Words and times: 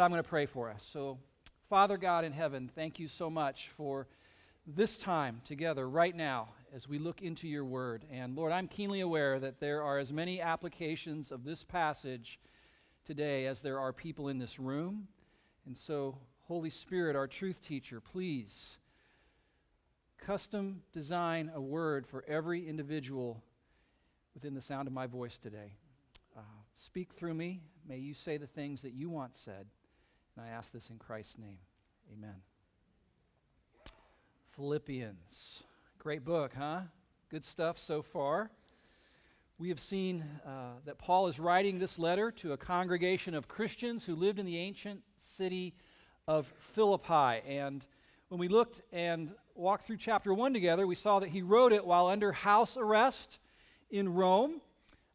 I'm 0.00 0.12
going 0.12 0.22
to 0.22 0.28
pray 0.28 0.46
for 0.46 0.70
us. 0.70 0.84
So, 0.84 1.18
Father 1.68 1.96
God 1.96 2.24
in 2.24 2.30
heaven, 2.30 2.70
thank 2.72 3.00
you 3.00 3.08
so 3.08 3.28
much 3.28 3.70
for 3.76 4.06
this 4.64 4.96
time 4.96 5.40
together 5.44 5.88
right 5.88 6.14
now 6.14 6.50
as 6.72 6.88
we 6.88 7.00
look 7.00 7.20
into 7.20 7.48
your 7.48 7.64
word. 7.64 8.04
And 8.08 8.36
Lord, 8.36 8.52
I'm 8.52 8.68
keenly 8.68 9.00
aware 9.00 9.40
that 9.40 9.58
there 9.58 9.82
are 9.82 9.98
as 9.98 10.12
many 10.12 10.40
applications 10.40 11.32
of 11.32 11.42
this 11.42 11.64
passage 11.64 12.38
today 13.04 13.46
as 13.46 13.60
there 13.60 13.80
are 13.80 13.92
people 13.92 14.28
in 14.28 14.38
this 14.38 14.60
room. 14.60 15.08
And 15.66 15.76
so, 15.76 16.16
Holy 16.42 16.70
Spirit, 16.70 17.16
our 17.16 17.26
truth 17.26 17.60
teacher, 17.60 18.00
please 18.00 18.78
custom 20.16 20.80
design 20.92 21.50
a 21.56 21.60
word 21.60 22.06
for 22.06 22.24
every 22.28 22.68
individual 22.68 23.42
within 24.32 24.54
the 24.54 24.62
sound 24.62 24.86
of 24.86 24.94
my 24.94 25.08
voice 25.08 25.40
today. 25.40 25.72
Uh, 26.36 26.42
speak 26.76 27.14
through 27.14 27.34
me. 27.34 27.62
May 27.88 27.98
you 27.98 28.14
say 28.14 28.36
the 28.36 28.46
things 28.46 28.82
that 28.82 28.92
you 28.92 29.10
want 29.10 29.36
said. 29.36 29.66
And 30.38 30.46
I 30.46 30.50
ask 30.50 30.70
this 30.70 30.88
in 30.90 30.98
Christ's 30.98 31.36
name. 31.36 31.58
Amen. 32.12 32.36
Philippians. 34.54 35.64
Great 35.98 36.24
book, 36.24 36.52
huh? 36.56 36.82
Good 37.28 37.44
stuff 37.44 37.76
so 37.76 38.02
far. 38.02 38.52
We 39.58 39.68
have 39.70 39.80
seen 39.80 40.24
uh, 40.46 40.74
that 40.84 40.96
Paul 40.96 41.26
is 41.26 41.40
writing 41.40 41.80
this 41.80 41.98
letter 41.98 42.30
to 42.30 42.52
a 42.52 42.56
congregation 42.56 43.34
of 43.34 43.48
Christians 43.48 44.04
who 44.04 44.14
lived 44.14 44.38
in 44.38 44.46
the 44.46 44.58
ancient 44.58 45.00
city 45.16 45.74
of 46.28 46.46
Philippi. 46.58 47.42
And 47.44 47.84
when 48.28 48.38
we 48.38 48.46
looked 48.46 48.80
and 48.92 49.30
walked 49.56 49.86
through 49.86 49.96
chapter 49.96 50.32
1 50.32 50.52
together, 50.52 50.86
we 50.86 50.94
saw 50.94 51.18
that 51.18 51.30
he 51.30 51.42
wrote 51.42 51.72
it 51.72 51.84
while 51.84 52.06
under 52.06 52.30
house 52.30 52.76
arrest 52.76 53.40
in 53.90 54.14
Rome. 54.14 54.60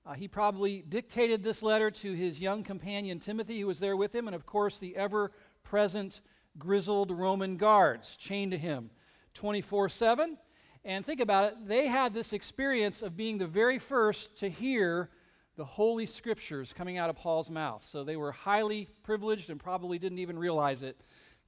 Uh, 0.06 0.14
he 0.14 0.28
probably 0.28 0.84
dictated 0.90 1.44
this 1.44 1.64
letter 1.64 1.90
to 1.90 2.12
his 2.12 2.40
young 2.40 2.64
companion 2.64 3.20
Timothy, 3.20 3.62
who 3.62 3.68
was 3.68 3.80
there 3.80 3.96
with 3.96 4.14
him, 4.14 4.28
and 4.28 4.36
of 4.36 4.46
course, 4.46 4.78
the 4.78 4.96
ever 4.98 5.32
present 5.64 6.22
grizzled 6.58 7.10
Roman 7.10 7.58
guards 7.58 8.18
chained 8.18 8.52
to 8.52 8.58
him 8.58 8.90
24 9.34 9.90
7. 9.90 10.38
And 10.86 11.06
think 11.06 11.22
about 11.22 11.54
it, 11.54 11.68
they 11.68 11.88
had 11.88 12.14
this 12.14 12.34
experience 12.34 13.02
of 13.02 13.16
being 13.16 13.38
the 13.38 13.48
very 13.48 13.80
first 13.80 14.38
to 14.40 14.50
hear 14.50 15.10
the 15.56 15.64
Holy 15.64 16.06
Scriptures 16.06 16.74
coming 16.74 16.98
out 16.98 17.10
of 17.10 17.16
Paul's 17.16 17.50
mouth. 17.50 17.86
So 17.86 18.04
they 18.04 18.18
were 18.18 18.34
highly 18.34 18.90
privileged 19.04 19.50
and 19.50 19.60
probably 19.60 19.98
didn't 19.98 20.20
even 20.20 20.38
realize 20.38 20.84
it 20.84 21.00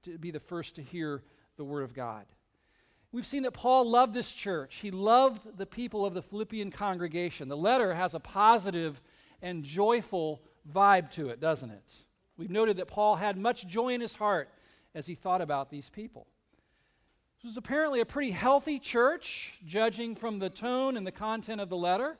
to 0.03 0.17
be 0.17 0.31
the 0.31 0.40
first 0.40 0.75
to 0.75 0.81
hear 0.81 1.23
the 1.58 1.66
Word 1.66 1.84
of 1.84 1.94
God. 1.94 2.25
We've 3.16 3.25
seen 3.25 3.44
that 3.44 3.52
Paul 3.52 3.89
loved 3.89 4.13
this 4.13 4.33
church. 4.33 4.80
He 4.81 4.91
loved 4.91 5.58
the 5.58 5.66
people 5.66 6.05
of 6.05 6.13
the 6.13 6.21
Philippian 6.21 6.69
congregation. 6.69 7.47
The 7.47 7.55
letter 7.55 7.94
has 7.94 8.13
a 8.13 8.19
positive 8.19 9.02
and 9.41 9.63
joyful 9.63 10.41
vibe 10.69 11.09
to 11.11 11.30
it, 11.30 11.39
doesn't 11.39 11.69
it? 11.69 11.94
We've 12.35 12.52
noted 12.52 12.75
that 12.75 12.89
Paul 12.89 13.16
had 13.16 13.38
much 13.38 13.67
joy 13.67 13.94
in 13.94 14.02
his 14.02 14.16
heart 14.16 14.49
as 14.94 15.07
he 15.07 15.16
thought 15.16 15.39
about 15.39 15.69
these 15.69 15.89
people. 15.89 16.27
This 17.38 17.52
was 17.52 17.55
apparently 17.55 18.02
a 18.02 18.05
pretty 18.05 18.31
healthy 18.31 18.80
church, 18.80 19.61
judging 19.66 20.17
from 20.17 20.39
the 20.39 20.50
tone 20.50 20.97
and 20.97 21.07
the 21.07 21.11
content 21.13 21.61
of 21.61 21.69
the 21.69 21.77
letter. 21.77 22.17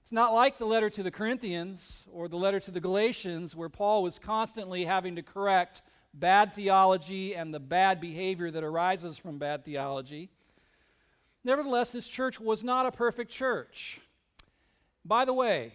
It's 0.00 0.10
not 0.10 0.34
like 0.34 0.58
the 0.58 0.66
letter 0.66 0.90
to 0.90 1.04
the 1.04 1.12
Corinthians 1.12 2.02
or 2.10 2.26
the 2.26 2.36
letter 2.36 2.58
to 2.58 2.72
the 2.72 2.80
Galatians, 2.80 3.54
where 3.54 3.68
Paul 3.68 4.02
was 4.02 4.18
constantly 4.18 4.86
having 4.86 5.14
to 5.14 5.22
correct 5.22 5.82
bad 6.14 6.54
theology 6.54 7.34
and 7.34 7.52
the 7.52 7.60
bad 7.60 8.00
behavior 8.00 8.50
that 8.50 8.64
arises 8.64 9.18
from 9.18 9.38
bad 9.38 9.64
theology. 9.64 10.30
Nevertheless, 11.44 11.90
this 11.90 12.08
church 12.08 12.38
was 12.38 12.62
not 12.62 12.86
a 12.86 12.92
perfect 12.92 13.30
church. 13.30 14.00
By 15.04 15.24
the 15.24 15.32
way, 15.32 15.72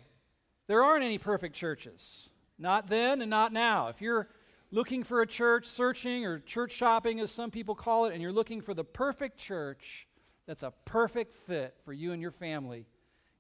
there 0.68 0.84
aren't 0.84 1.04
any 1.04 1.18
perfect 1.18 1.56
churches. 1.56 2.30
Not 2.58 2.90
then 2.90 3.22
and 3.22 3.30
not 3.30 3.52
now. 3.52 3.88
If 3.88 4.02
you're 4.02 4.30
looking 4.72 5.04
for 5.04 5.22
a 5.22 5.28
church, 5.28 5.66
searching, 5.66 6.26
or 6.26 6.40
church 6.40 6.72
shopping, 6.72 7.20
as 7.20 7.32
some 7.32 7.52
people 7.52 7.76
call 7.76 8.06
it, 8.06 8.14
and 8.14 8.22
you're 8.22 8.32
looking 8.32 8.62
for 8.62 8.74
the 8.74 8.84
perfect 8.84 9.38
church 9.38 10.08
that's 10.46 10.64
a 10.64 10.74
perfect 10.86 11.36
fit 11.46 11.76
for 11.84 11.94
you 11.94 12.14
and 12.14 12.22
your 12.22 12.32
family, 12.32 12.86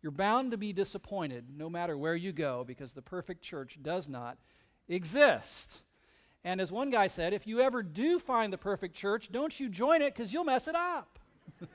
you're 0.01 0.11
bound 0.11 0.51
to 0.51 0.57
be 0.57 0.73
disappointed 0.73 1.45
no 1.55 1.69
matter 1.69 1.97
where 1.97 2.15
you 2.15 2.31
go 2.31 2.63
because 2.65 2.93
the 2.93 3.01
perfect 3.01 3.41
church 3.41 3.77
does 3.81 4.07
not 4.07 4.37
exist. 4.87 5.79
And 6.43 6.61
as 6.61 6.71
one 6.71 6.89
guy 6.89 7.07
said, 7.07 7.33
if 7.33 7.45
you 7.47 7.61
ever 7.61 7.83
do 7.83 8.19
find 8.19 8.53
the 8.53 8.57
perfect 8.57 8.95
church, 8.95 9.31
don't 9.31 9.59
you 9.59 9.69
join 9.69 10.01
it 10.01 10.13
because 10.13 10.31
you'll 10.31 10.43
mess 10.43 10.67
it 10.67 10.75
up. 10.75 11.19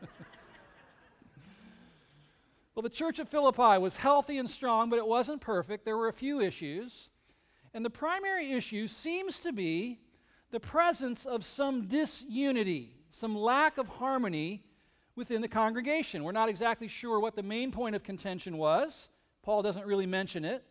well, 2.74 2.82
the 2.82 2.88
church 2.88 3.18
of 3.18 3.28
Philippi 3.28 3.78
was 3.78 3.96
healthy 3.96 4.38
and 4.38 4.48
strong, 4.48 4.88
but 4.88 4.98
it 4.98 5.06
wasn't 5.06 5.40
perfect. 5.40 5.84
There 5.84 5.96
were 5.96 6.08
a 6.08 6.12
few 6.12 6.40
issues. 6.40 7.10
And 7.74 7.84
the 7.84 7.90
primary 7.90 8.52
issue 8.52 8.86
seems 8.86 9.40
to 9.40 9.52
be 9.52 9.98
the 10.50 10.60
presence 10.60 11.26
of 11.26 11.44
some 11.44 11.86
disunity, 11.86 12.94
some 13.10 13.36
lack 13.36 13.78
of 13.78 13.88
harmony 13.88 14.62
within 15.16 15.42
the 15.42 15.48
congregation. 15.48 16.24
We're 16.24 16.32
not 16.32 16.48
exactly 16.48 16.88
sure 16.88 17.20
what 17.20 17.34
the 17.34 17.42
main 17.42 17.72
point 17.72 17.96
of 17.96 18.02
contention 18.02 18.58
was. 18.58 19.08
Paul 19.42 19.62
doesn't 19.62 19.86
really 19.86 20.06
mention 20.06 20.44
it 20.44 20.64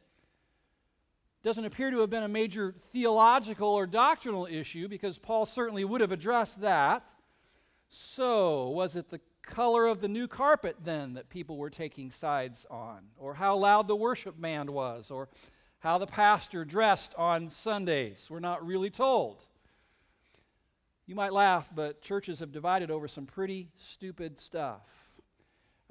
doesn't 1.43 1.65
appear 1.65 1.89
to 1.89 1.99
have 1.99 2.09
been 2.09 2.23
a 2.23 2.27
major 2.27 2.75
theological 2.91 3.69
or 3.69 3.87
doctrinal 3.87 4.45
issue 4.45 4.87
because 4.87 5.17
Paul 5.17 5.45
certainly 5.45 5.83
would 5.83 6.01
have 6.01 6.11
addressed 6.11 6.61
that. 6.61 7.11
So, 7.89 8.69
was 8.69 8.95
it 8.95 9.09
the 9.09 9.19
color 9.41 9.87
of 9.87 10.01
the 10.01 10.07
new 10.07 10.27
carpet 10.27 10.77
then 10.83 11.13
that 11.15 11.29
people 11.29 11.57
were 11.57 11.69
taking 11.69 12.11
sides 12.11 12.65
on? 12.69 12.99
Or 13.17 13.33
how 13.33 13.57
loud 13.57 13.87
the 13.87 13.95
worship 13.95 14.39
band 14.39 14.69
was? 14.69 15.09
Or 15.09 15.29
how 15.79 15.97
the 15.97 16.07
pastor 16.07 16.63
dressed 16.63 17.15
on 17.15 17.49
Sundays? 17.49 18.27
We're 18.29 18.39
not 18.39 18.65
really 18.65 18.91
told. 18.91 19.43
You 21.07 21.15
might 21.15 21.33
laugh, 21.33 21.67
but 21.73 22.01
churches 22.01 22.39
have 22.39 22.51
divided 22.51 22.91
over 22.91 23.07
some 23.07 23.25
pretty 23.25 23.67
stupid 23.77 24.39
stuff. 24.39 25.00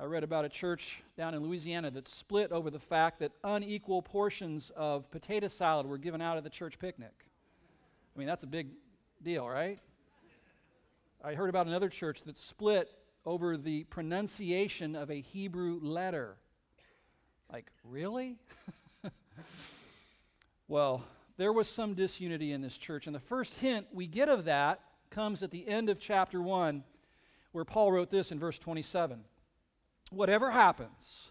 I 0.00 0.05
read 0.05 0.25
about 0.25 0.47
a 0.47 0.49
church 0.49 1.03
down 1.19 1.34
in 1.34 1.43
Louisiana 1.43 1.91
that 1.91 2.09
split 2.09 2.53
over 2.53 2.71
the 2.71 2.78
fact 2.78 3.19
that 3.19 3.33
unequal 3.44 4.00
portions 4.00 4.72
of 4.75 5.11
potato 5.11 5.47
salad 5.49 5.87
were 5.87 5.99
given 5.99 6.22
out 6.22 6.38
at 6.38 6.43
the 6.43 6.49
church 6.49 6.78
picnic. 6.78 7.12
I 8.16 8.19
mean, 8.19 8.27
that's 8.27 8.43
a 8.43 8.47
big 8.47 8.69
deal, 9.22 9.47
right? 9.47 9.78
I 11.22 11.34
heard 11.34 11.50
about 11.50 11.66
another 11.66 11.91
church 11.91 12.22
that 12.22 12.39
split 12.39 12.91
over 13.27 13.59
the 13.59 13.84
pronunciation 13.84 14.97
of 14.97 15.10
a 15.10 15.21
Hebrew 15.21 15.78
letter. 15.83 16.37
Like, 17.53 17.71
really? 17.84 18.39
well, 20.66 21.05
there 21.37 21.53
was 21.53 21.69
some 21.69 21.93
disunity 21.93 22.53
in 22.53 22.62
this 22.62 22.78
church, 22.78 23.06
and 23.06 23.15
the 23.15 23.21
first 23.21 23.53
hint 23.56 23.87
we 23.93 24.06
get 24.06 24.31
of 24.31 24.47
that 24.47 24.81
comes 25.10 25.43
at 25.43 25.50
the 25.50 25.69
end 25.69 25.91
of 25.91 26.00
chapter 26.00 26.41
1, 26.41 26.84
where 27.53 27.66
Paul 27.66 27.93
wrote 27.93 28.09
this 28.09 28.33
in 28.33 28.39
verse 28.39 28.59
27 28.59 29.25
whatever 30.10 30.50
happens, 30.50 31.31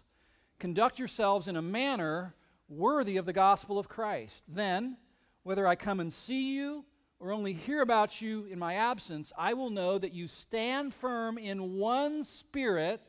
conduct 0.58 0.98
yourselves 0.98 1.48
in 1.48 1.56
a 1.56 1.62
manner 1.62 2.34
worthy 2.68 3.16
of 3.16 3.26
the 3.26 3.32
gospel 3.32 3.78
of 3.78 3.88
Christ. 3.88 4.42
Then, 4.48 4.96
whether 5.42 5.66
I 5.66 5.74
come 5.74 6.00
and 6.00 6.12
see 6.12 6.54
you 6.54 6.84
or 7.18 7.32
only 7.32 7.52
hear 7.52 7.82
about 7.82 8.20
you 8.22 8.46
in 8.46 8.58
my 8.58 8.74
absence, 8.74 9.32
I 9.36 9.54
will 9.54 9.70
know 9.70 9.98
that 9.98 10.14
you 10.14 10.26
stand 10.26 10.94
firm 10.94 11.36
in 11.36 11.76
one 11.76 12.24
spirit, 12.24 13.02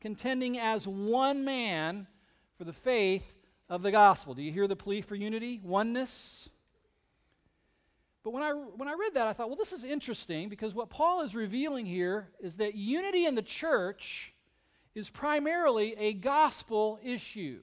contending 0.00 0.58
as 0.58 0.86
one 0.86 1.44
man 1.44 2.06
for 2.58 2.64
the 2.64 2.72
faith 2.72 3.32
of 3.68 3.82
the 3.82 3.92
gospel. 3.92 4.34
Do 4.34 4.42
you 4.42 4.50
hear 4.50 4.66
the 4.66 4.76
plea 4.76 5.00
for 5.00 5.14
unity? 5.14 5.60
Oneness? 5.62 6.48
But 8.22 8.32
when 8.32 8.42
I, 8.42 8.50
when 8.50 8.88
I 8.88 8.94
read 8.94 9.14
that, 9.14 9.28
I 9.28 9.32
thought, 9.32 9.48
well, 9.48 9.56
this 9.56 9.72
is 9.72 9.84
interesting 9.84 10.48
because 10.48 10.74
what 10.74 10.90
Paul 10.90 11.22
is 11.22 11.34
revealing 11.34 11.86
here 11.86 12.28
is 12.40 12.56
that 12.56 12.74
unity 12.74 13.26
in 13.26 13.34
the 13.34 13.42
church 13.42 14.34
is 14.94 15.10
primarily 15.10 15.94
a 15.96 16.12
gospel 16.12 16.98
issue. 17.02 17.60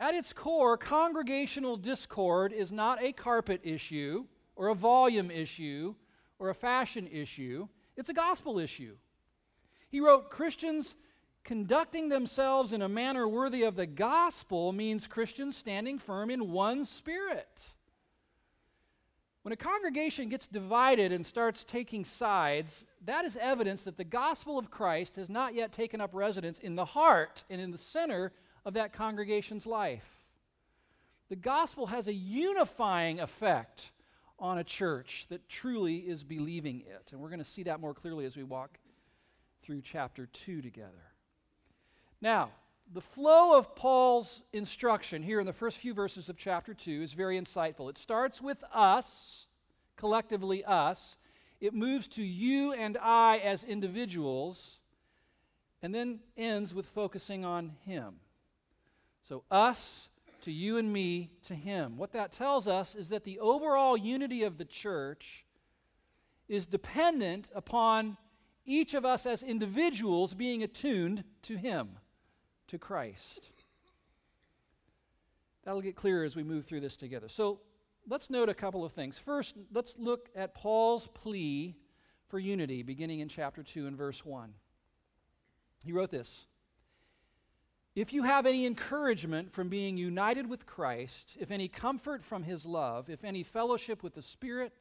At 0.00 0.14
its 0.14 0.32
core, 0.32 0.76
congregational 0.76 1.76
discord 1.76 2.52
is 2.52 2.70
not 2.70 3.02
a 3.02 3.12
carpet 3.12 3.60
issue 3.64 4.24
or 4.56 4.68
a 4.68 4.74
volume 4.74 5.30
issue 5.30 5.94
or 6.38 6.50
a 6.50 6.54
fashion 6.54 7.08
issue, 7.08 7.66
it's 7.96 8.10
a 8.10 8.14
gospel 8.14 8.58
issue. 8.58 8.96
He 9.88 10.00
wrote 10.00 10.30
Christians 10.30 10.94
conducting 11.42 12.08
themselves 12.08 12.72
in 12.72 12.82
a 12.82 12.88
manner 12.88 13.26
worthy 13.26 13.62
of 13.62 13.74
the 13.74 13.86
gospel 13.86 14.72
means 14.72 15.06
Christians 15.06 15.56
standing 15.56 15.98
firm 15.98 16.30
in 16.30 16.52
one 16.52 16.84
spirit. 16.84 17.68
When 19.48 19.54
a 19.54 19.56
congregation 19.56 20.28
gets 20.28 20.46
divided 20.46 21.10
and 21.10 21.24
starts 21.24 21.64
taking 21.64 22.04
sides, 22.04 22.84
that 23.06 23.24
is 23.24 23.38
evidence 23.38 23.80
that 23.84 23.96
the 23.96 24.04
gospel 24.04 24.58
of 24.58 24.70
Christ 24.70 25.16
has 25.16 25.30
not 25.30 25.54
yet 25.54 25.72
taken 25.72 26.02
up 26.02 26.10
residence 26.12 26.58
in 26.58 26.76
the 26.76 26.84
heart 26.84 27.44
and 27.48 27.58
in 27.58 27.70
the 27.70 27.78
center 27.78 28.30
of 28.66 28.74
that 28.74 28.92
congregation's 28.92 29.64
life. 29.64 30.04
The 31.30 31.36
gospel 31.36 31.86
has 31.86 32.08
a 32.08 32.12
unifying 32.12 33.20
effect 33.20 33.90
on 34.38 34.58
a 34.58 34.64
church 34.64 35.24
that 35.30 35.48
truly 35.48 35.96
is 35.96 36.24
believing 36.24 36.82
it. 36.82 37.12
And 37.12 37.18
we're 37.22 37.30
going 37.30 37.38
to 37.38 37.44
see 37.46 37.62
that 37.62 37.80
more 37.80 37.94
clearly 37.94 38.26
as 38.26 38.36
we 38.36 38.42
walk 38.42 38.76
through 39.62 39.80
chapter 39.80 40.26
2 40.26 40.60
together. 40.60 40.92
Now, 42.20 42.50
the 42.92 43.00
flow 43.00 43.56
of 43.56 43.74
Paul's 43.74 44.42
instruction 44.52 45.22
here 45.22 45.40
in 45.40 45.46
the 45.46 45.52
first 45.52 45.78
few 45.78 45.92
verses 45.92 46.28
of 46.28 46.36
chapter 46.36 46.72
2 46.72 47.02
is 47.02 47.12
very 47.12 47.38
insightful. 47.38 47.90
It 47.90 47.98
starts 47.98 48.40
with 48.40 48.62
us, 48.72 49.46
collectively 49.96 50.64
us. 50.64 51.18
It 51.60 51.74
moves 51.74 52.08
to 52.08 52.22
you 52.22 52.72
and 52.72 52.96
I 52.96 53.38
as 53.38 53.64
individuals, 53.64 54.78
and 55.82 55.94
then 55.94 56.20
ends 56.36 56.72
with 56.72 56.86
focusing 56.86 57.44
on 57.44 57.72
him. 57.84 58.14
So, 59.28 59.44
us 59.50 60.08
to 60.42 60.52
you 60.52 60.78
and 60.78 60.90
me 60.90 61.30
to 61.46 61.54
him. 61.54 61.98
What 61.98 62.12
that 62.12 62.32
tells 62.32 62.68
us 62.68 62.94
is 62.94 63.10
that 63.10 63.24
the 63.24 63.40
overall 63.40 63.96
unity 63.96 64.44
of 64.44 64.56
the 64.56 64.64
church 64.64 65.44
is 66.48 66.66
dependent 66.66 67.50
upon 67.54 68.16
each 68.64 68.94
of 68.94 69.04
us 69.04 69.26
as 69.26 69.42
individuals 69.42 70.32
being 70.32 70.62
attuned 70.62 71.24
to 71.42 71.56
him 71.56 71.90
to 72.68 72.78
Christ. 72.78 73.48
That'll 75.64 75.82
get 75.82 75.96
clearer 75.96 76.24
as 76.24 76.36
we 76.36 76.42
move 76.42 76.64
through 76.64 76.80
this 76.80 76.96
together. 76.96 77.28
So 77.28 77.60
let's 78.08 78.30
note 78.30 78.48
a 78.48 78.54
couple 78.54 78.84
of 78.84 78.92
things. 78.92 79.18
First, 79.18 79.54
let's 79.72 79.96
look 79.98 80.28
at 80.34 80.54
Paul's 80.54 81.06
plea 81.08 81.76
for 82.28 82.38
unity, 82.38 82.82
beginning 82.82 83.20
in 83.20 83.28
chapter 83.28 83.62
2 83.62 83.86
and 83.86 83.96
verse 83.96 84.24
1. 84.24 84.52
He 85.84 85.92
wrote 85.92 86.10
this 86.10 86.46
If 87.94 88.12
you 88.12 88.22
have 88.22 88.46
any 88.46 88.66
encouragement 88.66 89.52
from 89.52 89.68
being 89.68 89.96
united 89.96 90.48
with 90.48 90.66
Christ, 90.66 91.36
if 91.40 91.50
any 91.50 91.68
comfort 91.68 92.24
from 92.24 92.42
his 92.42 92.64
love, 92.64 93.10
if 93.10 93.24
any 93.24 93.42
fellowship 93.42 94.02
with 94.02 94.14
the 94.14 94.22
Spirit, 94.22 94.72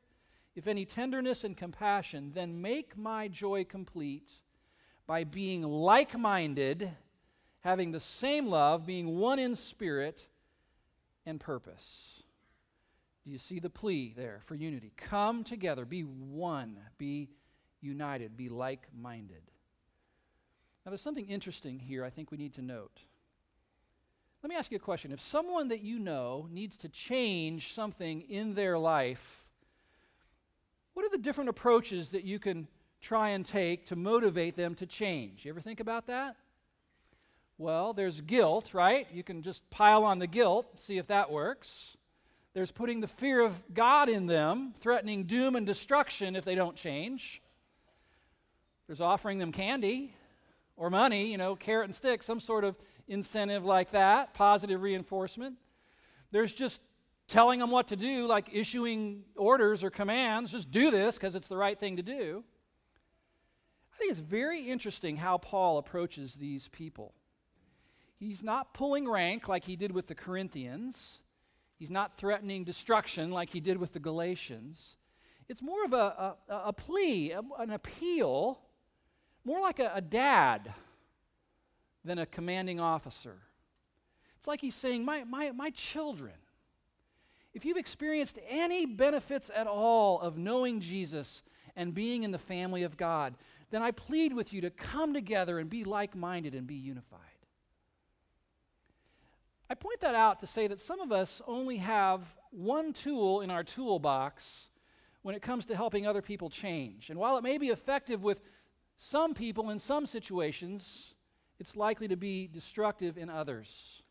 if 0.56 0.68
any 0.68 0.86
tenderness 0.86 1.44
and 1.44 1.56
compassion, 1.56 2.32
then 2.34 2.62
make 2.62 2.98
my 2.98 3.28
joy 3.28 3.64
complete 3.64 4.30
by 5.06 5.24
being 5.24 5.62
like 5.62 6.18
minded 6.18 6.92
having 7.68 7.92
the 7.92 8.00
same 8.00 8.48
love, 8.48 8.86
being 8.86 9.18
one 9.18 9.40
in 9.40 9.54
spirit 9.54 10.26
and 11.26 11.38
purpose. 11.38 12.24
Do 13.26 13.32
you 13.32 13.38
see 13.38 13.60
the 13.60 13.70
plea 13.70 14.14
there 14.16 14.40
for 14.46 14.56
unity? 14.56 14.94
Come 14.96 15.44
together, 15.44 15.84
be 15.84 16.04
one, 16.04 16.78
be 16.98 17.28
united, 17.82 18.38
be 18.38 18.48
like 18.48 18.88
minded. 18.98 19.42
Now, 20.86 20.92
there's 20.92 21.02
something 21.02 21.28
interesting 21.28 21.78
here 21.78 22.06
I 22.06 22.10
think 22.10 22.32
we 22.32 22.38
need 22.38 22.54
to 22.54 22.62
note. 22.62 23.02
Let 24.44 24.50
me 24.50 24.56
ask 24.56 24.72
you 24.72 24.78
a 24.78 24.80
question. 24.80 25.12
If 25.12 25.20
someone 25.20 25.68
that 25.68 25.82
you 25.82 26.00
know 26.00 26.48
needs 26.50 26.78
to 26.78 26.88
change 26.88 27.74
something 27.74 28.22
in 28.30 28.56
their 28.56 28.78
life, 28.78 29.46
what 30.94 31.06
are 31.06 31.10
the 31.10 31.18
different 31.18 31.50
approaches 31.50 32.08
that 32.10 32.24
you 32.24 32.40
can 32.40 32.66
try 33.02 33.32
and 33.32 33.46
take 33.46 33.88
to 33.88 33.98
motivate 33.98 34.56
them 34.56 34.74
to 34.76 34.86
change? 34.86 35.44
You 35.44 35.52
ever 35.52 35.60
think 35.60 35.82
about 35.82 36.08
that? 36.08 36.38
Well, 37.58 37.94
there's 37.94 38.22
guilt, 38.22 38.74
right? 38.74 39.08
You 39.12 39.24
can 39.24 39.42
just 39.42 39.68
pile 39.70 40.04
on 40.04 40.20
the 40.20 40.28
guilt, 40.28 40.80
see 40.80 40.98
if 40.98 41.08
that 41.08 41.32
works. 41.32 41.98
There's 42.54 42.72
putting 42.72 43.02
the 43.02 43.08
fear 43.08 43.42
of 43.42 43.62
God 43.74 44.10
in 44.10 44.28
them, 44.28 44.74
threatening 44.80 45.24
doom 45.24 45.56
and 45.56 45.66
destruction 45.66 46.36
if 46.36 46.46
they 46.46 46.56
don't 46.56 46.76
change. 46.76 47.42
There's 48.88 49.02
offering 49.02 49.38
them 49.38 49.52
candy 49.52 50.14
or 50.76 50.90
money, 50.90 51.32
you 51.32 51.38
know, 51.38 51.56
carrot 51.56 51.86
and 51.86 51.96
stick, 51.96 52.24
some 52.24 52.40
sort 52.40 52.64
of 52.64 52.76
incentive 53.08 53.66
like 53.66 53.92
that, 53.92 54.34
positive 54.34 54.82
reinforcement. 54.82 55.56
There's 56.32 56.54
just 56.54 56.82
telling 57.28 57.60
them 57.60 57.72
what 57.72 57.88
to 57.88 57.96
do, 57.96 58.28
like 58.28 58.50
issuing 58.54 59.24
orders 59.36 59.84
or 59.84 59.90
commands, 59.90 60.52
just 60.52 60.72
do 60.72 60.92
this 60.92 61.16
because 61.16 61.36
it's 61.36 61.48
the 61.48 61.58
right 61.58 61.78
thing 61.78 61.98
to 61.98 62.04
do. 62.04 62.44
I 63.94 63.98
think 63.98 64.12
it's 64.12 64.20
very 64.20 64.62
interesting 64.62 65.18
how 65.18 65.40
Paul 65.40 65.80
approaches 65.80 66.36
these 66.36 66.68
people. 66.68 67.14
He's 68.20 68.44
not 68.44 68.74
pulling 68.74 69.08
rank 69.08 69.48
like 69.48 69.64
he 69.64 69.76
did 69.76 69.92
with 69.92 70.08
the 70.08 70.16
Corinthians. 70.16 71.20
He's 71.78 71.92
not 71.92 72.18
threatening 72.18 72.64
destruction 72.64 73.32
like 73.32 73.50
he 73.50 73.60
did 73.60 73.78
with 73.78 73.94
the 73.94 74.00
Galatians. 74.00 74.98
It's 75.48 75.62
more 75.62 75.86
of 75.86 75.94
a, 75.94 76.36
a, 76.50 76.56
a 76.66 76.74
plea, 76.74 77.32
a, 77.32 77.42
an 77.60 77.70
appeal, 77.72 78.60
more 79.46 79.62
like 79.62 79.80
a, 79.80 79.92
a 79.94 80.02
dad 80.02 80.74
than 82.04 82.18
a 82.18 82.26
commanding 82.26 82.80
officer. 82.80 83.38
It's 84.38 84.48
like 84.48 84.62
he's 84.62 84.76
saying, 84.76 85.06
my, 85.06 85.24
my, 85.24 85.52
my 85.52 85.70
children, 85.70 86.34
if 87.54 87.66
you've 87.66 87.78
experienced 87.78 88.40
any 88.50 88.86
benefits 88.86 89.52
at 89.56 89.68
all 89.68 90.20
of 90.22 90.38
knowing 90.38 90.80
Jesus 90.80 91.44
and 91.76 91.94
being 91.94 92.24
in 92.24 92.32
the 92.32 92.38
family 92.40 92.84
of 92.84 92.98
God, 92.98 93.36
then 93.70 93.84
I 93.84 93.92
plead 93.92 94.34
with 94.34 94.54
you 94.54 94.62
to 94.62 94.70
come 94.70 95.14
together 95.14 95.60
and 95.60 95.70
be 95.70 95.84
like 95.84 96.16
minded 96.16 96.56
and 96.56 96.66
be 96.66 96.76
unified. 96.76 97.20
I 99.70 99.76
point 99.76 100.00
that 100.02 100.16
out 100.16 100.40
to 100.40 100.48
say 100.48 100.68
that 100.68 100.80
some 100.80 101.02
of 101.02 101.12
us 101.12 101.42
only 101.46 101.78
have 101.78 102.22
one 102.52 102.94
tool 102.94 103.42
in 103.42 103.52
our 103.52 103.64
toolbox 103.64 104.70
when 105.24 105.36
it 105.36 105.42
comes 105.42 105.66
to 105.66 105.76
helping 105.76 106.08
other 106.08 106.22
people 106.22 106.50
change. 106.50 107.10
And 107.10 107.20
while 107.20 107.38
it 107.38 107.44
may 107.44 107.58
be 107.58 107.70
effective 107.70 108.24
with 108.24 108.40
some 108.96 109.34
people 109.34 109.70
in 109.70 109.80
some 109.80 110.06
situations, 110.06 111.16
it's 111.60 111.76
likely 111.76 112.08
to 112.08 112.16
be 112.16 112.48
destructive 112.48 113.18
in 113.18 113.30
others. 113.30 114.04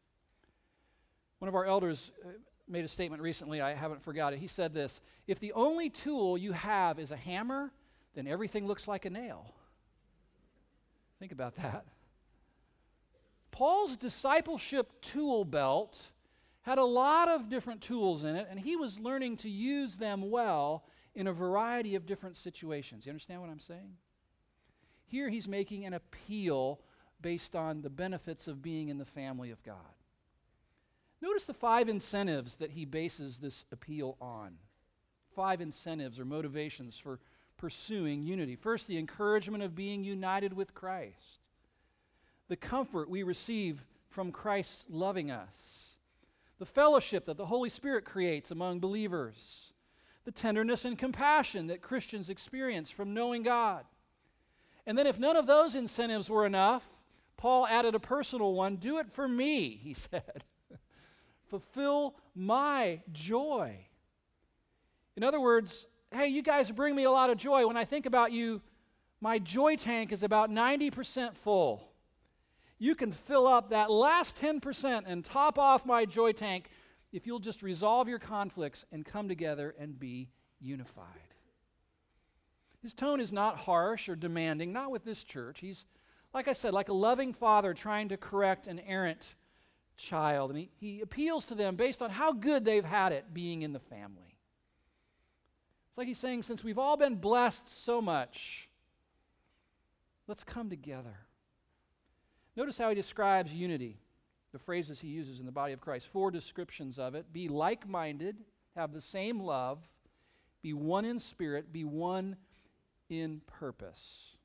One 1.38 1.48
of 1.48 1.54
our 1.54 1.64
elders 1.64 2.12
uh, 2.24 2.28
made 2.68 2.84
a 2.84 2.88
statement 2.88 3.22
recently, 3.22 3.60
I 3.60 3.72
haven't 3.74 4.02
forgot 4.02 4.32
it. 4.32 4.38
He 4.38 4.46
said 4.46 4.74
this 4.74 5.00
If 5.26 5.40
the 5.40 5.52
only 5.52 5.88
tool 5.88 6.36
you 6.36 6.52
have 6.52 6.98
is 6.98 7.12
a 7.12 7.16
hammer, 7.16 7.72
then 8.14 8.26
everything 8.26 8.66
looks 8.66 8.86
like 8.86 9.04
a 9.06 9.10
nail. 9.10 9.54
Think 11.18 11.32
about 11.32 11.56
that. 11.56 11.86
Paul's 13.56 13.96
discipleship 13.96 14.92
tool 15.00 15.42
belt 15.42 16.10
had 16.60 16.76
a 16.76 16.84
lot 16.84 17.30
of 17.30 17.48
different 17.48 17.80
tools 17.80 18.22
in 18.22 18.36
it, 18.36 18.46
and 18.50 18.60
he 18.60 18.76
was 18.76 19.00
learning 19.00 19.38
to 19.38 19.48
use 19.48 19.96
them 19.96 20.30
well 20.30 20.84
in 21.14 21.26
a 21.26 21.32
variety 21.32 21.94
of 21.94 22.04
different 22.04 22.36
situations. 22.36 23.06
You 23.06 23.12
understand 23.12 23.40
what 23.40 23.48
I'm 23.48 23.58
saying? 23.58 23.96
Here 25.06 25.30
he's 25.30 25.48
making 25.48 25.86
an 25.86 25.94
appeal 25.94 26.80
based 27.22 27.56
on 27.56 27.80
the 27.80 27.88
benefits 27.88 28.46
of 28.46 28.60
being 28.60 28.90
in 28.90 28.98
the 28.98 29.06
family 29.06 29.50
of 29.52 29.62
God. 29.62 29.76
Notice 31.22 31.46
the 31.46 31.54
five 31.54 31.88
incentives 31.88 32.56
that 32.56 32.70
he 32.70 32.84
bases 32.84 33.38
this 33.38 33.64
appeal 33.72 34.18
on. 34.20 34.52
Five 35.34 35.62
incentives 35.62 36.20
or 36.20 36.26
motivations 36.26 36.98
for 36.98 37.20
pursuing 37.56 38.22
unity. 38.22 38.54
First, 38.54 38.86
the 38.86 38.98
encouragement 38.98 39.62
of 39.62 39.74
being 39.74 40.04
united 40.04 40.52
with 40.52 40.74
Christ 40.74 41.40
the 42.48 42.56
comfort 42.56 43.10
we 43.10 43.22
receive 43.22 43.84
from 44.08 44.32
Christ 44.32 44.86
loving 44.88 45.30
us, 45.30 45.96
the 46.58 46.66
fellowship 46.66 47.24
that 47.26 47.36
the 47.36 47.46
Holy 47.46 47.68
Spirit 47.68 48.04
creates 48.04 48.50
among 48.50 48.80
believers, 48.80 49.72
the 50.24 50.30
tenderness 50.32 50.84
and 50.84 50.98
compassion 50.98 51.66
that 51.66 51.82
Christians 51.82 52.30
experience 52.30 52.90
from 52.90 53.14
knowing 53.14 53.42
God. 53.42 53.84
And 54.86 54.96
then, 54.96 55.06
if 55.06 55.18
none 55.18 55.36
of 55.36 55.46
those 55.46 55.74
incentives 55.74 56.30
were 56.30 56.46
enough, 56.46 56.88
Paul 57.36 57.66
added 57.66 57.94
a 57.94 58.00
personal 58.00 58.54
one 58.54 58.76
do 58.76 58.98
it 58.98 59.10
for 59.10 59.26
me, 59.26 59.70
he 59.82 59.94
said. 59.94 60.44
Fulfill 61.48 62.14
my 62.34 63.00
joy. 63.12 63.76
In 65.16 65.22
other 65.22 65.40
words, 65.40 65.86
hey, 66.12 66.28
you 66.28 66.42
guys 66.42 66.70
bring 66.70 66.94
me 66.94 67.04
a 67.04 67.10
lot 67.10 67.30
of 67.30 67.38
joy. 67.38 67.66
When 67.66 67.76
I 67.76 67.84
think 67.84 68.06
about 68.06 68.32
you, 68.32 68.60
my 69.20 69.38
joy 69.38 69.76
tank 69.76 70.12
is 70.12 70.22
about 70.22 70.50
90% 70.50 71.34
full 71.34 71.88
you 72.78 72.94
can 72.94 73.12
fill 73.12 73.46
up 73.46 73.70
that 73.70 73.90
last 73.90 74.36
10% 74.36 75.02
and 75.06 75.24
top 75.24 75.58
off 75.58 75.86
my 75.86 76.04
joy 76.04 76.32
tank 76.32 76.68
if 77.12 77.26
you'll 77.26 77.38
just 77.38 77.62
resolve 77.62 78.08
your 78.08 78.18
conflicts 78.18 78.84
and 78.92 79.04
come 79.04 79.28
together 79.28 79.74
and 79.78 79.98
be 79.98 80.28
unified. 80.60 81.06
His 82.82 82.92
tone 82.92 83.20
is 83.20 83.32
not 83.32 83.56
harsh 83.56 84.08
or 84.08 84.16
demanding, 84.16 84.72
not 84.72 84.90
with 84.90 85.04
this 85.04 85.24
church. 85.24 85.58
He's, 85.60 85.86
like 86.34 86.48
I 86.48 86.52
said, 86.52 86.74
like 86.74 86.88
a 86.88 86.94
loving 86.94 87.32
father 87.32 87.74
trying 87.74 88.10
to 88.10 88.16
correct 88.16 88.66
an 88.66 88.80
errant 88.80 89.34
child. 89.96 90.50
And 90.50 90.58
he, 90.58 90.70
he 90.78 91.00
appeals 91.00 91.46
to 91.46 91.54
them 91.54 91.76
based 91.76 92.02
on 92.02 92.10
how 92.10 92.32
good 92.32 92.64
they've 92.64 92.84
had 92.84 93.12
it 93.12 93.32
being 93.32 93.62
in 93.62 93.72
the 93.72 93.80
family. 93.80 94.36
It's 95.88 95.98
like 95.98 96.06
he's 96.06 96.18
saying, 96.18 96.42
since 96.42 96.62
we've 96.62 96.78
all 96.78 96.98
been 96.98 97.14
blessed 97.14 97.66
so 97.66 98.02
much, 98.02 98.68
let's 100.26 100.44
come 100.44 100.68
together. 100.68 101.25
Notice 102.56 102.78
how 102.78 102.88
he 102.88 102.94
describes 102.94 103.52
unity, 103.52 103.98
the 104.52 104.58
phrases 104.58 104.98
he 104.98 105.08
uses 105.08 105.40
in 105.40 105.46
the 105.46 105.52
body 105.52 105.74
of 105.74 105.80
Christ. 105.80 106.08
Four 106.08 106.30
descriptions 106.30 106.98
of 106.98 107.14
it 107.14 107.32
be 107.32 107.48
like 107.48 107.86
minded, 107.88 108.36
have 108.74 108.92
the 108.92 109.00
same 109.00 109.40
love, 109.40 109.78
be 110.62 110.72
one 110.72 111.04
in 111.04 111.18
spirit, 111.18 111.72
be 111.72 111.84
one 111.84 112.36
in 113.10 113.40
purpose. 113.46 114.36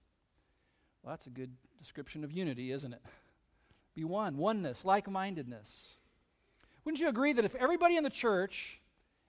Well, 1.01 1.13
that's 1.13 1.27
a 1.27 1.31
good 1.31 1.51
description 1.79 2.23
of 2.23 2.31
unity, 2.31 2.71
isn't 2.71 2.93
it? 2.93 3.01
Be 3.95 4.03
one, 4.05 4.37
oneness, 4.37 4.85
like 4.85 5.09
mindedness. 5.09 5.97
Wouldn't 6.85 7.01
you 7.01 7.09
agree 7.09 7.33
that 7.33 7.43
if 7.43 7.55
everybody 7.55 7.97
in 7.97 8.05
the 8.05 8.09
church, 8.09 8.79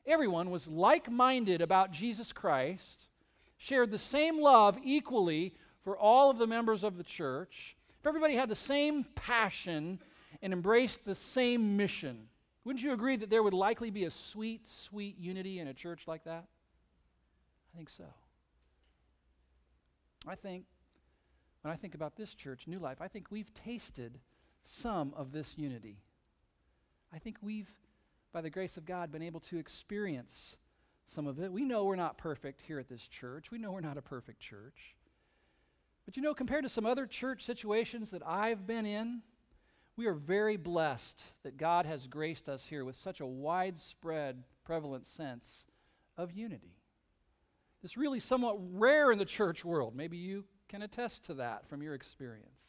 everyone 0.07 0.51
was 0.51 0.69
like 0.69 1.11
minded 1.11 1.62
about 1.62 1.91
Jesus 1.91 2.33
Christ, 2.33 3.09
shared 3.57 3.91
the 3.91 3.99
same 3.99 4.41
love 4.41 4.79
equally 4.85 5.55
for 5.83 5.97
all 5.97 6.31
of 6.31 6.39
the 6.39 6.47
members 6.47 6.85
of 6.85 6.97
the 6.97 7.03
church, 7.03 7.77
if 8.02 8.06
everybody 8.09 8.35
had 8.35 8.49
the 8.49 8.56
same 8.56 9.04
passion 9.14 10.00
and 10.42 10.52
embraced 10.52 11.04
the 11.04 11.14
same 11.14 11.76
mission, 11.76 12.26
wouldn't 12.64 12.82
you 12.82 12.92
agree 12.92 13.14
that 13.14 13.30
there 13.30 13.44
would 13.44 13.54
likely 13.54 13.90
be 13.90 14.04
a 14.04 14.11
sweet, 14.11 14.66
sweet 14.66 15.16
unity 15.18 15.61
in 15.61 15.68
a 15.68 15.75
church 15.75 16.09
like 16.09 16.25
that? 16.25 16.44
I 17.73 17.76
think 17.76 17.88
so. 17.88 18.02
I 20.26 20.35
think, 20.35 20.64
when 21.62 21.73
I 21.73 21.76
think 21.76 21.94
about 21.94 22.16
this 22.16 22.35
church, 22.35 22.66
New 22.66 22.80
Life, 22.80 23.00
I 23.00 23.06
think 23.06 23.30
we've 23.30 23.54
tasted 23.54 24.18
some 24.64 25.14
of 25.16 25.30
this 25.30 25.56
unity. 25.56 26.02
I 27.14 27.21
think 27.21 27.37
we've, 27.40 27.71
by 28.32 28.40
the 28.40 28.50
grace 28.50 28.76
of 28.76 28.85
God, 28.85 29.12
been 29.12 29.23
able 29.23 29.40
to 29.40 29.59
experience 29.59 30.56
some 31.06 31.28
of 31.28 31.38
it. 31.38 31.52
We 31.52 31.64
know 31.64 31.85
we're 31.85 31.94
not 31.94 32.18
perfect 32.18 32.62
here 32.62 32.80
at 32.80 32.88
this 32.88 33.06
church. 33.06 33.52
We 33.52 33.59
know 33.59 33.71
we're 33.71 33.80
not 33.80 33.97
a 33.97 34.02
perfect 34.02 34.40
church. 34.40 34.97
But 36.04 36.16
you 36.16 36.23
know, 36.23 36.35
compared 36.35 36.64
to 36.64 36.68
some 36.68 36.87
other 36.87 37.06
church 37.06 37.44
situations 37.44 38.11
that 38.11 38.26
I've 38.26 38.66
been 38.66 38.87
in, 38.87 39.23
we 39.97 40.06
are 40.06 40.14
very 40.14 40.56
blessed 40.56 41.25
that 41.42 41.56
God 41.56 41.87
has 41.87 42.06
graced 42.06 42.49
us 42.49 42.64
here 42.64 42.85
with 42.85 42.97
such 42.97 43.21
a 43.21 43.26
widespread, 43.26 44.42
prevalent 44.64 45.06
sense 45.06 45.66
of 46.16 46.32
unity. 46.32 46.76
It's 47.82 47.97
really 47.97 48.21
somewhat 48.21 48.56
rare 48.73 49.12
in 49.12 49.18
the 49.18 49.25
church 49.25 49.64
world. 49.64 49.94
Maybe 49.94 50.16
you 50.16 50.44
can 50.68 50.82
attest 50.82 51.25
to 51.25 51.35
that 51.35 51.68
from 51.68 51.82
your 51.82 51.94
experience. 51.94 52.62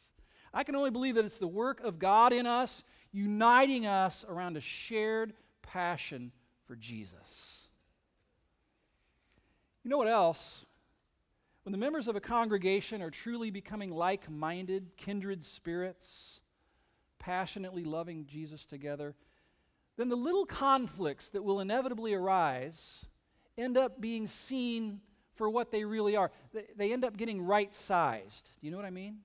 I 0.52 0.62
can 0.62 0.76
only 0.76 0.90
believe 0.90 1.14
that 1.16 1.24
it's 1.24 1.38
the 1.38 1.46
work 1.46 1.80
of 1.80 1.98
God 1.98 2.32
in 2.32 2.46
us, 2.46 2.84
uniting 3.12 3.86
us 3.86 4.24
around 4.28 4.56
a 4.56 4.60
shared 4.60 5.32
passion 5.62 6.30
for 6.66 6.76
Jesus. 6.76 7.68
You 9.82 9.90
know 9.90 9.98
what 9.98 10.08
else? 10.08 10.64
When 11.64 11.72
the 11.72 11.78
members 11.78 12.08
of 12.08 12.16
a 12.16 12.20
congregation 12.20 13.00
are 13.00 13.10
truly 13.10 13.50
becoming 13.50 13.90
like 13.90 14.30
minded, 14.30 14.96
kindred 14.96 15.42
spirits, 15.42 16.40
passionately 17.18 17.84
loving 17.84 18.26
Jesus 18.26 18.66
together, 18.66 19.14
then 19.96 20.10
the 20.10 20.16
little 20.16 20.44
conflicts 20.44 21.30
that 21.30 21.42
will 21.42 21.60
inevitably 21.60 22.12
arise 22.12 23.06
end 23.56 23.78
up 23.78 24.00
being 24.00 24.26
seen 24.26 25.00
for 25.36 25.48
what 25.48 25.70
they 25.70 25.84
really 25.84 26.16
are. 26.16 26.30
They, 26.52 26.66
they 26.76 26.92
end 26.92 27.04
up 27.04 27.16
getting 27.16 27.40
right 27.40 27.74
sized. 27.74 28.50
Do 28.60 28.66
you 28.66 28.70
know 28.70 28.76
what 28.76 28.86
I 28.86 28.90
mean? 28.90 29.18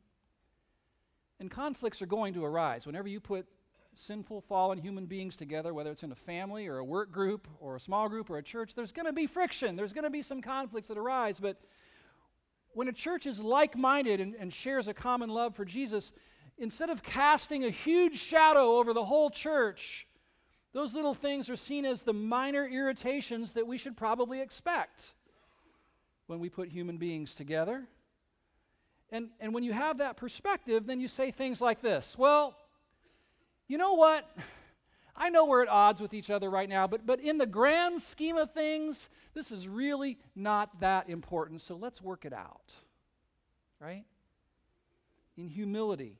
And 1.41 1.51
conflicts 1.51 2.01
are 2.01 2.05
going 2.05 2.33
to 2.35 2.45
arise. 2.45 2.85
Whenever 2.85 3.07
you 3.09 3.19
put 3.19 3.47
sinful, 3.95 4.41
fallen 4.41 4.77
human 4.77 5.07
beings 5.07 5.35
together, 5.35 5.73
whether 5.73 5.91
it's 5.91 6.03
in 6.03 6.11
a 6.11 6.15
family 6.15 6.67
or 6.67 6.77
a 6.77 6.85
work 6.85 7.11
group 7.11 7.47
or 7.59 7.75
a 7.75 7.79
small 7.79 8.07
group 8.07 8.29
or 8.29 8.37
a 8.37 8.43
church, 8.43 8.75
there's 8.75 8.91
going 8.93 9.07
to 9.07 9.13
be 9.13 9.27
friction. 9.27 9.75
There's 9.75 9.93
going 9.93 10.03
to 10.03 10.09
be 10.09 10.21
some 10.21 10.41
conflicts 10.41 10.87
that 10.87 10.97
arise. 10.97 11.39
But 11.39 11.59
when 12.73 12.87
a 12.87 12.93
church 12.93 13.25
is 13.25 13.39
like 13.39 13.75
minded 13.77 14.19
and, 14.19 14.35
and 14.35 14.53
shares 14.53 14.87
a 14.87 14.93
common 14.93 15.29
love 15.29 15.55
for 15.55 15.65
Jesus, 15.65 16.11
instead 16.57 16.89
of 16.89 17.03
casting 17.03 17.65
a 17.65 17.69
huge 17.69 18.19
shadow 18.19 18.77
over 18.77 18.93
the 18.93 19.05
whole 19.05 19.29
church, 19.29 20.07
those 20.73 20.93
little 20.93 21.13
things 21.13 21.49
are 21.49 21.55
seen 21.55 21.85
as 21.85 22.03
the 22.03 22.13
minor 22.13 22.67
irritations 22.67 23.53
that 23.53 23.65
we 23.65 23.77
should 23.77 23.97
probably 23.97 24.41
expect 24.41 25.13
when 26.27 26.39
we 26.39 26.49
put 26.49 26.69
human 26.69 26.97
beings 26.97 27.33
together. 27.33 27.85
And, 29.11 29.29
and 29.39 29.53
when 29.53 29.63
you 29.63 29.73
have 29.73 29.97
that 29.97 30.17
perspective, 30.17 30.85
then 30.85 30.99
you 30.99 31.07
say 31.07 31.31
things 31.31 31.59
like 31.59 31.81
this 31.81 32.15
Well, 32.17 32.55
you 33.67 33.77
know 33.77 33.93
what? 33.93 34.29
I 35.19 35.29
know 35.29 35.45
we're 35.45 35.61
at 35.61 35.67
odds 35.67 35.99
with 35.99 36.13
each 36.13 36.29
other 36.29 36.49
right 36.49 36.69
now, 36.69 36.87
but, 36.87 37.05
but 37.05 37.19
in 37.19 37.37
the 37.37 37.45
grand 37.45 38.01
scheme 38.01 38.37
of 38.37 38.51
things, 38.51 39.09
this 39.33 39.51
is 39.51 39.67
really 39.67 40.17
not 40.33 40.79
that 40.79 41.09
important, 41.09 41.59
so 41.59 41.75
let's 41.75 42.01
work 42.01 42.23
it 42.23 42.31
out. 42.31 42.73
Right? 43.81 44.05
In 45.37 45.49
humility, 45.49 46.17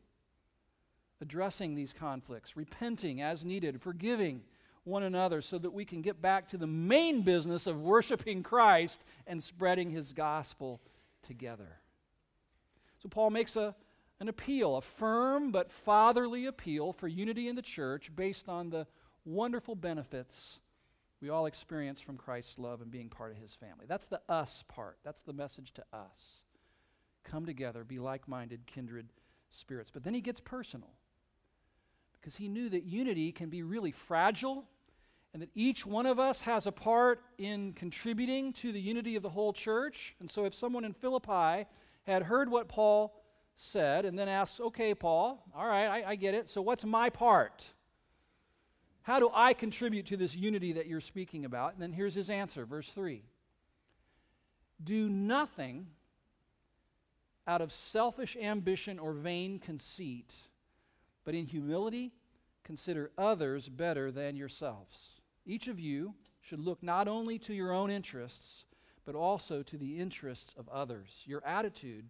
addressing 1.22 1.76
these 1.76 1.94
conflicts, 1.94 2.58
repenting 2.58 3.22
as 3.22 3.46
needed, 3.46 3.82
forgiving 3.82 4.42
one 4.84 5.04
another 5.04 5.42
so 5.42 5.58
that 5.58 5.72
we 5.72 5.86
can 5.86 6.02
get 6.02 6.22
back 6.22 6.50
to 6.50 6.58
the 6.58 6.68
main 6.68 7.22
business 7.22 7.68
of 7.68 7.80
worshiping 7.82 8.44
Christ 8.44 9.02
and 9.28 9.42
spreading 9.42 9.90
his 9.90 10.12
gospel 10.12 10.82
together. 11.22 11.80
So, 13.02 13.08
Paul 13.08 13.30
makes 13.30 13.56
a 13.56 13.76
an 14.20 14.28
appeal, 14.28 14.76
a 14.78 14.82
firm 14.82 15.52
but 15.52 15.72
fatherly 15.72 16.46
appeal 16.46 16.94
for 16.94 17.08
unity 17.08 17.48
in 17.48 17.56
the 17.56 17.62
church 17.62 18.12
based 18.16 18.50
on 18.50 18.70
the 18.70 18.88
wonderful 19.26 19.76
benefits 19.76 20.60
we 21.22 21.30
all 21.30 21.48
experience 21.48 22.00
from 22.00 22.18
Christ's 22.18 22.58
love 22.58 22.82
and 22.82 22.90
being 22.90 23.10
part 23.10 23.32
of 23.32 23.38
his 23.38 23.54
family. 23.54 23.86
That's 23.88 24.08
the 24.08 24.22
us 24.30 24.64
part. 24.70 24.98
That's 25.04 25.22
the 25.22 25.34
message 25.34 25.74
to 25.74 25.84
us. 25.92 26.42
Come 27.26 27.46
together, 27.46 27.84
be 27.84 28.00
like 28.00 28.28
minded, 28.28 28.66
kindred 28.66 29.08
spirits. 29.50 29.92
But 29.92 30.04
then 30.04 30.14
he 30.14 30.22
gets 30.22 30.40
personal 30.40 30.90
because 32.14 32.38
he 32.38 32.48
knew 32.48 32.70
that 32.70 32.86
unity 32.86 33.32
can 33.32 33.50
be 33.50 33.64
really 33.64 33.92
fragile 33.92 34.66
and 35.34 35.42
that 35.42 35.50
each 35.54 35.86
one 35.86 36.06
of 36.06 36.20
us 36.20 36.42
has 36.42 36.68
a 36.68 36.72
part 36.72 37.22
in 37.38 37.74
contributing 37.74 38.54
to 38.54 38.72
the 38.72 38.82
unity 38.82 39.16
of 39.16 39.24
the 39.24 39.30
whole 39.30 39.54
church. 39.54 40.16
And 40.22 40.32
so 40.32 40.46
if 40.46 40.54
someone 40.54 40.86
in 40.86 40.94
Philippi 40.94 41.68
had 42.04 42.24
heard 42.24 42.50
what 42.50 42.70
Paul 42.70 43.14
said 43.60 44.06
and 44.06 44.18
then 44.18 44.30
asks, 44.30 44.60
okay, 44.60 44.96
Paul, 44.96 45.44
all 45.54 45.68
right, 45.68 45.88
I, 45.88 46.12
I 46.12 46.16
get 46.16 46.34
it. 46.34 46.48
So 46.48 46.62
what's 46.62 46.86
my 46.86 47.10
part? 47.10 47.66
How 49.02 49.20
do 49.20 49.30
I 49.34 49.54
contribute 49.54 50.06
to 50.08 50.18
this 50.18 50.34
unity 50.34 50.74
that 50.74 50.88
you're 50.88 51.02
speaking 51.02 51.44
about? 51.44 51.74
And 51.74 51.82
then 51.82 51.92
here's 51.92 52.14
his 52.14 52.30
answer, 52.30 52.66
verse 52.66 52.90
3 52.92 53.22
Do 54.84 55.10
nothing 55.10 55.88
out 57.48 57.62
of 57.62 57.74
selfish 57.74 58.38
ambition 58.42 58.98
or 58.98 59.12
vain 59.12 59.60
conceit, 59.60 60.34
but 61.26 61.36
in 61.36 61.46
humility 61.46 62.14
consider 62.64 63.12
others 63.18 63.68
better 63.68 64.10
than 64.10 64.38
yourselves. 64.38 65.22
Each 65.46 65.68
of 65.68 65.80
you 65.80 66.14
should 66.40 66.60
look 66.60 66.82
not 66.82 67.10
only 67.10 67.38
to 67.40 67.54
your 67.54 67.74
own 67.74 67.92
interests, 67.92 68.64
but 69.06 69.16
also 69.16 69.64
to 69.64 69.78
the 69.78 70.00
interests 70.00 70.54
of 70.58 70.70
others. 70.70 71.24
Your 71.26 71.46
attitude 71.46 72.06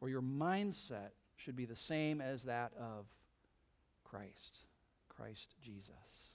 or 0.00 0.08
your 0.08 0.22
mindset 0.22 1.10
should 1.36 1.56
be 1.56 1.64
the 1.64 1.76
same 1.76 2.20
as 2.20 2.42
that 2.44 2.72
of 2.78 3.06
Christ, 4.04 4.66
Christ 5.08 5.54
Jesus. 5.62 6.34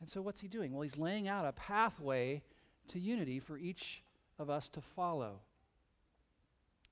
And 0.00 0.08
so, 0.08 0.22
what's 0.22 0.40
he 0.40 0.48
doing? 0.48 0.72
Well, 0.72 0.82
he's 0.82 0.96
laying 0.96 1.28
out 1.28 1.44
a 1.44 1.52
pathway 1.52 2.42
to 2.88 3.00
unity 3.00 3.40
for 3.40 3.58
each 3.58 4.02
of 4.38 4.48
us 4.48 4.68
to 4.70 4.80
follow. 4.80 5.40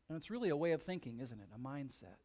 And 0.09 0.17
it's 0.17 0.31
really 0.31 0.51
a 0.51 0.57
way 0.57 0.73
of 0.73 0.83
thinking, 0.83 1.21
isn't 1.21 1.39
it? 1.39 1.49
A 1.55 1.59
mindset. 1.59 2.19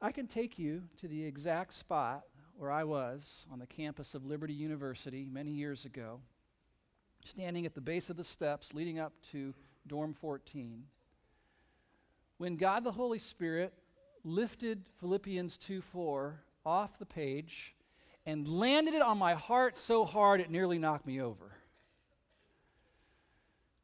I 0.00 0.10
can 0.10 0.26
take 0.26 0.58
you 0.58 0.82
to 1.00 1.08
the 1.08 1.24
exact 1.24 1.74
spot 1.74 2.24
where 2.56 2.70
I 2.70 2.84
was 2.84 3.46
on 3.52 3.58
the 3.58 3.66
campus 3.66 4.14
of 4.14 4.26
Liberty 4.26 4.52
University 4.52 5.26
many 5.30 5.50
years 5.50 5.84
ago, 5.84 6.20
standing 7.24 7.66
at 7.66 7.74
the 7.74 7.80
base 7.80 8.10
of 8.10 8.16
the 8.16 8.24
steps 8.24 8.74
leading 8.74 8.98
up 8.98 9.12
to 9.30 9.54
dorm 9.86 10.14
14, 10.14 10.84
when 12.38 12.56
God 12.56 12.84
the 12.84 12.92
Holy 12.92 13.18
Spirit 13.18 13.72
lifted 14.24 14.84
Philippians 15.00 15.56
2 15.58 15.80
4 15.80 16.40
off 16.64 16.98
the 16.98 17.06
page 17.06 17.74
and 18.26 18.46
landed 18.46 18.94
it 18.94 19.02
on 19.02 19.18
my 19.18 19.34
heart 19.34 19.76
so 19.76 20.04
hard 20.04 20.40
it 20.40 20.50
nearly 20.50 20.78
knocked 20.78 21.06
me 21.06 21.20
over. 21.20 21.52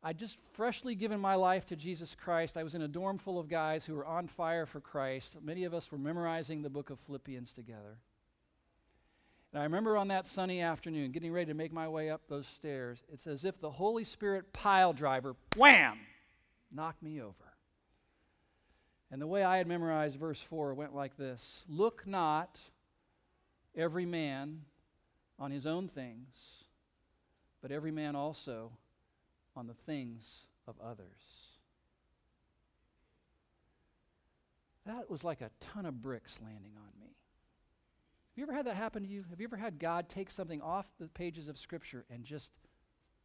I'd 0.02 0.18
just 0.18 0.38
freshly 0.52 0.94
given 0.94 1.18
my 1.18 1.34
life 1.34 1.66
to 1.66 1.76
Jesus 1.76 2.14
Christ. 2.14 2.56
I 2.56 2.62
was 2.62 2.76
in 2.76 2.82
a 2.82 2.88
dorm 2.88 3.18
full 3.18 3.38
of 3.38 3.48
guys 3.48 3.84
who 3.84 3.94
were 3.94 4.06
on 4.06 4.28
fire 4.28 4.64
for 4.64 4.80
Christ. 4.80 5.36
Many 5.42 5.64
of 5.64 5.74
us 5.74 5.90
were 5.90 5.98
memorizing 5.98 6.62
the 6.62 6.70
book 6.70 6.90
of 6.90 7.00
Philippians 7.00 7.52
together. 7.52 7.98
And 9.52 9.60
I 9.60 9.64
remember 9.64 9.96
on 9.96 10.08
that 10.08 10.26
sunny 10.26 10.60
afternoon, 10.60 11.10
getting 11.10 11.32
ready 11.32 11.46
to 11.46 11.54
make 11.54 11.72
my 11.72 11.88
way 11.88 12.10
up 12.10 12.22
those 12.28 12.46
stairs, 12.46 13.02
it's 13.10 13.26
as 13.26 13.44
if 13.44 13.60
the 13.60 13.70
Holy 13.70 14.04
Spirit 14.04 14.52
pile 14.52 14.92
driver, 14.92 15.36
wham, 15.56 15.98
knocked 16.70 17.02
me 17.02 17.20
over. 17.20 17.34
And 19.10 19.22
the 19.22 19.26
way 19.26 19.42
I 19.42 19.56
had 19.56 19.66
memorized 19.66 20.18
verse 20.18 20.40
4 20.40 20.74
went 20.74 20.94
like 20.94 21.16
this 21.16 21.64
Look 21.66 22.06
not 22.06 22.58
every 23.74 24.04
man 24.04 24.62
on 25.38 25.50
his 25.50 25.66
own 25.66 25.88
things, 25.88 26.64
but 27.62 27.72
every 27.72 27.90
man 27.90 28.14
also 28.16 28.72
on 29.56 29.66
the 29.66 29.74
things 29.86 30.44
of 30.66 30.74
others. 30.84 31.06
That 34.84 35.10
was 35.10 35.24
like 35.24 35.40
a 35.40 35.50
ton 35.60 35.86
of 35.86 36.02
bricks 36.02 36.38
landing 36.42 36.72
on 36.76 37.00
me. 37.00 37.14
Have 38.38 38.46
you 38.46 38.52
ever 38.52 38.56
had 38.56 38.66
that 38.66 38.76
happen 38.76 39.02
to 39.02 39.08
you? 39.08 39.24
Have 39.30 39.40
you 39.40 39.48
ever 39.48 39.56
had 39.56 39.80
God 39.80 40.08
take 40.08 40.30
something 40.30 40.62
off 40.62 40.86
the 41.00 41.08
pages 41.08 41.48
of 41.48 41.58
Scripture 41.58 42.04
and 42.08 42.22
just 42.22 42.52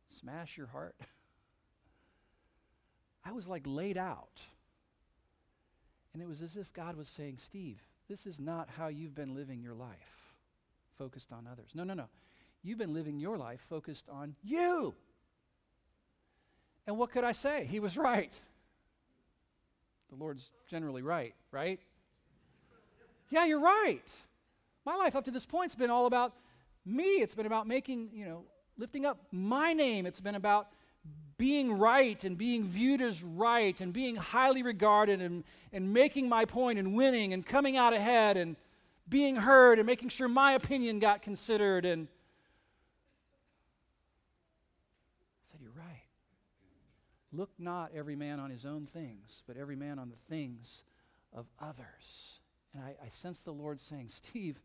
smash 0.09 0.57
your 0.57 0.65
heart? 0.65 0.95
I 3.23 3.31
was 3.31 3.47
like 3.47 3.61
laid 3.67 3.95
out. 3.95 4.41
And 6.13 6.23
it 6.23 6.27
was 6.27 6.41
as 6.41 6.55
if 6.55 6.73
God 6.73 6.95
was 6.95 7.07
saying, 7.07 7.37
Steve, 7.37 7.79
this 8.09 8.25
is 8.25 8.39
not 8.39 8.69
how 8.75 8.87
you've 8.87 9.13
been 9.13 9.35
living 9.35 9.61
your 9.61 9.75
life, 9.75 10.33
focused 10.97 11.31
on 11.31 11.45
others. 11.45 11.69
No, 11.75 11.83
no, 11.83 11.93
no. 11.93 12.07
You've 12.63 12.79
been 12.79 12.95
living 12.95 13.19
your 13.19 13.37
life 13.37 13.63
focused 13.69 14.09
on 14.09 14.35
you. 14.41 14.95
And 16.87 16.97
what 16.97 17.11
could 17.11 17.23
I 17.23 17.33
say? 17.33 17.67
He 17.69 17.79
was 17.79 17.97
right. 17.97 18.33
The 20.09 20.15
Lord's 20.15 20.49
generally 20.71 21.03
right, 21.03 21.35
right? 21.51 21.79
Yeah, 23.29 23.45
you're 23.45 23.59
right. 23.59 24.01
My 24.85 24.95
life 24.95 25.15
up 25.15 25.25
to 25.25 25.31
this 25.31 25.45
point 25.45 25.71
has 25.71 25.75
been 25.75 25.89
all 25.89 26.05
about 26.05 26.33
me. 26.85 27.21
It's 27.21 27.35
been 27.35 27.45
about 27.45 27.67
making, 27.67 28.09
you 28.13 28.25
know, 28.25 28.43
lifting 28.77 29.05
up 29.05 29.17
my 29.31 29.73
name. 29.73 30.05
It's 30.05 30.19
been 30.19 30.35
about 30.35 30.67
being 31.37 31.77
right 31.77 32.23
and 32.23 32.37
being 32.37 32.65
viewed 32.65 33.01
as 33.01 33.23
right 33.23 33.79
and 33.81 33.93
being 33.93 34.15
highly 34.15 34.63
regarded 34.63 35.21
and, 35.21 35.43
and 35.71 35.93
making 35.93 36.29
my 36.29 36.45
point 36.45 36.79
and 36.79 36.95
winning 36.95 37.33
and 37.33 37.45
coming 37.45 37.77
out 37.77 37.93
ahead 37.93 38.37
and 38.37 38.55
being 39.09 39.35
heard 39.35 39.79
and 39.79 39.85
making 39.85 40.09
sure 40.09 40.27
my 40.27 40.53
opinion 40.53 40.99
got 40.99 41.21
considered. 41.21 41.85
And 41.85 42.07
I 45.37 45.51
said, 45.51 45.61
You're 45.61 45.71
right. 45.71 46.03
Look 47.31 47.49
not 47.57 47.91
every 47.95 48.15
man 48.15 48.39
on 48.39 48.49
his 48.49 48.65
own 48.65 48.85
things, 48.85 49.43
but 49.47 49.57
every 49.57 49.75
man 49.75 49.97
on 49.99 50.09
the 50.09 50.33
things 50.33 50.83
of 51.33 51.45
others. 51.59 52.39
And 52.73 52.83
I, 52.83 52.95
I 53.03 53.09
sense 53.09 53.39
the 53.39 53.51
Lord 53.51 53.79
saying, 53.79 54.09
Steve, 54.09 54.59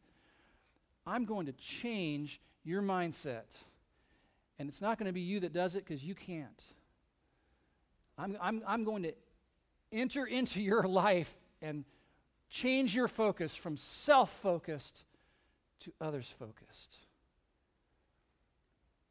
I'm 1.08 1.24
going 1.24 1.46
to 1.46 1.52
change 1.52 2.40
your 2.64 2.82
mindset. 2.82 3.54
And 4.58 4.68
it's 4.68 4.82
not 4.82 4.98
going 4.98 5.06
to 5.06 5.12
be 5.12 5.22
you 5.22 5.40
that 5.40 5.52
does 5.52 5.74
it 5.74 5.84
because 5.84 6.04
you 6.04 6.14
can't. 6.14 6.62
I'm, 8.18 8.36
I'm, 8.40 8.62
I'm 8.66 8.84
going 8.84 9.04
to 9.04 9.12
enter 9.90 10.26
into 10.26 10.60
your 10.60 10.82
life 10.88 11.32
and 11.62 11.84
change 12.50 12.94
your 12.94 13.08
focus 13.08 13.54
from 13.54 13.76
self 13.76 14.30
focused 14.40 15.04
to 15.80 15.92
others 16.00 16.32
focused. 16.38 16.98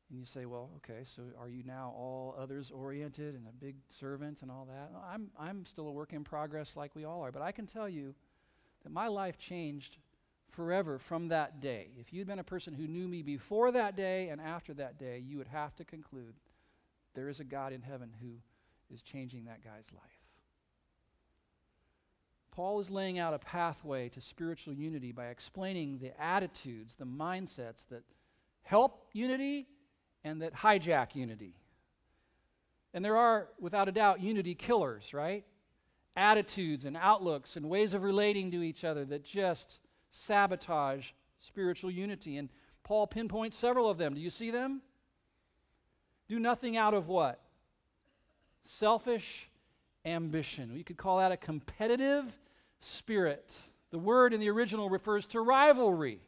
And 0.09 0.19
you 0.19 0.25
say, 0.25 0.45
well, 0.45 0.69
okay, 0.77 1.01
so 1.03 1.23
are 1.39 1.49
you 1.49 1.63
now 1.65 1.93
all 1.97 2.35
others 2.39 2.71
oriented 2.71 3.35
and 3.35 3.47
a 3.47 3.51
big 3.51 3.75
servant 3.89 4.41
and 4.41 4.51
all 4.51 4.67
that? 4.69 4.91
I'm, 5.11 5.29
I'm 5.37 5.65
still 5.65 5.87
a 5.87 5.91
work 5.91 6.13
in 6.13 6.23
progress 6.23 6.75
like 6.75 6.95
we 6.95 7.05
all 7.05 7.21
are, 7.21 7.31
but 7.31 7.41
I 7.41 7.51
can 7.51 7.65
tell 7.65 7.89
you 7.89 8.13
that 8.83 8.91
my 8.91 9.07
life 9.07 9.37
changed 9.37 9.97
forever 10.51 10.97
from 10.97 11.27
that 11.29 11.61
day. 11.61 11.89
If 11.99 12.13
you'd 12.13 12.27
been 12.27 12.39
a 12.39 12.43
person 12.43 12.73
who 12.73 12.87
knew 12.87 13.07
me 13.07 13.21
before 13.21 13.71
that 13.71 13.95
day 13.95 14.29
and 14.29 14.41
after 14.41 14.73
that 14.75 14.97
day, 14.97 15.23
you 15.25 15.37
would 15.37 15.47
have 15.47 15.75
to 15.75 15.83
conclude 15.83 16.33
there 17.13 17.29
is 17.29 17.39
a 17.39 17.43
God 17.43 17.73
in 17.73 17.81
heaven 17.81 18.11
who 18.21 18.29
is 18.93 19.01
changing 19.01 19.45
that 19.45 19.63
guy's 19.63 19.91
life. 19.93 20.03
Paul 22.51 22.79
is 22.79 22.89
laying 22.89 23.19
out 23.19 23.35
a 23.35 23.39
pathway 23.39 24.09
to 24.09 24.21
spiritual 24.21 24.73
unity 24.73 25.11
by 25.11 25.27
explaining 25.27 25.99
the 25.99 26.19
attitudes, 26.19 26.95
the 26.95 27.05
mindsets 27.05 27.87
that 27.89 28.03
help 28.63 29.07
unity 29.13 29.67
and 30.23 30.41
that 30.41 30.55
hijack 30.55 31.15
unity. 31.15 31.53
And 32.93 33.05
there 33.05 33.15
are, 33.15 33.49
without 33.59 33.87
a 33.87 33.91
doubt, 33.91 34.21
unity 34.21 34.55
killers, 34.55 35.13
right? 35.13 35.45
Attitudes 36.15 36.85
and 36.85 36.97
outlooks 36.97 37.57
and 37.57 37.69
ways 37.69 37.93
of 37.93 38.01
relating 38.01 38.49
to 38.51 38.63
each 38.63 38.83
other 38.83 39.05
that 39.05 39.23
just 39.23 39.79
sabotage 40.11 41.11
spiritual 41.39 41.91
unity. 41.91 42.37
And 42.37 42.49
Paul 42.83 43.07
pinpoints 43.07 43.57
several 43.57 43.89
of 43.89 43.97
them. 43.97 44.13
Do 44.13 44.21
you 44.21 44.29
see 44.29 44.51
them? 44.51 44.81
Do 46.27 46.39
nothing 46.39 46.77
out 46.77 46.93
of 46.93 47.07
what? 47.07 47.39
Selfish 48.63 49.49
ambition. 50.05 50.75
You 50.75 50.83
could 50.83 50.97
call 50.97 51.19
that 51.19 51.31
a 51.31 51.37
competitive 51.37 52.25
spirit. 52.79 53.53
The 53.91 53.99
word 53.99 54.33
in 54.33 54.39
the 54.39 54.49
original 54.49 54.89
refers 54.89 55.25
to 55.27 55.41
rivalry. 55.41 56.19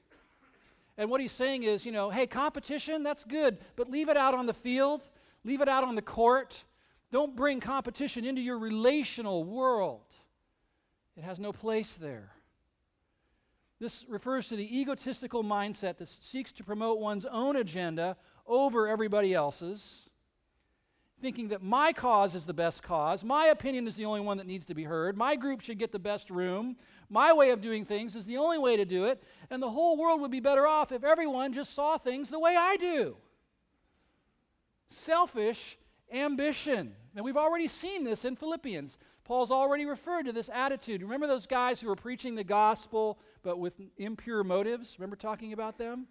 And 0.97 1.09
what 1.09 1.21
he's 1.21 1.31
saying 1.31 1.63
is, 1.63 1.85
you 1.85 1.91
know, 1.91 2.09
hey, 2.09 2.27
competition, 2.27 3.03
that's 3.03 3.23
good, 3.23 3.57
but 3.77 3.89
leave 3.89 4.09
it 4.09 4.17
out 4.17 4.33
on 4.33 4.45
the 4.45 4.53
field, 4.53 5.07
leave 5.45 5.61
it 5.61 5.69
out 5.69 5.83
on 5.85 5.95
the 5.95 6.01
court. 6.01 6.61
Don't 7.11 7.35
bring 7.35 7.59
competition 7.59 8.25
into 8.25 8.41
your 8.41 8.59
relational 8.59 9.43
world, 9.43 10.13
it 11.15 11.23
has 11.23 11.39
no 11.39 11.51
place 11.51 11.95
there. 11.95 12.31
This 13.79 14.05
refers 14.09 14.47
to 14.49 14.55
the 14.55 14.79
egotistical 14.79 15.43
mindset 15.43 15.97
that 15.97 16.09
seeks 16.09 16.51
to 16.53 16.63
promote 16.63 16.99
one's 16.99 17.25
own 17.25 17.55
agenda 17.55 18.17
over 18.45 18.87
everybody 18.87 19.33
else's, 19.33 20.09
thinking 21.21 21.49
that 21.49 21.61
my 21.61 21.93
cause 21.93 22.35
is 22.35 22.45
the 22.45 22.53
best 22.53 22.83
cause, 22.83 23.23
my 23.23 23.47
opinion 23.47 23.87
is 23.87 23.95
the 23.95 24.05
only 24.05 24.21
one 24.21 24.37
that 24.37 24.47
needs 24.47 24.65
to 24.65 24.73
be 24.73 24.83
heard, 24.83 25.17
my 25.17 25.35
group 25.35 25.61
should 25.61 25.77
get 25.77 25.91
the 25.91 25.99
best 25.99 26.29
room, 26.29 26.75
my 27.09 27.31
way 27.31 27.51
of 27.51 27.61
doing 27.61 27.85
things 27.85 28.15
is 28.15 28.25
the 28.25 28.37
only 28.37 28.57
way 28.57 28.75
to 28.75 28.85
do 28.85 29.05
it, 29.05 29.23
and 29.49 29.61
the 29.61 29.69
whole 29.69 29.97
world 29.97 30.21
would 30.21 30.31
be 30.31 30.39
better 30.39 30.67
off 30.67 30.91
if 30.91 31.03
everyone 31.03 31.53
just 31.53 31.73
saw 31.73 31.97
things 31.97 32.29
the 32.29 32.39
way 32.39 32.55
I 32.57 32.77
do. 32.77 33.15
Selfish 34.89 35.77
ambition. 36.11 36.95
And 37.15 37.23
we've 37.25 37.37
already 37.37 37.67
seen 37.67 38.03
this 38.03 38.25
in 38.25 38.35
Philippians. 38.35 38.97
Paul's 39.29 39.51
already 39.51 39.85
referred 39.85 40.25
to 40.25 40.31
this 40.31 40.49
attitude. 40.51 41.03
Remember 41.03 41.27
those 41.27 41.45
guys 41.45 41.79
who 41.79 41.87
were 41.87 41.95
preaching 41.95 42.33
the 42.33 42.43
gospel 42.43 43.19
but 43.43 43.59
with 43.59 43.79
impure 43.97 44.43
motives? 44.43 44.97
Remember 44.97 45.15
talking 45.15 45.53
about 45.53 45.77
them? 45.77 46.07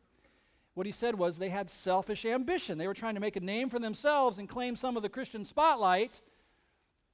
What 0.75 0.87
he 0.87 0.93
said 0.93 1.17
was 1.17 1.37
they 1.37 1.49
had 1.49 1.69
selfish 1.69 2.25
ambition. 2.25 2.79
They 2.79 2.87
were 2.87 2.95
trying 2.95 3.17
to 3.17 3.21
make 3.21 3.35
a 3.35 3.41
name 3.41 3.71
for 3.71 3.81
themselves 3.81 4.39
and 4.39 4.49
claim 4.49 4.77
some 4.77 4.97
of 4.97 5.03
the 5.03 5.09
Christian 5.09 5.43
spotlight 5.43 6.21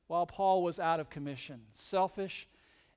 while 0.09 0.27
Paul 0.27 0.62
was 0.62 0.79
out 0.79 1.01
of 1.01 1.09
commission. 1.09 1.62
Selfish 1.73 2.49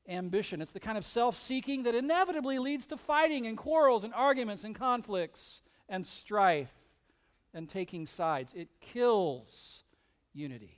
ambition. 0.09 0.61
It's 0.61 0.73
the 0.73 0.79
kind 0.81 0.97
of 0.97 1.05
self 1.05 1.37
seeking 1.37 1.83
that 1.83 1.95
inevitably 1.95 2.59
leads 2.59 2.87
to 2.87 2.97
fighting 2.97 3.47
and 3.47 3.57
quarrels 3.57 4.03
and 4.03 4.13
arguments 4.13 4.65
and 4.65 4.75
conflicts 4.75 5.61
and 5.87 6.05
strife 6.05 6.73
and 7.53 7.69
taking 7.69 8.05
sides. 8.05 8.53
It 8.53 8.67
kills 8.81 9.85
unity, 10.33 10.77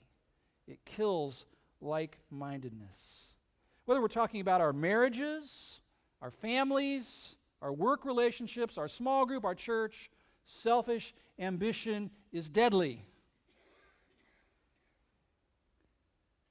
it 0.68 0.86
kills 0.86 1.48
like 1.82 2.18
mindedness. 2.30 3.28
Whether 3.86 4.02
we're 4.02 4.08
talking 4.08 4.42
about 4.42 4.62
our 4.62 4.74
marriages, 4.74 5.82
our 6.22 6.32
families, 6.32 7.36
our 7.62 7.74
work 7.74 8.06
relationships, 8.06 8.78
our 8.78 8.88
small 8.88 9.26
group, 9.26 9.46
our 9.46 9.56
church, 9.56 10.10
selfish 10.46 11.14
ambition 11.38 12.10
is 12.32 12.50
deadly. 12.50 13.04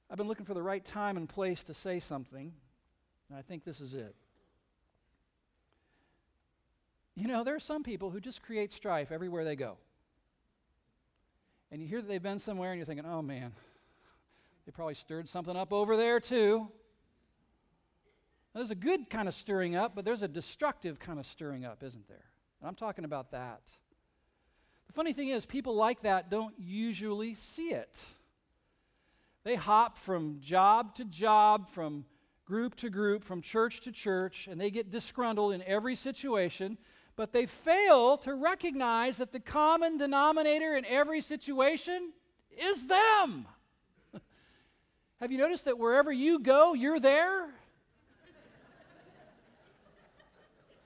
I've 0.09 0.17
been 0.17 0.27
looking 0.27 0.45
for 0.45 0.55
the 0.55 0.61
right 0.61 0.83
time 0.83 1.17
and 1.17 1.29
place 1.29 1.63
to 1.65 1.73
say 1.73 1.99
something, 1.99 2.51
and 3.29 3.37
I 3.37 3.41
think 3.43 3.63
this 3.63 3.79
is 3.79 3.93
it. 3.93 4.15
You 7.15 7.27
know, 7.27 7.43
there 7.43 7.55
are 7.55 7.59
some 7.59 7.83
people 7.83 8.09
who 8.09 8.19
just 8.19 8.41
create 8.41 8.71
strife 8.71 9.11
everywhere 9.11 9.43
they 9.43 9.55
go. 9.55 9.77
And 11.71 11.81
you 11.81 11.87
hear 11.87 12.01
that 12.01 12.07
they've 12.07 12.23
been 12.23 12.39
somewhere 12.39 12.71
and 12.71 12.79
you're 12.79 12.85
thinking, 12.85 13.05
oh 13.05 13.21
man, 13.21 13.51
they 14.69 14.71
probably 14.71 14.93
stirred 14.93 15.27
something 15.27 15.55
up 15.55 15.73
over 15.73 15.97
there, 15.97 16.19
too. 16.19 16.67
There's 18.53 18.69
a 18.69 18.75
good 18.75 19.09
kind 19.09 19.27
of 19.27 19.33
stirring 19.33 19.75
up, 19.75 19.95
but 19.95 20.05
there's 20.05 20.21
a 20.21 20.27
destructive 20.27 20.99
kind 20.99 21.17
of 21.17 21.25
stirring 21.25 21.65
up, 21.65 21.81
isn't 21.81 22.07
there? 22.07 22.25
And 22.61 22.67
I'm 22.67 22.75
talking 22.75 23.03
about 23.03 23.31
that. 23.31 23.61
The 24.85 24.93
funny 24.93 25.11
thing 25.11 25.29
is, 25.29 25.47
people 25.47 25.73
like 25.73 26.03
that 26.03 26.29
don't 26.29 26.53
usually 26.59 27.33
see 27.33 27.69
it. 27.69 27.99
They 29.43 29.55
hop 29.55 29.97
from 29.97 30.39
job 30.39 30.93
to 30.95 31.05
job, 31.05 31.67
from 31.67 32.05
group 32.45 32.75
to 32.75 32.91
group, 32.91 33.23
from 33.23 33.41
church 33.41 33.81
to 33.81 33.91
church, 33.91 34.47
and 34.51 34.61
they 34.61 34.69
get 34.69 34.91
disgruntled 34.91 35.53
in 35.53 35.63
every 35.63 35.95
situation, 35.95 36.77
but 37.15 37.33
they 37.33 37.47
fail 37.47 38.17
to 38.17 38.35
recognize 38.35 39.17
that 39.17 39.31
the 39.31 39.39
common 39.39 39.97
denominator 39.97 40.75
in 40.75 40.85
every 40.85 41.21
situation 41.21 42.11
is 42.55 42.85
them. 42.85 43.47
Have 45.19 45.33
you 45.33 45.37
noticed 45.37 45.65
that 45.65 45.77
wherever 45.77 46.13
you 46.13 46.39
go, 46.39 46.73
you're 46.73 46.99
there? 46.99 47.49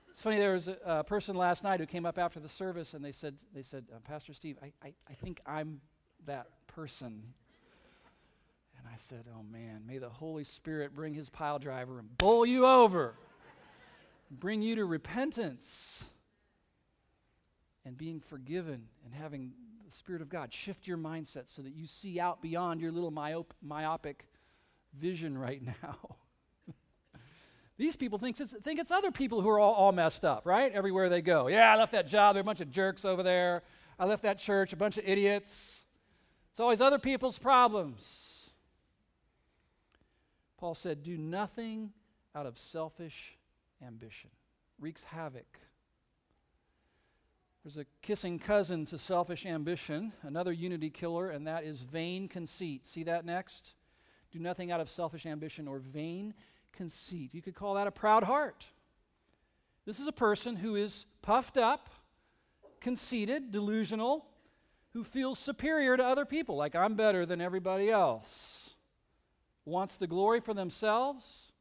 it's 0.10 0.22
funny, 0.22 0.38
there 0.38 0.54
was 0.54 0.68
a, 0.68 0.78
a, 0.86 1.04
person 1.04 1.36
last 1.36 1.64
night 1.64 1.80
who 1.80 1.86
came 1.86 2.04
up 2.04 2.18
after 2.18 2.40
the 2.40 2.50
service 2.50 2.96
and 2.96 3.06
they 3.06 3.12
said, 3.12 3.36
they 3.54 3.62
said 3.62 3.86
uh, 3.94 4.00
Pastor 4.00 4.34
Steve, 4.34 4.58
I, 4.64 4.72
I, 4.84 4.94
I 5.08 5.14
think 5.14 5.40
I'm 5.46 5.82
that 6.26 6.48
person. 6.66 7.22
And 8.80 8.88
I 8.88 8.98
said, 9.08 9.26
Oh 9.38 9.44
man, 9.44 9.84
may 9.88 10.00
the 10.00 10.10
Holy 10.10 10.44
Spirit 10.44 10.96
bring 10.96 11.14
his 11.14 11.30
pile 11.30 11.60
driver 11.60 12.00
and 12.00 12.18
bowl 12.18 12.44
you 12.44 12.66
over, 12.66 13.14
bring 14.32 14.64
you 14.64 14.76
to 14.76 14.86
repentance 14.86 16.06
and 17.86 17.96
being 17.96 18.20
forgiven 18.20 18.88
and 19.06 19.14
having 19.14 19.52
Spirit 19.94 20.22
of 20.22 20.30
God 20.30 20.52
shift 20.52 20.88
your 20.88 20.98
mindset 20.98 21.44
so 21.48 21.62
that 21.62 21.74
you 21.74 21.86
see 21.86 22.20
out 22.20 22.42
beyond 22.42 22.82
your 22.82 22.92
little 22.92 23.12
myop- 23.12 23.52
myopic 23.62 24.28
vision 25.00 25.38
right 25.38 25.62
now. 25.84 26.16
These 27.78 27.96
people 27.96 28.20
think 28.20 28.40
it's, 28.40 28.54
think 28.64 28.80
it's 28.80 28.92
other 28.92 29.12
people 29.12 29.42
who 29.42 29.50
are 29.50 29.60
all, 29.60 29.74
all 29.74 29.92
messed 29.92 30.24
up, 30.24 30.46
right? 30.46 30.72
Everywhere 30.72 31.10
they 31.10 31.22
go. 31.22 31.48
Yeah, 31.48 31.74
I 31.74 31.78
left 31.78 31.92
that 31.94 32.08
job. 32.08 32.36
There 32.36 32.40
are 32.40 32.42
a 32.42 32.46
bunch 32.46 32.62
of 32.62 32.70
jerks 32.70 33.04
over 33.04 33.24
there. 33.24 33.64
I 33.98 34.06
left 34.06 34.24
that 34.24 34.38
church, 34.38 34.74
a 34.74 34.76
bunch 34.76 34.98
of 34.98 35.04
idiots. 35.08 35.82
It's 36.52 36.60
always 36.60 36.82
other 36.82 37.00
people's 37.00 37.40
problems. 37.40 38.52
Paul 40.60 40.76
said, 40.76 41.02
Do 41.02 41.18
nothing 41.18 41.92
out 42.36 42.46
of 42.46 42.58
selfish 42.58 43.38
ambition, 43.86 44.30
wreaks 44.80 45.04
havoc 45.04 45.60
there's 47.64 47.78
a 47.78 47.86
kissing 48.02 48.40
cousin 48.40 48.84
to 48.86 49.00
selfish 49.00 49.46
ambition, 49.46 50.12
another 50.24 50.52
unity 50.52 50.90
killer, 50.90 51.30
and 51.30 51.48
that 51.48 51.64
is 51.64 51.80
vain 51.80 52.28
conceit. 52.28 52.86
See 52.86 53.04
that 53.04 53.26
next? 53.26 53.76
Do 54.34 54.40
nothing 54.40 54.70
out 54.72 54.82
of 54.82 54.90
selfish 54.90 55.26
ambition 55.26 55.68
or 55.68 55.80
vain 55.80 56.34
conceit. 56.74 57.34
You 57.34 57.42
could 57.42 57.56
call 57.56 57.76
that 57.76 57.88
a 57.88 57.92
proud 57.92 58.24
heart. 58.24 58.68
This 59.86 60.02
is 60.02 60.08
a 60.08 60.14
person 60.14 60.58
who 60.58 60.76
is 60.76 61.06
puffed 61.22 61.56
up, 61.56 61.90
conceited, 62.82 63.52
delusional, 63.52 64.26
who 64.92 65.06
feels 65.06 65.40
superior 65.40 65.96
to 65.96 66.06
other 66.06 66.26
people, 66.26 66.58
like 66.58 66.76
I'm 66.76 66.96
better 66.96 67.26
than 67.26 67.40
everybody 67.40 67.90
else, 67.90 68.72
wants 69.64 69.96
the 69.96 70.08
glory 70.08 70.42
for 70.42 70.54
themselves. 70.54 71.54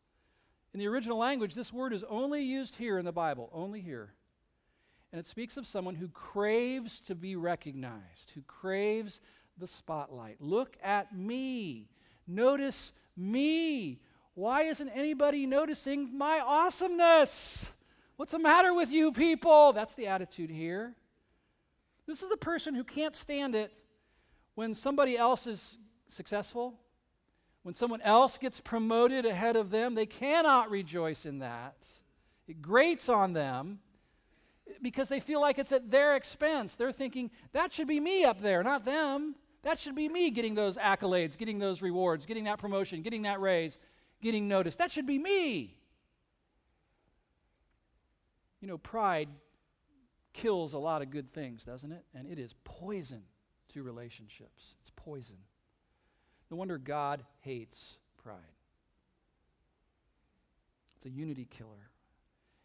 In 0.74 0.80
the 0.80 0.88
original 0.88 1.18
language, 1.18 1.54
this 1.54 1.72
word 1.72 1.92
is 1.92 2.02
only 2.08 2.42
used 2.42 2.74
here 2.74 2.98
in 2.98 3.04
the 3.04 3.12
Bible, 3.12 3.50
only 3.52 3.80
here. 3.80 4.14
And 5.12 5.18
it 5.18 5.26
speaks 5.26 5.58
of 5.58 5.66
someone 5.66 5.94
who 5.94 6.08
craves 6.08 7.00
to 7.02 7.14
be 7.14 7.36
recognized, 7.36 8.32
who 8.34 8.40
craves 8.42 9.20
the 9.58 9.66
spotlight. 9.66 10.40
Look 10.40 10.78
at 10.82 11.14
me. 11.14 11.90
Notice 12.26 12.92
me. 13.14 14.00
Why 14.34 14.62
isn't 14.62 14.88
anybody 14.88 15.46
noticing 15.46 16.16
my 16.16 16.40
awesomeness? 16.40 17.70
What's 18.16 18.32
the 18.32 18.38
matter 18.38 18.72
with 18.72 18.90
you 18.90 19.12
people? 19.12 19.74
That's 19.74 19.94
the 19.94 20.06
attitude 20.06 20.50
here. 20.50 20.94
This 22.06 22.22
is 22.22 22.30
the 22.30 22.36
person 22.38 22.74
who 22.74 22.84
can't 22.84 23.14
stand 23.14 23.54
it 23.54 23.70
when 24.54 24.74
somebody 24.74 25.18
else 25.18 25.46
is 25.46 25.76
successful, 26.08 26.80
when 27.62 27.74
someone 27.74 28.00
else 28.00 28.38
gets 28.38 28.60
promoted 28.60 29.26
ahead 29.26 29.56
of 29.56 29.70
them. 29.70 29.94
They 29.94 30.06
cannot 30.06 30.70
rejoice 30.70 31.26
in 31.26 31.40
that. 31.40 31.76
It 32.48 32.62
grates 32.62 33.10
on 33.10 33.34
them 33.34 33.80
because 34.80 35.08
they 35.08 35.20
feel 35.20 35.40
like 35.40 35.58
it's 35.58 35.72
at 35.72 35.90
their 35.90 36.16
expense. 36.16 36.74
They're 36.74 36.92
thinking, 36.92 37.30
that 37.52 37.72
should 37.72 37.88
be 37.88 38.00
me 38.00 38.24
up 38.24 38.40
there, 38.40 38.62
not 38.62 38.84
them. 38.84 39.34
That 39.62 39.78
should 39.78 39.94
be 39.94 40.08
me 40.08 40.30
getting 40.30 40.54
those 40.54 40.76
accolades, 40.76 41.38
getting 41.38 41.58
those 41.58 41.82
rewards, 41.82 42.26
getting 42.26 42.44
that 42.44 42.58
promotion, 42.58 43.02
getting 43.02 43.22
that 43.22 43.40
raise, 43.40 43.78
getting 44.20 44.48
noticed. 44.48 44.78
That 44.78 44.90
should 44.90 45.06
be 45.06 45.18
me. 45.18 45.76
You 48.60 48.68
know, 48.68 48.78
pride 48.78 49.28
kills 50.32 50.72
a 50.72 50.78
lot 50.78 51.02
of 51.02 51.10
good 51.10 51.32
things, 51.32 51.64
doesn't 51.64 51.92
it? 51.92 52.04
And 52.14 52.26
it 52.26 52.38
is 52.38 52.54
poison 52.64 53.22
to 53.72 53.82
relationships. 53.82 54.74
It's 54.80 54.90
poison. 54.96 55.36
No 56.50 56.56
wonder 56.56 56.78
God 56.78 57.24
hates 57.40 57.98
pride. 58.22 58.36
It's 60.96 61.06
a 61.06 61.10
unity 61.10 61.46
killer. 61.50 61.90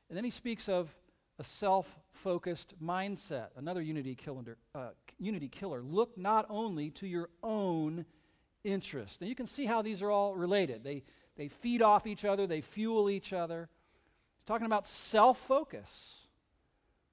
And 0.09 0.17
then 0.17 0.23
he 0.23 0.29
speaks 0.29 0.69
of 0.69 0.93
a 1.39 1.43
self 1.43 1.99
focused 2.11 2.73
mindset, 2.83 3.47
another 3.57 3.81
unity 3.81 4.15
killer, 4.15 4.57
uh, 4.73 4.89
unity 5.19 5.47
killer. 5.47 5.81
Look 5.81 6.17
not 6.17 6.45
only 6.49 6.89
to 6.91 7.07
your 7.07 7.29
own 7.43 8.05
interest. 8.63 9.21
Now 9.21 9.27
you 9.27 9.35
can 9.35 9.47
see 9.47 9.65
how 9.65 9.81
these 9.81 10.01
are 10.01 10.11
all 10.11 10.35
related. 10.35 10.83
They, 10.83 11.03
they 11.35 11.47
feed 11.47 11.81
off 11.81 12.07
each 12.07 12.25
other, 12.25 12.47
they 12.47 12.61
fuel 12.61 13.09
each 13.09 13.33
other. 13.33 13.69
He's 14.37 14.45
talking 14.45 14.65
about 14.65 14.87
self 14.87 15.37
focus. 15.39 16.27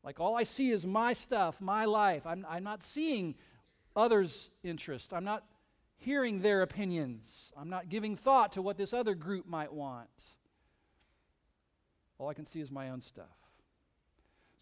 Like 0.03 0.21
all 0.21 0.37
I 0.37 0.43
see 0.43 0.71
is 0.71 0.87
my 0.87 1.15
stuff, 1.15 1.61
my 1.61 1.87
life. 1.87 2.27
I'm, 2.27 2.47
I'm 2.49 2.65
not 2.65 2.83
seeing 2.83 3.35
others' 3.97 4.51
interest. 4.63 5.15
I'm 5.15 5.25
not 5.25 5.45
hearing 5.97 6.41
their 6.41 6.63
opinions. 6.63 7.53
I'm 7.57 7.71
not 7.71 7.89
giving 7.89 8.17
thought 8.17 8.53
to 8.53 8.63
what 8.63 8.77
this 8.77 8.93
other 8.93 9.15
group 9.15 9.47
might 9.47 9.73
want. 9.73 10.11
All 12.19 12.29
I 12.29 12.35
can 12.35 12.47
see 12.47 12.61
is 12.61 12.71
my 12.71 12.91
own 12.91 13.01
stuff. 13.01 13.44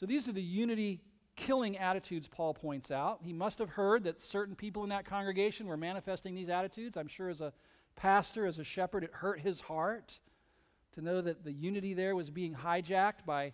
So 0.03 0.07
these 0.07 0.27
are 0.27 0.33
the 0.33 0.43
unity 0.43 1.01
killing 1.37 1.79
attitudes 1.79 2.27
Paul 2.27 2.55
points 2.55 2.91
out. 2.91 3.21
He 3.23 3.33
must 3.33 3.61
have 3.61 3.71
heard 3.71 4.03
that 4.03 4.21
certain 4.21 4.57
people 4.57 4.83
in 4.83 4.88
that 4.88 5.05
congregation 5.05 5.69
were 5.69 5.77
manifesting 5.77 6.35
these 6.35 6.49
attitudes. 6.49 6.97
I'm 6.97 7.07
sure 7.07 7.29
as 7.29 7.41
a 7.41 7.53
pastor, 7.95 8.45
as 8.45 8.59
a 8.59 8.65
shepherd, 8.65 9.05
it 9.05 9.12
hurt 9.12 9.38
his 9.38 9.61
heart 9.61 10.19
to 10.95 11.03
know 11.03 11.21
that 11.21 11.45
the 11.45 11.53
unity 11.53 11.95
there 11.95 12.17
was 12.17 12.31
being 12.31 12.53
hijacked 12.53 13.25
by 13.25 13.53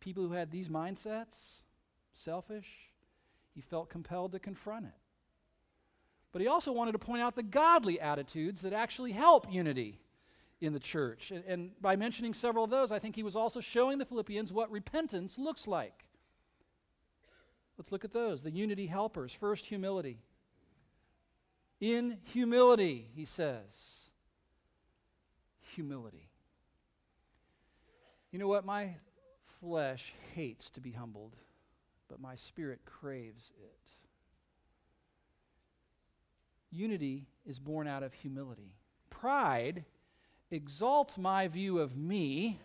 people 0.00 0.26
who 0.26 0.32
had 0.32 0.50
these 0.50 0.68
mindsets, 0.68 1.60
selfish. 2.12 2.90
He 3.54 3.60
felt 3.60 3.88
compelled 3.88 4.32
to 4.32 4.40
confront 4.40 4.86
it. 4.86 4.98
But 6.32 6.42
he 6.42 6.48
also 6.48 6.72
wanted 6.72 6.90
to 6.90 6.98
point 6.98 7.22
out 7.22 7.36
the 7.36 7.44
godly 7.44 8.00
attitudes 8.00 8.62
that 8.62 8.72
actually 8.72 9.12
help 9.12 9.46
unity 9.48 10.00
in 10.60 10.72
the 10.72 10.80
church. 10.80 11.30
And, 11.30 11.44
and, 11.44 11.70
by 11.80 11.96
mentioning 11.96 12.34
several 12.34 12.64
of 12.64 12.70
those, 12.70 12.90
I 12.90 12.98
think 12.98 13.14
he 13.14 13.22
was 13.22 13.36
also 13.36 13.60
showing 13.60 13.98
the 13.98 14.04
Philippians 14.04 14.52
what 14.52 14.70
repentance 14.70 15.38
looks 15.38 15.66
like. 15.66 16.04
Let's 17.76 17.92
look 17.92 18.04
at 18.04 18.12
those. 18.12 18.42
The 18.42 18.50
unity 18.50 18.86
helpers. 18.86 19.32
First, 19.32 19.64
humility. 19.66 20.18
In 21.80 22.18
humility, 22.24 23.08
he 23.14 23.24
says. 23.24 24.10
Humility. 25.76 26.28
You 28.32 28.40
know 28.40 28.48
what? 28.48 28.64
My 28.64 28.96
flesh 29.60 30.12
hates 30.34 30.70
to 30.70 30.80
be 30.80 30.90
humbled, 30.90 31.36
but 32.08 32.20
my 32.20 32.34
spirit 32.34 32.80
craves 32.84 33.52
it. 33.62 33.90
Unity 36.70 37.26
is 37.46 37.58
born 37.58 37.86
out 37.86 38.02
of 38.02 38.12
humility. 38.12 38.74
Pride 39.08 39.84
exalts 40.50 41.18
my 41.18 41.48
view 41.48 41.78
of 41.78 41.96
me 41.96 42.58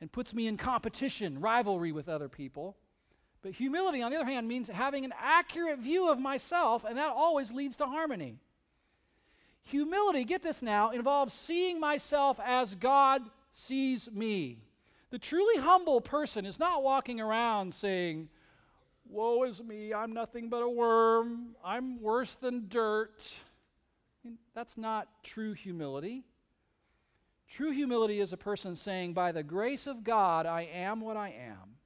and 0.00 0.10
puts 0.10 0.32
me 0.32 0.46
in 0.46 0.56
competition, 0.56 1.40
rivalry 1.40 1.92
with 1.92 2.08
other 2.08 2.28
people. 2.28 2.76
But 3.42 3.52
humility, 3.52 4.02
on 4.02 4.10
the 4.10 4.16
other 4.16 4.30
hand, 4.30 4.48
means 4.48 4.68
having 4.68 5.04
an 5.04 5.14
accurate 5.18 5.78
view 5.78 6.10
of 6.10 6.18
myself, 6.18 6.84
and 6.84 6.96
that 6.98 7.12
always 7.14 7.52
leads 7.52 7.76
to 7.76 7.86
harmony. 7.86 8.38
Humility, 9.64 10.24
get 10.24 10.42
this 10.42 10.62
now, 10.62 10.90
involves 10.90 11.32
seeing 11.32 11.80
myself 11.80 12.38
as 12.44 12.74
God 12.74 13.22
sees 13.52 14.10
me. 14.10 14.58
The 15.10 15.18
truly 15.18 15.60
humble 15.60 16.00
person 16.00 16.46
is 16.46 16.58
not 16.58 16.82
walking 16.82 17.20
around 17.20 17.74
saying, 17.74 18.28
Woe 19.08 19.42
is 19.42 19.62
me, 19.62 19.92
I'm 19.92 20.12
nothing 20.12 20.48
but 20.48 20.62
a 20.62 20.68
worm, 20.68 21.56
I'm 21.64 22.00
worse 22.00 22.36
than 22.36 22.68
dirt. 22.68 23.34
I 24.24 24.28
mean, 24.28 24.38
that's 24.54 24.78
not 24.78 25.08
true 25.24 25.52
humility. 25.52 26.24
True 27.50 27.72
humility 27.72 28.20
is 28.20 28.32
a 28.32 28.36
person 28.36 28.76
saying, 28.76 29.12
By 29.12 29.32
the 29.32 29.42
grace 29.42 29.88
of 29.88 30.04
God, 30.04 30.46
I 30.46 30.62
am 30.72 31.00
what 31.00 31.16
I 31.16 31.30
am. 31.30 31.76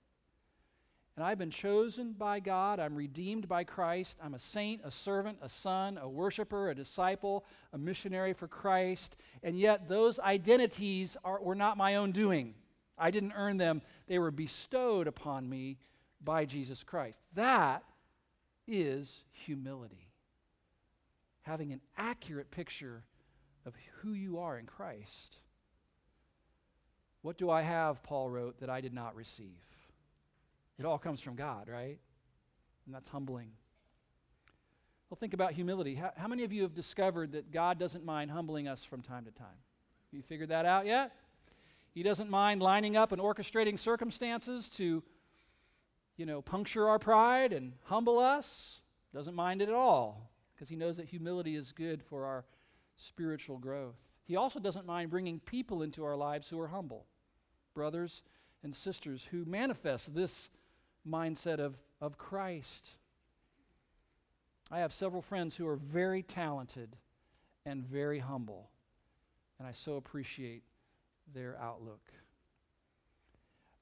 And 1.16 1.24
I've 1.24 1.38
been 1.38 1.50
chosen 1.50 2.12
by 2.12 2.40
God. 2.40 2.80
I'm 2.80 2.94
redeemed 2.94 3.48
by 3.48 3.64
Christ. 3.64 4.18
I'm 4.22 4.34
a 4.34 4.38
saint, 4.38 4.82
a 4.84 4.90
servant, 4.90 5.38
a 5.40 5.48
son, 5.48 5.96
a 5.98 6.08
worshiper, 6.08 6.70
a 6.70 6.74
disciple, 6.74 7.44
a 7.72 7.78
missionary 7.78 8.34
for 8.34 8.46
Christ. 8.46 9.16
And 9.42 9.58
yet, 9.58 9.88
those 9.88 10.18
identities 10.18 11.16
are, 11.24 11.40
were 11.40 11.54
not 11.54 11.78
my 11.78 11.96
own 11.96 12.12
doing. 12.12 12.54
I 12.98 13.10
didn't 13.10 13.32
earn 13.32 13.56
them, 13.56 13.80
they 14.06 14.18
were 14.18 14.30
bestowed 14.30 15.06
upon 15.06 15.48
me 15.48 15.78
by 16.22 16.44
Jesus 16.44 16.84
Christ. 16.84 17.18
That 17.34 17.84
is 18.66 19.24
humility. 19.32 20.08
Having 21.42 21.72
an 21.72 21.80
accurate 21.96 22.50
picture 22.50 23.02
of 23.66 23.74
who 24.00 24.12
you 24.12 24.38
are 24.38 24.58
in 24.58 24.66
Christ. 24.66 25.38
What 27.24 27.38
do 27.38 27.48
I 27.48 27.62
have, 27.62 28.02
Paul 28.02 28.28
wrote, 28.28 28.60
that 28.60 28.68
I 28.68 28.82
did 28.82 28.92
not 28.92 29.16
receive? 29.16 29.48
It 30.78 30.84
all 30.84 30.98
comes 30.98 31.22
from 31.22 31.36
God, 31.36 31.70
right? 31.70 31.96
And 32.84 32.94
that's 32.94 33.08
humbling. 33.08 33.48
Well, 35.08 35.16
think 35.18 35.32
about 35.32 35.52
humility. 35.52 35.94
How, 35.94 36.12
how, 36.18 36.28
many 36.28 36.44
of 36.44 36.52
you 36.52 36.60
have 36.64 36.74
discovered 36.74 37.32
that 37.32 37.50
God 37.50 37.78
doesn't 37.78 38.04
mind 38.04 38.30
humbling 38.30 38.68
us 38.68 38.84
from 38.84 39.00
time 39.00 39.24
to 39.24 39.30
time? 39.30 39.46
Have 39.46 40.18
you 40.18 40.20
figured 40.20 40.50
that 40.50 40.66
out 40.66 40.84
yet? 40.84 41.12
He 41.94 42.02
doesn't 42.02 42.28
mind 42.28 42.60
lining 42.60 42.94
up 42.94 43.10
and 43.10 43.22
orchestrating 43.22 43.78
circumstances 43.78 44.68
to, 44.70 45.02
you 46.18 46.26
know, 46.26 46.42
puncture 46.42 46.90
our 46.90 46.98
pride 46.98 47.54
and 47.54 47.72
humble 47.84 48.18
us. 48.18 48.82
Doesn't 49.14 49.34
mind 49.34 49.62
it 49.62 49.70
at 49.70 49.74
all 49.74 50.30
because 50.54 50.68
he 50.68 50.76
knows 50.76 50.98
that 50.98 51.06
humility 51.06 51.56
is 51.56 51.72
good 51.72 52.02
for 52.02 52.26
our 52.26 52.44
spiritual 52.98 53.56
growth. 53.56 53.96
He 54.24 54.36
also 54.36 54.60
doesn't 54.60 54.84
mind 54.84 55.10
bringing 55.10 55.40
people 55.40 55.80
into 55.80 56.04
our 56.04 56.16
lives 56.16 56.50
who 56.50 56.60
are 56.60 56.68
humble, 56.68 57.06
brothers 57.74 58.22
and 58.62 58.74
sisters 58.74 59.26
who 59.30 59.44
manifest 59.44 60.14
this 60.14 60.50
mindset 61.08 61.58
of, 61.58 61.76
of 62.00 62.16
Christ. 62.16 62.88
I 64.70 64.78
have 64.78 64.92
several 64.92 65.22
friends 65.22 65.54
who 65.54 65.68
are 65.68 65.76
very 65.76 66.22
talented 66.22 66.96
and 67.66 67.84
very 67.84 68.18
humble, 68.18 68.70
and 69.58 69.68
I 69.68 69.72
so 69.72 69.96
appreciate 69.96 70.62
their 71.34 71.58
outlook. 71.60 72.00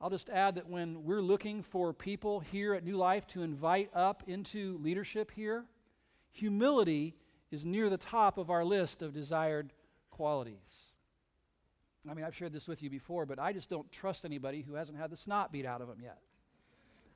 I'll 0.00 0.11
just 0.11 0.31
add 0.31 0.57
that 0.57 0.68
when 0.68 1.05
we're 1.05 1.22
looking 1.22 1.62
for 1.62 1.92
people 1.92 2.40
here 2.40 2.74
at 2.74 2.85
New 2.85 2.96
Life 2.96 3.26
to 3.28 3.42
invite 3.42 3.88
up 3.94 4.24
into 4.26 4.78
leadership 4.83 5.31
here, 5.31 5.64
humility 6.33 7.14
is 7.52 7.64
near 7.64 7.88
the 7.88 7.96
top 7.96 8.37
of 8.37 8.50
our 8.50 8.64
list 8.64 9.02
of 9.02 9.12
desired 9.12 9.72
qualities. 10.11 10.91
I 12.11 12.15
mean, 12.15 12.25
I've 12.25 12.35
shared 12.35 12.53
this 12.53 12.67
with 12.67 12.83
you 12.83 12.91
before, 12.91 13.27
but 13.27 13.38
I 13.38 13.53
just 13.53 13.71
don't 13.71 13.91
trust 13.93 14.25
anybody 14.25 14.62
who 14.62 14.75
hasn't 14.75 14.99
had 14.99 15.11
the 15.11 15.17
snot 15.17 15.53
beat 15.53 15.65
out 15.65 15.81
of 15.81 15.88
them 15.88 16.01
yet, 16.03 16.19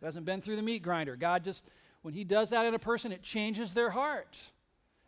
who 0.00 0.06
hasn't 0.06 0.26
been 0.26 0.40
through 0.40 0.56
the 0.56 0.62
meat 0.62 0.82
grinder. 0.82 1.16
God 1.16 1.42
just, 1.42 1.64
when 2.02 2.14
He 2.14 2.22
does 2.24 2.50
that 2.50 2.66
in 2.66 2.74
a 2.74 2.78
person, 2.78 3.10
it 3.10 3.22
changes 3.22 3.74
their 3.74 3.90
heart. 3.90 4.36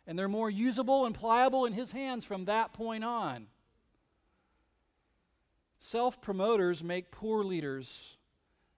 And 0.05 0.17
they're 0.17 0.27
more 0.27 0.49
usable 0.49 1.05
and 1.05 1.15
pliable 1.15 1.65
in 1.65 1.73
His 1.73 1.91
hands 1.91 2.25
from 2.25 2.45
that 2.45 2.73
point 2.73 3.03
on. 3.03 3.47
Self 5.79 6.21
promoters 6.21 6.83
make 6.83 7.11
poor 7.11 7.43
leaders 7.43 8.17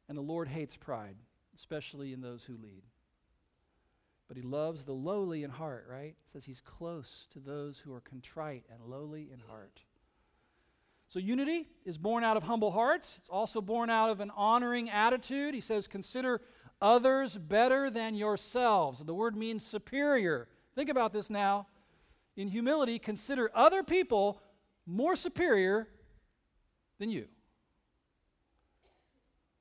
And 0.07 0.17
the 0.17 0.21
Lord 0.21 0.47
hates 0.47 0.75
pride, 0.75 1.15
especially 1.55 2.13
in 2.13 2.21
those 2.21 2.43
who 2.43 2.57
lead. 2.57 2.83
But 4.27 4.37
he 4.37 4.43
loves 4.43 4.83
the 4.83 4.93
lowly 4.93 5.43
in 5.43 5.49
heart, 5.49 5.85
right? 5.89 6.15
It 6.21 6.31
says 6.31 6.45
he's 6.45 6.61
close 6.61 7.27
to 7.31 7.39
those 7.39 7.79
who 7.79 7.93
are 7.93 8.01
contrite 8.01 8.63
and 8.71 8.81
lowly 8.85 9.29
in 9.31 9.39
heart. 9.39 9.81
So, 11.11 11.19
unity 11.19 11.67
is 11.83 11.97
born 11.97 12.23
out 12.23 12.37
of 12.37 12.43
humble 12.43 12.71
hearts. 12.71 13.17
It's 13.17 13.27
also 13.27 13.59
born 13.59 13.89
out 13.89 14.09
of 14.11 14.21
an 14.21 14.31
honoring 14.33 14.89
attitude. 14.89 15.53
He 15.53 15.59
says, 15.59 15.85
Consider 15.85 16.39
others 16.81 17.37
better 17.37 17.89
than 17.89 18.15
yourselves. 18.15 19.03
The 19.03 19.13
word 19.13 19.35
means 19.35 19.61
superior. 19.61 20.47
Think 20.73 20.89
about 20.89 21.11
this 21.11 21.29
now. 21.29 21.67
In 22.37 22.47
humility, 22.47 22.97
consider 22.97 23.51
other 23.53 23.83
people 23.83 24.41
more 24.85 25.17
superior 25.17 25.89
than 26.97 27.09
you. 27.09 27.27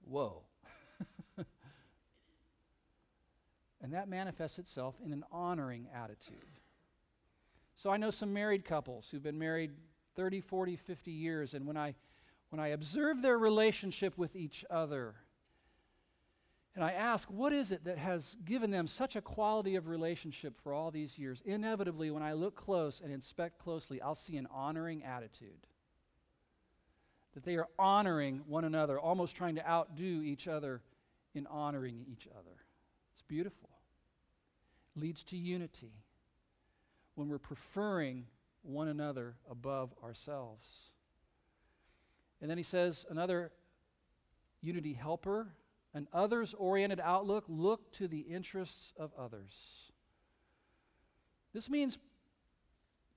Whoa. 0.05 0.45
and 3.83 3.93
that 3.93 4.09
manifests 4.09 4.61
itself 4.61 4.95
in 5.05 5.13
an 5.13 5.25
honoring 5.33 5.89
attitude. 5.93 6.37
So 7.75 7.91
I 7.91 7.97
know 7.97 8.13
some 8.13 8.33
married 8.33 8.65
couples 8.65 9.09
who've 9.11 9.21
been 9.21 9.39
married 9.39 9.73
30, 10.17 10.41
40, 10.41 10.77
50 10.77 11.11
years. 11.11 11.55
And 11.55 11.67
when 11.67 11.77
I, 11.77 11.95
when 12.51 12.61
I 12.61 12.69
observe 12.69 13.23
their 13.23 13.39
relationship 13.39 14.17
with 14.19 14.37
each 14.37 14.65
other, 14.71 15.15
and 16.77 16.85
I 16.85 16.93
ask, 16.93 17.29
what 17.29 17.53
is 17.53 17.73
it 17.73 17.85
that 17.85 17.99
has 17.99 18.37
given 18.45 18.71
them 18.71 18.87
such 18.87 19.17
a 19.17 19.21
quality 19.21 19.75
of 19.75 19.89
relationship 19.89 20.55
for 20.63 20.73
all 20.73 20.91
these 20.91 21.19
years? 21.19 21.43
Inevitably, 21.45 22.11
when 22.11 22.23
I 22.23 22.35
look 22.35 22.55
close 22.55 23.01
and 23.03 23.13
inspect 23.13 23.59
closely, 23.59 24.01
I'll 24.01 24.15
see 24.15 24.37
an 24.37 24.47
honoring 24.53 25.03
attitude. 25.03 25.67
That 27.35 27.45
they 27.45 27.57
are 27.57 27.67
honoring 27.79 28.43
one 28.47 28.65
another, 28.65 28.99
almost 28.99 29.37
trying 29.37 29.57
to 29.57 29.69
outdo 29.69 30.23
each 30.23 30.47
other 30.47 30.81
in 31.35 31.47
honoring 31.49 32.05
each 32.11 32.29
other. 32.29 32.57
It's 33.13 33.23
beautiful. 33.23 33.71
It 34.97 35.01
leads 35.01 35.25
to 35.25 35.37
unity 35.37 35.93
when 37.15 37.29
we're 37.29 37.39
preferring 37.39 38.27
one 38.63 38.89
another 38.89 39.37
above 39.51 39.93
ourselves. 40.03 40.67
And 42.41 42.51
then 42.51 42.59
he 42.59 42.65
says, 42.65 43.05
another 43.11 43.53
unity 44.63 44.93
helper, 44.93 45.49
an 45.95 46.09
others 46.13 46.55
oriented 46.55 47.01
outlook, 47.01 47.45
look 47.49 47.93
to 47.93 48.09
the 48.09 48.21
interests 48.21 48.93
of 48.97 49.11
others. 49.19 49.53
This 51.53 51.69
means 51.69 51.99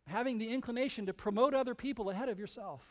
having 0.08 0.38
the 0.38 0.50
inclination 0.50 1.06
to 1.06 1.14
promote 1.14 1.54
other 1.54 1.76
people 1.76 2.10
ahead 2.10 2.30
of 2.30 2.40
yourself. 2.40 2.84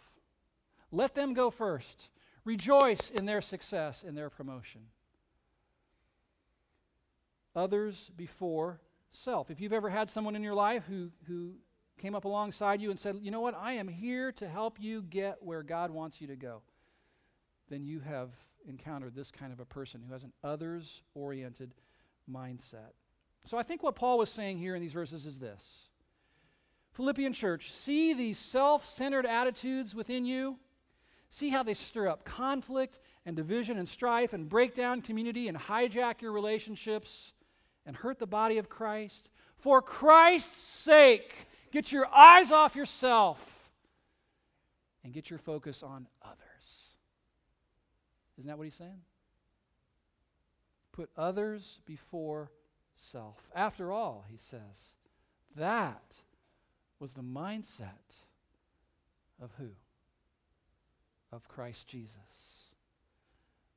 Let 0.91 1.15
them 1.15 1.35
go 1.35 1.51
first. 1.51 2.11
Rejoice 2.45 3.11
in 3.11 3.27
their 3.27 3.41
success, 3.41 4.03
in 4.03 4.15
their 4.15 4.31
promotion. 4.31 4.83
Others 7.55 8.11
before 8.17 8.81
self. 9.11 9.51
If 9.51 9.61
you've 9.61 9.73
ever 9.73 9.91
had 9.91 10.09
someone 10.09 10.37
in 10.37 10.43
your 10.43 10.55
life 10.55 10.85
who, 10.89 11.11
who 11.27 11.53
came 12.03 12.15
up 12.17 12.25
alongside 12.25 12.83
you 12.83 12.91
and 12.91 12.99
said, 12.99 13.17
You 13.23 13.31
know 13.31 13.41
what? 13.41 13.55
I 13.55 13.75
am 13.75 13.87
here 13.87 14.33
to 14.33 14.49
help 14.49 14.81
you 14.81 15.03
get 15.03 15.41
where 15.41 15.63
God 15.63 15.93
wants 15.93 16.21
you 16.21 16.27
to 16.27 16.37
go, 16.37 16.61
then 17.71 17.85
you 17.85 18.01
have 18.01 18.31
encountered 18.69 19.15
this 19.15 19.31
kind 19.31 19.53
of 19.53 19.61
a 19.61 19.65
person 19.65 20.03
who 20.05 20.13
has 20.13 20.25
an 20.25 20.33
others 20.43 21.03
oriented 21.15 21.75
mindset. 22.31 22.91
So 23.45 23.57
I 23.57 23.63
think 23.63 23.85
what 23.85 23.95
Paul 23.95 24.19
was 24.19 24.31
saying 24.31 24.59
here 24.59 24.75
in 24.75 24.83
these 24.83 24.93
verses 24.93 25.27
is 25.27 25.39
this 25.39 25.65
Philippian 26.95 27.33
church, 27.33 27.71
see 27.71 28.15
these 28.15 28.39
self 28.39 28.85
centered 28.85 29.25
attitudes 29.25 29.95
within 29.95 30.25
you. 30.25 30.59
See 31.31 31.51
how 31.51 31.63
they 31.63 31.73
stir 31.73 32.09
up 32.09 32.25
conflict 32.25 32.99
and 33.25 33.37
division 33.37 33.79
and 33.79 33.89
strife 33.89 34.33
and 34.33 34.49
break 34.49 34.75
down 34.75 35.03
community 35.03 35.47
and 35.47 35.57
hijack 35.57 36.21
your 36.21 36.33
relationships 36.33 37.33
and 37.87 37.95
hurt 37.95 38.19
the 38.19 38.27
body 38.27 38.59
of 38.59 38.69
Christ. 38.69 39.31
For 39.57 39.81
Christ's 39.81 40.57
sake, 40.57 41.47
Get 41.73 41.91
your 41.91 42.07
eyes 42.07 42.53
off 42.53 42.77
yourself 42.77 43.71
and 45.03 45.13
get 45.13 45.31
your 45.31 45.39
focus 45.39 45.83
on 45.83 46.07
others. 46.23 46.39
Isn't 48.37 48.49
that 48.49 48.59
what 48.59 48.65
he's 48.65 48.75
saying? 48.75 49.01
Put 50.93 51.09
others 51.17 51.81
before 51.87 52.51
self. 52.97 53.39
After 53.55 53.91
all, 53.91 54.27
he 54.31 54.37
says, 54.37 54.61
that 55.57 56.15
was 56.99 57.15
the 57.15 57.23
mindset 57.23 57.89
of 59.41 59.51
who? 59.59 59.71
Of 61.33 61.49
Christ 61.49 61.89
Jesus. 61.89 62.17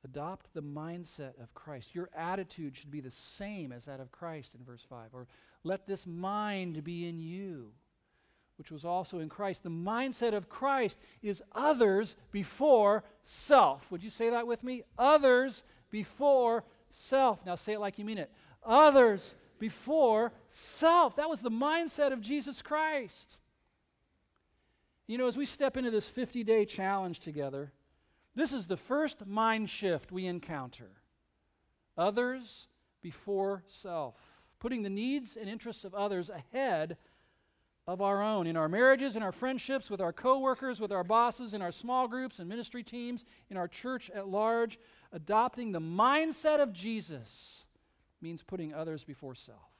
Adopt 0.04 0.52
the 0.52 0.62
mindset 0.62 1.40
of 1.42 1.52
Christ. 1.54 1.94
Your 1.94 2.10
attitude 2.14 2.76
should 2.76 2.90
be 2.90 3.00
the 3.00 3.10
same 3.10 3.72
as 3.72 3.86
that 3.86 4.00
of 4.00 4.12
Christ 4.12 4.54
in 4.54 4.64
verse 4.64 4.84
5. 4.88 5.08
Or 5.14 5.26
let 5.64 5.86
this 5.86 6.06
mind 6.06 6.84
be 6.84 7.08
in 7.08 7.18
you 7.18 7.72
which 8.58 8.70
was 8.70 8.84
also 8.84 9.18
in 9.18 9.28
Christ. 9.28 9.62
The 9.62 9.70
mindset 9.70 10.34
of 10.34 10.48
Christ 10.48 10.98
is 11.22 11.42
others 11.52 12.16
before 12.32 13.04
self. 13.24 13.90
Would 13.90 14.02
you 14.02 14.10
say 14.10 14.30
that 14.30 14.46
with 14.46 14.62
me? 14.62 14.82
Others 14.98 15.62
before 15.90 16.64
self. 16.90 17.44
Now 17.44 17.56
say 17.56 17.74
it 17.74 17.80
like 17.80 17.98
you 17.98 18.04
mean 18.04 18.18
it. 18.18 18.30
Others 18.64 19.34
before 19.58 20.32
self. 20.48 21.16
That 21.16 21.28
was 21.28 21.40
the 21.40 21.50
mindset 21.50 22.12
of 22.12 22.20
Jesus 22.20 22.62
Christ. 22.62 23.38
You 25.06 25.18
know, 25.18 25.28
as 25.28 25.36
we 25.36 25.46
step 25.46 25.76
into 25.76 25.90
this 25.90 26.08
50 26.08 26.42
day 26.44 26.64
challenge 26.64 27.20
together, 27.20 27.72
this 28.34 28.52
is 28.52 28.66
the 28.66 28.76
first 28.76 29.26
mind 29.26 29.70
shift 29.70 30.12
we 30.12 30.26
encounter. 30.26 30.90
Others 31.96 32.68
before 33.02 33.62
self. 33.68 34.16
Putting 34.58 34.82
the 34.82 34.90
needs 34.90 35.36
and 35.36 35.48
interests 35.48 35.84
of 35.84 35.94
others 35.94 36.28
ahead 36.30 36.96
of 37.86 38.00
our 38.00 38.20
own 38.20 38.46
in 38.46 38.56
our 38.56 38.68
marriages, 38.68 39.16
in 39.16 39.22
our 39.22 39.32
friendships, 39.32 39.90
with 39.90 40.00
our 40.00 40.12
coworkers, 40.12 40.80
with 40.80 40.90
our 40.90 41.04
bosses, 41.04 41.54
in 41.54 41.62
our 41.62 41.70
small 41.70 42.08
groups 42.08 42.40
and 42.40 42.48
ministry 42.48 42.82
teams, 42.82 43.24
in 43.48 43.56
our 43.56 43.68
church 43.68 44.10
at 44.10 44.28
large. 44.28 44.78
Adopting 45.12 45.70
the 45.70 45.80
mindset 45.80 46.60
of 46.60 46.72
Jesus 46.72 47.64
means 48.20 48.42
putting 48.42 48.74
others 48.74 49.04
before 49.04 49.34
self. 49.34 49.70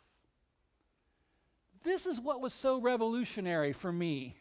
This 1.83 2.07
is 2.07 2.21
what 2.21 2.41
was 2.41 2.53
so 2.53 2.81
revolutionary 2.81 3.73
for 3.73 3.93
me. 3.93 4.37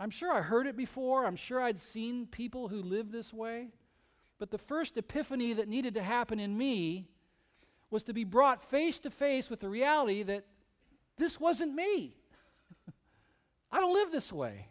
I'm 0.00 0.10
sure 0.10 0.32
I 0.32 0.40
heard 0.40 0.66
it 0.66 0.76
before. 0.76 1.24
I'm 1.24 1.36
sure 1.36 1.60
I'd 1.60 1.78
seen 1.78 2.26
people 2.26 2.66
who 2.66 2.82
live 2.82 3.12
this 3.12 3.32
way. 3.32 3.68
But 4.40 4.50
the 4.50 4.58
first 4.58 4.98
epiphany 4.98 5.52
that 5.52 5.68
needed 5.68 5.94
to 5.94 6.02
happen 6.02 6.40
in 6.40 6.56
me 6.56 7.06
was 7.90 8.02
to 8.04 8.12
be 8.12 8.24
brought 8.24 8.64
face 8.64 8.98
to 9.00 9.10
face 9.10 9.48
with 9.48 9.60
the 9.60 9.68
reality 9.68 10.24
that 10.24 10.44
this 11.22 11.38
wasn't 11.38 11.74
me. 11.74 12.16
I 13.70 13.80
don't 13.80 13.94
live 13.94 14.10
this 14.10 14.32
way. 14.32 14.66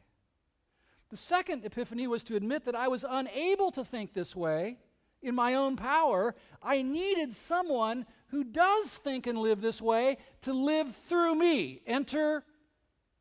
The 1.09 1.17
second 1.17 1.65
epiphany 1.65 2.07
was 2.07 2.23
to 2.25 2.35
admit 2.35 2.65
that 2.65 2.75
I 2.75 2.87
was 2.87 3.05
unable 3.07 3.71
to 3.71 3.83
think 3.83 4.13
this 4.13 4.35
way 4.35 4.77
in 5.21 5.33
my 5.33 5.55
own 5.55 5.75
power. 5.75 6.35
I 6.61 6.81
needed 6.81 7.33
someone 7.33 8.05
who 8.27 8.43
does 8.43 8.97
think 8.97 9.27
and 9.27 9.37
live 9.37 9.61
this 9.61 9.81
way 9.81 10.17
to 10.41 10.53
live 10.53 10.95
through 11.07 11.35
me. 11.35 11.81
Enter 11.85 12.43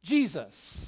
Jesus. 0.03 0.87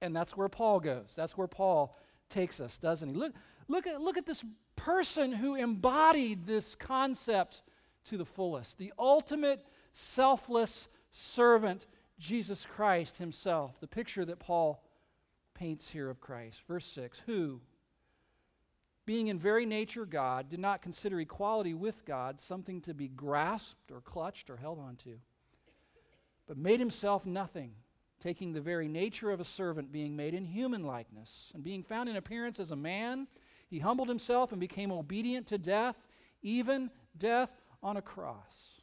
And 0.00 0.14
that's 0.14 0.36
where 0.36 0.48
Paul 0.48 0.80
goes. 0.80 1.12
That's 1.14 1.36
where 1.36 1.48
Paul 1.48 1.96
takes 2.28 2.60
us, 2.60 2.78
doesn't 2.78 3.10
he? 3.10 3.14
Look, 3.14 3.32
look, 3.68 3.86
at, 3.86 4.00
look 4.00 4.16
at 4.16 4.26
this 4.26 4.44
person 4.76 5.32
who 5.32 5.54
embodied 5.54 6.46
this 6.46 6.74
concept 6.74 7.62
to 8.04 8.16
the 8.16 8.24
fullest. 8.24 8.78
The 8.78 8.92
ultimate 8.98 9.64
selfless 9.92 10.88
servant, 11.10 11.86
Jesus 12.18 12.66
Christ 12.74 13.16
himself. 13.16 13.78
The 13.80 13.86
picture 13.86 14.24
that 14.24 14.38
Paul 14.38 14.82
paints 15.54 15.88
here 15.88 16.08
of 16.08 16.20
Christ. 16.20 16.62
Verse 16.66 16.86
6 16.86 17.20
Who, 17.26 17.60
being 19.06 19.28
in 19.28 19.38
very 19.38 19.66
nature 19.66 20.06
God, 20.06 20.48
did 20.48 20.60
not 20.60 20.82
consider 20.82 21.20
equality 21.20 21.74
with 21.74 22.04
God 22.04 22.40
something 22.40 22.80
to 22.82 22.94
be 22.94 23.08
grasped 23.08 23.90
or 23.90 24.00
clutched 24.00 24.50
or 24.50 24.56
held 24.56 24.78
onto, 24.78 25.18
but 26.46 26.56
made 26.56 26.80
himself 26.80 27.26
nothing, 27.26 27.72
taking 28.20 28.52
the 28.52 28.60
very 28.60 28.88
nature 28.88 29.30
of 29.30 29.40
a 29.40 29.44
servant, 29.44 29.92
being 29.92 30.16
made 30.16 30.34
in 30.34 30.44
human 30.44 30.84
likeness, 30.84 31.50
and 31.54 31.62
being 31.62 31.82
found 31.82 32.08
in 32.08 32.16
appearance 32.16 32.60
as 32.60 32.70
a 32.70 32.76
man. 32.76 33.26
He 33.68 33.78
humbled 33.78 34.08
himself 34.08 34.52
and 34.52 34.60
became 34.60 34.90
obedient 34.90 35.46
to 35.48 35.58
death, 35.58 35.96
even 36.42 36.90
death 37.16 37.50
on 37.82 37.96
a 37.96 38.02
cross. 38.02 38.79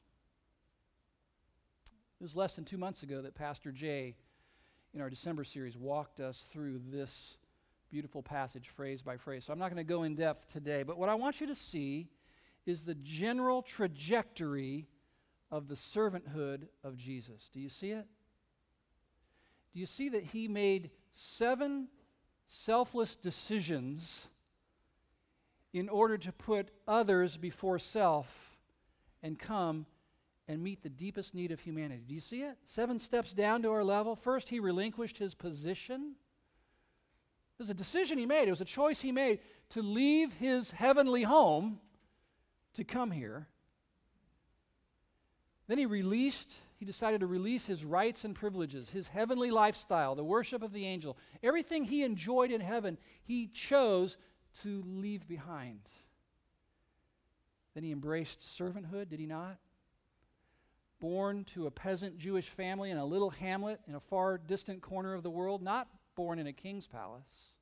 It 2.19 2.23
was 2.23 2.35
less 2.35 2.55
than 2.55 2.65
two 2.65 2.79
months 2.79 3.03
ago 3.03 3.21
that 3.21 3.35
Pastor 3.35 3.71
Jay, 3.71 4.15
in 4.93 5.01
our 5.01 5.09
December 5.09 5.43
series, 5.43 5.77
walked 5.77 6.19
us 6.19 6.49
through 6.51 6.81
this 6.91 7.37
beautiful 7.91 8.23
passage, 8.23 8.69
phrase 8.69 9.03
by 9.03 9.17
phrase. 9.17 9.45
So 9.45 9.53
I'm 9.53 9.59
not 9.59 9.71
going 9.71 9.85
to 9.85 9.93
go 9.93 10.01
in 10.01 10.15
depth 10.15 10.47
today, 10.47 10.81
but 10.81 10.97
what 10.97 11.09
I 11.09 11.15
want 11.15 11.39
you 11.39 11.47
to 11.47 11.55
see 11.55 12.09
is 12.65 12.81
the 12.81 12.95
general 12.95 13.61
trajectory 13.61 14.87
of 15.51 15.67
the 15.67 15.75
servanthood 15.75 16.67
of 16.83 16.97
Jesus. 16.97 17.49
Do 17.53 17.59
you 17.59 17.69
see 17.69 17.91
it? 17.91 18.05
Do 19.73 19.79
you 19.79 19.85
see 19.85 20.09
that 20.09 20.23
he 20.23 20.47
made 20.47 20.89
seven 21.11 21.87
selfless 22.47 23.15
decisions 23.15 24.27
in 25.71 25.87
order 25.87 26.17
to 26.17 26.31
put 26.31 26.71
others 26.87 27.37
before 27.37 27.77
self 27.77 28.27
and 29.21 29.37
come 29.37 29.85
and 30.47 30.63
meet 30.63 30.81
the 30.81 30.89
deepest 30.89 31.33
need 31.33 31.51
of 31.51 31.59
humanity. 31.59 32.03
Do 32.07 32.13
you 32.13 32.21
see 32.21 32.41
it? 32.41 32.57
Seven 32.63 32.99
steps 32.99 33.33
down 33.33 33.61
to 33.63 33.71
our 33.71 33.83
level. 33.83 34.15
First, 34.15 34.47
he 34.47 34.59
relinquished 34.59 35.17
his 35.17 35.33
position. 35.33 36.15
It 37.57 37.61
was 37.61 37.69
a 37.69 37.73
decision 37.73 38.17
he 38.17 38.25
made, 38.25 38.47
it 38.47 38.51
was 38.51 38.61
a 38.61 38.65
choice 38.65 39.01
he 39.01 39.11
made 39.11 39.39
to 39.69 39.81
leave 39.81 40.31
his 40.33 40.71
heavenly 40.71 41.23
home 41.23 41.79
to 42.75 42.83
come 42.83 43.11
here. 43.11 43.47
Then 45.67 45.77
he 45.77 45.85
released, 45.85 46.55
he 46.77 46.85
decided 46.85 47.21
to 47.21 47.27
release 47.27 47.65
his 47.65 47.83
rights 47.83 48.23
and 48.23 48.35
privileges, 48.35 48.89
his 48.89 49.07
heavenly 49.07 49.51
lifestyle, 49.51 50.15
the 50.15 50.23
worship 50.23 50.63
of 50.63 50.71
the 50.71 50.85
angel. 50.85 51.17
Everything 51.43 51.83
he 51.83 52.03
enjoyed 52.03 52.51
in 52.51 52.61
heaven, 52.61 52.97
he 53.23 53.47
chose 53.47 54.17
to 54.61 54.83
leave 54.85 55.27
behind. 55.27 55.81
Then 57.73 57.83
he 57.83 57.91
embraced 57.91 58.41
servanthood, 58.41 59.09
did 59.09 59.19
he 59.19 59.25
not? 59.25 59.57
Born 60.99 61.45
to 61.53 61.67
a 61.67 61.71
peasant 61.71 62.17
Jewish 62.17 62.49
family 62.49 62.89
in 62.89 62.97
a 62.97 63.05
little 63.05 63.29
hamlet 63.29 63.79
in 63.87 63.95
a 63.95 63.99
far 63.99 64.37
distant 64.37 64.81
corner 64.81 65.13
of 65.13 65.23
the 65.23 65.29
world, 65.29 65.61
not 65.61 65.87
born 66.15 66.39
in 66.39 66.47
a 66.47 66.53
king's 66.53 66.87
palace, 66.87 67.53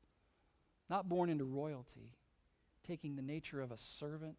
not 0.89 1.10
born 1.10 1.30
into 1.30 1.43
royalty, 1.43 2.13
taking 2.88 3.15
the 3.15 3.21
nature 3.21 3.62
of 3.62 3.71
a 3.71 3.78
servant. 3.78 4.38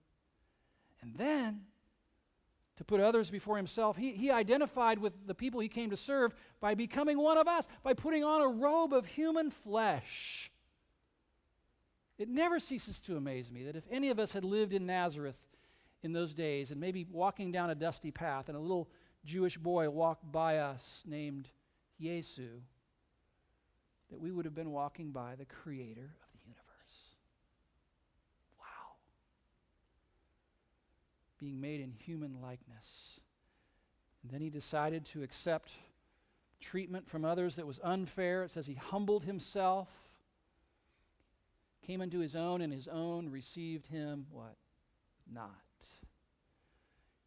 And 1.03 1.15
then, 1.17 1.61
to 2.77 2.85
put 2.85 3.01
others 3.01 3.29
before 3.31 3.59
himself, 3.59 3.97
he, 3.97 4.13
he 4.13 4.31
identified 4.31 4.99
with 4.99 5.13
the 5.27 5.35
people 5.35 5.61
he 5.61 5.69
came 5.69 5.91
to 5.91 5.97
serve 5.97 6.35
by 6.61 6.75
becoming 6.75 7.19
one 7.19 7.37
of 7.37 7.49
us, 7.49 7.69
by 7.83 7.93
putting 7.93 8.25
on 8.25 8.41
a 8.41 8.49
robe 8.49 8.95
of 8.95 9.05
human 9.07 9.51
flesh 9.51 10.51
it 12.19 12.29
never 12.29 12.59
ceases 12.59 13.01
to 13.01 13.17
amaze 13.17 13.51
me 13.51 13.65
that 13.65 13.77
if 13.77 13.85
any 13.91 14.09
of 14.09 14.19
us 14.19 14.33
had 14.33 14.45
lived 14.45 14.73
in 14.73 14.87
Nazareth 14.87 15.37
in 16.07 16.13
those 16.13 16.33
days 16.33 16.71
and 16.71 16.81
maybe 16.81 17.05
walking 17.11 17.53
down 17.53 17.69
a 17.69 17.75
dusty 17.75 18.11
path 18.11 18.49
and 18.49 18.57
a 18.57 18.61
little 18.61 18.89
Jewish 19.27 19.59
boy 19.59 19.91
walked 19.91 20.31
by 20.33 20.59
us 20.59 21.03
named 21.05 21.49
Yesu, 22.01 22.49
that 24.11 24.19
we 24.19 24.31
would 24.31 24.45
have 24.45 24.55
been 24.55 24.71
walking 24.71 25.11
by 25.11 25.35
the 25.35 25.45
creator 25.45 26.15
of 26.23 26.33
the 26.33 26.39
universe. 26.47 27.17
Wow. 28.59 28.95
Being 31.39 31.61
made 31.61 31.81
in 31.81 31.91
human 31.91 32.41
likeness. 32.41 33.21
And 34.23 34.33
then 34.33 34.41
he 34.41 34.49
decided 34.49 35.05
to 35.07 35.23
accept 35.23 35.73
treatment 36.61 37.09
from 37.09 37.25
others 37.25 37.57
that 37.57 37.67
was 37.67 37.81
unfair. 37.83 38.45
It 38.45 38.53
says 38.53 38.65
he 38.65 38.75
humbled 38.75 39.25
himself 39.25 39.89
came 41.87 42.01
unto 42.01 42.19
his 42.19 42.35
own, 42.35 42.63
and 42.63 42.73
his 42.73 42.89
own 42.89 43.31
received 43.31 43.87
him 43.87 44.27
what? 44.31 44.57
Not. 45.33 45.66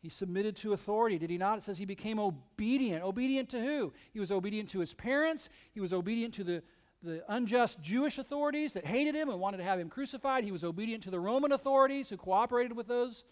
He 0.02 0.10
submitted 0.10 0.56
to 0.58 0.74
authority, 0.74 1.18
did 1.18 1.30
he 1.30 1.38
not? 1.38 1.58
It 1.58 1.64
says 1.64 1.78
he 1.78 1.86
became 1.86 2.20
obedient. 2.20 3.04
Obedient 3.04 3.50
to 3.50 3.60
who? 3.60 3.94
He 4.12 4.20
was 4.20 4.32
obedient 4.32 4.70
to 4.70 4.80
his 4.80 4.94
parents. 4.94 5.50
He 5.74 5.82
was 5.82 5.92
obedient 5.92 6.34
to 6.36 6.44
the, 6.44 6.64
the 7.04 7.24
unjust 7.28 7.82
Jewish 7.82 8.18
authorities 8.18 8.74
that 8.74 8.86
hated 8.86 9.14
him 9.14 9.30
and 9.30 9.40
wanted 9.40 9.58
to 9.58 9.64
have 9.64 9.80
him 9.80 9.90
crucified. 9.90 10.44
He 10.44 10.52
was 10.52 10.64
obedient 10.64 11.04
to 11.04 11.12
the 11.12 11.20
Roman 11.20 11.52
authorities 11.52 12.10
who 12.10 12.18
cooperated 12.18 12.76
with 12.76 12.88
those 12.88 13.26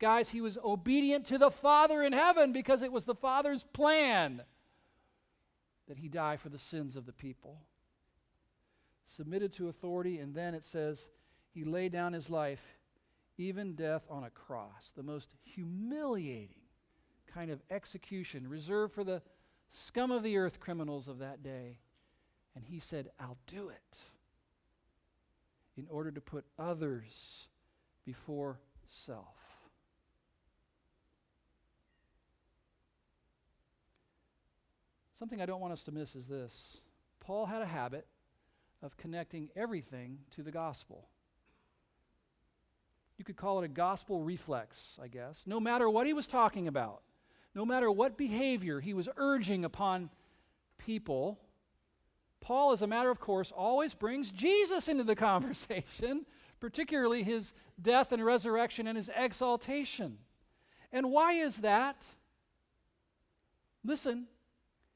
guys. 0.00 0.28
He 0.28 0.40
was 0.40 0.58
obedient 0.64 1.26
to 1.26 1.38
the 1.38 1.50
Father 1.50 2.02
in 2.02 2.12
heaven 2.12 2.52
because 2.52 2.82
it 2.82 2.90
was 2.90 3.04
the 3.04 3.14
Father's 3.14 3.62
plan 3.62 4.42
that 5.86 5.98
he 5.98 6.08
die 6.08 6.36
for 6.36 6.48
the 6.48 6.58
sins 6.58 6.96
of 6.96 7.06
the 7.06 7.12
people 7.12 7.60
submitted 9.08 9.52
to 9.54 9.68
authority, 9.68 10.18
and 10.18 10.34
then 10.34 10.54
it 10.54 10.64
says 10.64 11.08
he 11.54 11.64
laid 11.64 11.92
down 11.92 12.12
his 12.12 12.30
life, 12.30 12.77
even 13.38 13.74
death 13.74 14.02
on 14.10 14.24
a 14.24 14.30
cross, 14.30 14.92
the 14.96 15.02
most 15.02 15.32
humiliating 15.44 16.60
kind 17.32 17.50
of 17.50 17.62
execution 17.70 18.48
reserved 18.48 18.92
for 18.92 19.04
the 19.04 19.22
scum 19.70 20.10
of 20.10 20.22
the 20.22 20.36
earth 20.36 20.60
criminals 20.60 21.08
of 21.08 21.20
that 21.20 21.42
day. 21.42 21.78
And 22.54 22.64
he 22.64 22.80
said, 22.80 23.10
I'll 23.20 23.38
do 23.46 23.68
it 23.68 23.98
in 25.76 25.86
order 25.88 26.10
to 26.10 26.20
put 26.20 26.44
others 26.58 27.46
before 28.04 28.58
self. 28.86 29.36
Something 35.18 35.40
I 35.40 35.46
don't 35.46 35.60
want 35.60 35.72
us 35.72 35.84
to 35.84 35.92
miss 35.92 36.16
is 36.16 36.26
this 36.26 36.78
Paul 37.20 37.46
had 37.46 37.62
a 37.62 37.66
habit 37.66 38.06
of 38.82 38.96
connecting 38.96 39.48
everything 39.56 40.18
to 40.32 40.42
the 40.42 40.52
gospel. 40.52 41.08
You 43.18 43.24
could 43.24 43.36
call 43.36 43.60
it 43.60 43.64
a 43.64 43.68
gospel 43.68 44.22
reflex, 44.22 44.98
I 45.02 45.08
guess. 45.08 45.42
No 45.44 45.58
matter 45.58 45.90
what 45.90 46.06
he 46.06 46.12
was 46.12 46.28
talking 46.28 46.68
about, 46.68 47.02
no 47.54 47.66
matter 47.66 47.90
what 47.90 48.16
behavior 48.16 48.80
he 48.80 48.94
was 48.94 49.08
urging 49.16 49.64
upon 49.64 50.10
people, 50.78 51.40
Paul, 52.40 52.70
as 52.70 52.82
a 52.82 52.86
matter 52.86 53.10
of 53.10 53.18
course, 53.18 53.50
always 53.50 53.94
brings 53.94 54.30
Jesus 54.30 54.86
into 54.88 55.02
the 55.02 55.16
conversation, 55.30 56.24
particularly 56.60 57.24
his 57.24 57.52
death 57.82 58.12
and 58.12 58.24
resurrection 58.24 58.86
and 58.86 58.96
his 58.96 59.10
exaltation. 59.14 60.18
And 60.92 61.10
why 61.10 61.32
is 61.32 61.58
that? 61.58 62.04
Listen, 63.84 64.26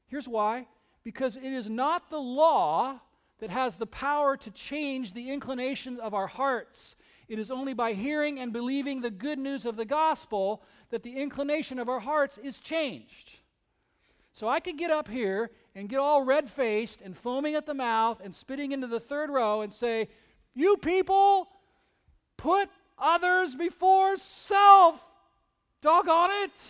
here's 0.07 0.27
why. 0.27 0.67
Because 1.03 1.35
it 1.35 1.43
is 1.43 1.69
not 1.69 2.09
the 2.09 2.21
law 2.21 2.99
that 3.39 3.49
has 3.49 3.75
the 3.75 3.85
power 3.85 4.37
to 4.37 4.51
change 4.51 5.13
the 5.13 5.29
inclinations 5.29 5.99
of 5.99 6.13
our 6.13 6.27
hearts. 6.27 6.95
It 7.27 7.39
is 7.39 7.51
only 7.51 7.73
by 7.73 7.93
hearing 7.93 8.39
and 8.39 8.51
believing 8.51 9.01
the 9.01 9.11
good 9.11 9.39
news 9.39 9.65
of 9.65 9.75
the 9.75 9.85
gospel 9.85 10.61
that 10.89 11.03
the 11.03 11.15
inclination 11.15 11.79
of 11.79 11.89
our 11.89 11.99
hearts 11.99 12.37
is 12.37 12.59
changed. 12.59 13.31
So 14.33 14.47
I 14.47 14.59
could 14.59 14.77
get 14.77 14.91
up 14.91 15.07
here 15.07 15.51
and 15.75 15.87
get 15.87 15.99
all 15.99 16.23
red 16.23 16.49
faced 16.49 17.01
and 17.01 17.17
foaming 17.17 17.55
at 17.55 17.65
the 17.65 17.73
mouth 17.73 18.21
and 18.23 18.33
spitting 18.33 18.71
into 18.71 18.87
the 18.87 18.99
third 18.99 19.29
row 19.29 19.61
and 19.61 19.71
say, 19.71 20.09
You 20.53 20.77
people, 20.77 21.49
put 22.37 22.69
others 22.97 23.55
before 23.55 24.17
self. 24.17 25.03
Doggone 25.81 26.31
it. 26.31 26.65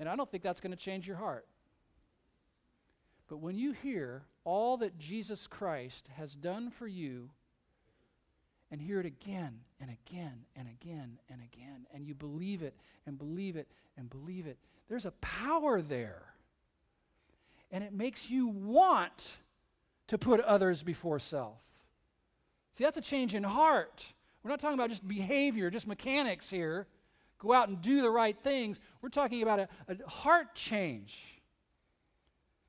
and 0.00 0.08
I 0.08 0.16
don't 0.16 0.28
think 0.30 0.42
that's 0.42 0.60
going 0.60 0.72
to 0.72 0.78
change 0.78 1.06
your 1.06 1.18
heart. 1.18 1.46
But 3.30 3.38
when 3.38 3.56
you 3.56 3.72
hear 3.72 4.24
all 4.44 4.76
that 4.78 4.98
Jesus 4.98 5.46
Christ 5.46 6.10
has 6.16 6.34
done 6.34 6.68
for 6.68 6.88
you, 6.88 7.30
and 8.72 8.80
hear 8.80 9.00
it 9.00 9.06
again 9.06 9.60
and 9.80 9.90
again 9.90 10.44
and 10.56 10.68
again 10.68 11.18
and 11.30 11.40
again, 11.40 11.86
and 11.94 12.04
you 12.04 12.14
believe 12.14 12.62
it 12.62 12.74
and 13.06 13.16
believe 13.16 13.56
it 13.56 13.68
and 13.96 14.10
believe 14.10 14.46
it, 14.48 14.58
there's 14.88 15.06
a 15.06 15.12
power 15.20 15.80
there. 15.80 16.22
And 17.70 17.84
it 17.84 17.92
makes 17.92 18.28
you 18.28 18.48
want 18.48 19.32
to 20.08 20.18
put 20.18 20.40
others 20.40 20.82
before 20.82 21.20
self. 21.20 21.58
See, 22.72 22.82
that's 22.82 22.96
a 22.96 23.02
change 23.02 23.36
in 23.36 23.44
heart. 23.44 24.04
We're 24.42 24.50
not 24.50 24.58
talking 24.58 24.78
about 24.78 24.90
just 24.90 25.06
behavior, 25.06 25.70
just 25.70 25.86
mechanics 25.86 26.50
here. 26.50 26.88
Go 27.38 27.52
out 27.52 27.68
and 27.68 27.80
do 27.80 28.02
the 28.02 28.10
right 28.10 28.36
things. 28.42 28.80
We're 29.02 29.08
talking 29.08 29.42
about 29.42 29.60
a, 29.60 29.68
a 29.88 30.08
heart 30.08 30.54
change. 30.56 31.39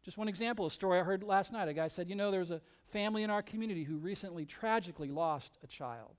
Just 0.03 0.17
one 0.17 0.27
example, 0.27 0.65
a 0.65 0.71
story 0.71 0.99
I 0.99 1.03
heard 1.03 1.23
last 1.23 1.51
night. 1.51 1.67
A 1.67 1.73
guy 1.73 1.87
said, 1.87 2.09
You 2.09 2.15
know, 2.15 2.31
there's 2.31 2.51
a 2.51 2.61
family 2.91 3.23
in 3.23 3.29
our 3.29 3.43
community 3.43 3.83
who 3.83 3.97
recently 3.97 4.45
tragically 4.45 5.09
lost 5.09 5.57
a 5.63 5.67
child. 5.67 6.15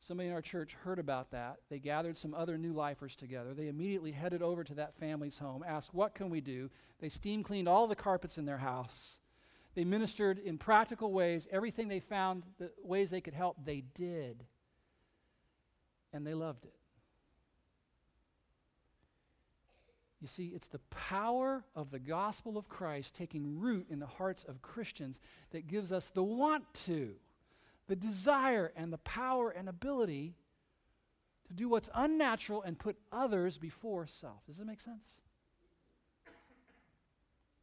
Somebody 0.00 0.28
in 0.28 0.34
our 0.34 0.42
church 0.42 0.74
heard 0.84 1.00
about 1.00 1.32
that. 1.32 1.56
They 1.68 1.80
gathered 1.80 2.16
some 2.16 2.32
other 2.32 2.56
new 2.56 2.72
lifers 2.72 3.16
together. 3.16 3.54
They 3.54 3.66
immediately 3.66 4.12
headed 4.12 4.40
over 4.40 4.62
to 4.62 4.74
that 4.74 4.94
family's 4.94 5.36
home, 5.36 5.64
asked, 5.66 5.92
What 5.92 6.14
can 6.14 6.30
we 6.30 6.40
do? 6.40 6.70
They 7.00 7.08
steam 7.08 7.42
cleaned 7.42 7.68
all 7.68 7.88
the 7.88 7.96
carpets 7.96 8.38
in 8.38 8.44
their 8.44 8.58
house. 8.58 9.18
They 9.74 9.84
ministered 9.84 10.38
in 10.38 10.58
practical 10.58 11.12
ways. 11.12 11.48
Everything 11.50 11.88
they 11.88 11.98
found, 11.98 12.44
the 12.58 12.70
ways 12.84 13.10
they 13.10 13.20
could 13.20 13.34
help, 13.34 13.56
they 13.64 13.82
did. 13.94 14.44
And 16.12 16.24
they 16.24 16.34
loved 16.34 16.66
it. 16.66 16.75
You 20.20 20.28
see, 20.28 20.52
it's 20.54 20.68
the 20.68 20.80
power 20.90 21.62
of 21.74 21.90
the 21.90 21.98
gospel 21.98 22.56
of 22.56 22.68
Christ 22.68 23.14
taking 23.14 23.58
root 23.58 23.86
in 23.90 23.98
the 23.98 24.06
hearts 24.06 24.44
of 24.44 24.62
Christians 24.62 25.20
that 25.50 25.66
gives 25.66 25.92
us 25.92 26.08
the 26.10 26.22
want 26.22 26.64
to, 26.86 27.14
the 27.86 27.96
desire, 27.96 28.72
and 28.76 28.92
the 28.92 28.98
power 28.98 29.50
and 29.50 29.68
ability 29.68 30.34
to 31.48 31.52
do 31.52 31.68
what's 31.68 31.90
unnatural 31.94 32.62
and 32.62 32.78
put 32.78 32.96
others 33.12 33.58
before 33.58 34.06
self. 34.06 34.44
Does 34.46 34.56
that 34.56 34.66
make 34.66 34.80
sense? 34.80 35.06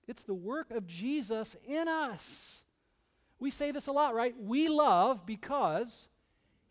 It's 0.08 0.24
the 0.24 0.34
work 0.34 0.72
of 0.72 0.86
Jesus 0.86 1.56
in 1.68 1.88
us. 1.88 2.62
We 3.40 3.52
say 3.52 3.72
this 3.72 3.88
a 3.88 3.92
lot, 3.92 4.14
right? 4.14 4.36
We 4.40 4.70
love 4.70 5.26
because 5.26 6.10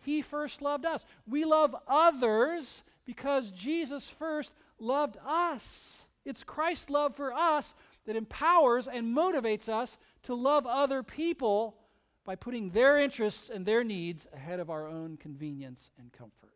he 0.05 0.23
first 0.23 0.63
loved 0.63 0.85
us. 0.85 1.05
We 1.27 1.45
love 1.45 1.75
others 1.89 2.83
because 3.05 3.51
Jesus 3.51 4.07
first 4.07 4.53
loved 4.83 5.17
us. 5.27 6.05
It's 6.25 6.45
Christ's 6.45 6.91
love 6.91 7.17
for 7.17 7.33
us 7.33 7.75
that 8.07 8.17
empowers 8.17 8.89
and 8.89 9.17
motivates 9.17 9.69
us 9.69 9.97
to 10.25 10.35
love 10.35 10.67
other 10.67 11.03
people 11.03 11.77
by 12.25 12.37
putting 12.37 12.71
their 12.71 12.99
interests 12.99 13.51
and 13.51 13.65
their 13.65 13.83
needs 13.83 14.27
ahead 14.33 14.61
of 14.61 14.71
our 14.71 14.87
own 14.87 15.17
convenience 15.17 15.91
and 15.99 16.13
comfort. 16.13 16.51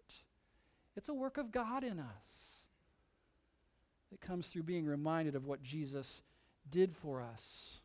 It's 0.97 1.09
a 1.09 1.15
work 1.15 1.39
of 1.39 1.53
God 1.53 1.85
in 1.85 1.99
us 1.99 2.57
that 4.11 4.21
comes 4.21 4.47
through 4.47 4.63
being 4.63 4.87
reminded 4.87 5.35
of 5.35 5.47
what 5.47 5.63
Jesus 5.63 6.23
did 6.71 6.95
for 6.95 7.21
us. 7.21 7.81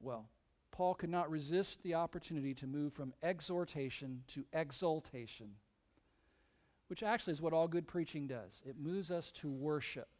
Well, 0.00 0.26
Paul 0.70 0.94
could 0.94 1.10
not 1.10 1.30
resist 1.30 1.82
the 1.82 1.94
opportunity 1.94 2.54
to 2.54 2.66
move 2.66 2.92
from 2.92 3.12
exhortation 3.22 4.22
to 4.28 4.44
exaltation, 4.52 5.50
which 6.92 7.02
actually 7.02 7.32
is 7.32 7.40
what 7.40 7.54
all 7.54 7.66
good 7.66 7.86
preaching 7.86 8.26
does. 8.26 8.60
It 8.68 8.76
moves 8.78 9.10
us 9.10 9.30
to 9.36 9.50
worship. 9.50 10.10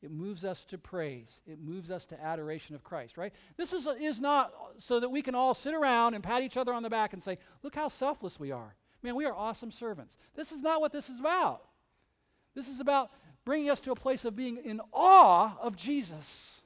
It 0.00 0.10
moves 0.10 0.42
us 0.42 0.64
to 0.64 0.78
praise. 0.78 1.42
It 1.46 1.60
moves 1.60 1.90
us 1.90 2.06
to 2.06 2.24
adoration 2.24 2.74
of 2.74 2.82
Christ, 2.82 3.18
right? 3.18 3.30
This 3.58 3.74
is, 3.74 3.86
is 4.00 4.22
not 4.22 4.54
so 4.78 5.00
that 5.00 5.10
we 5.10 5.20
can 5.20 5.34
all 5.34 5.52
sit 5.52 5.74
around 5.74 6.14
and 6.14 6.24
pat 6.24 6.42
each 6.42 6.56
other 6.56 6.72
on 6.72 6.82
the 6.82 6.88
back 6.88 7.12
and 7.12 7.22
say, 7.22 7.36
look 7.62 7.74
how 7.74 7.88
selfless 7.88 8.40
we 8.40 8.52
are. 8.52 8.74
Man, 9.02 9.14
we 9.14 9.26
are 9.26 9.34
awesome 9.34 9.70
servants. 9.70 10.16
This 10.34 10.50
is 10.50 10.62
not 10.62 10.80
what 10.80 10.92
this 10.92 11.10
is 11.10 11.20
about. 11.20 11.60
This 12.54 12.66
is 12.66 12.80
about 12.80 13.10
bringing 13.44 13.68
us 13.68 13.82
to 13.82 13.92
a 13.92 13.94
place 13.94 14.24
of 14.24 14.34
being 14.34 14.56
in 14.64 14.80
awe 14.94 15.58
of 15.60 15.76
Jesus 15.76 16.58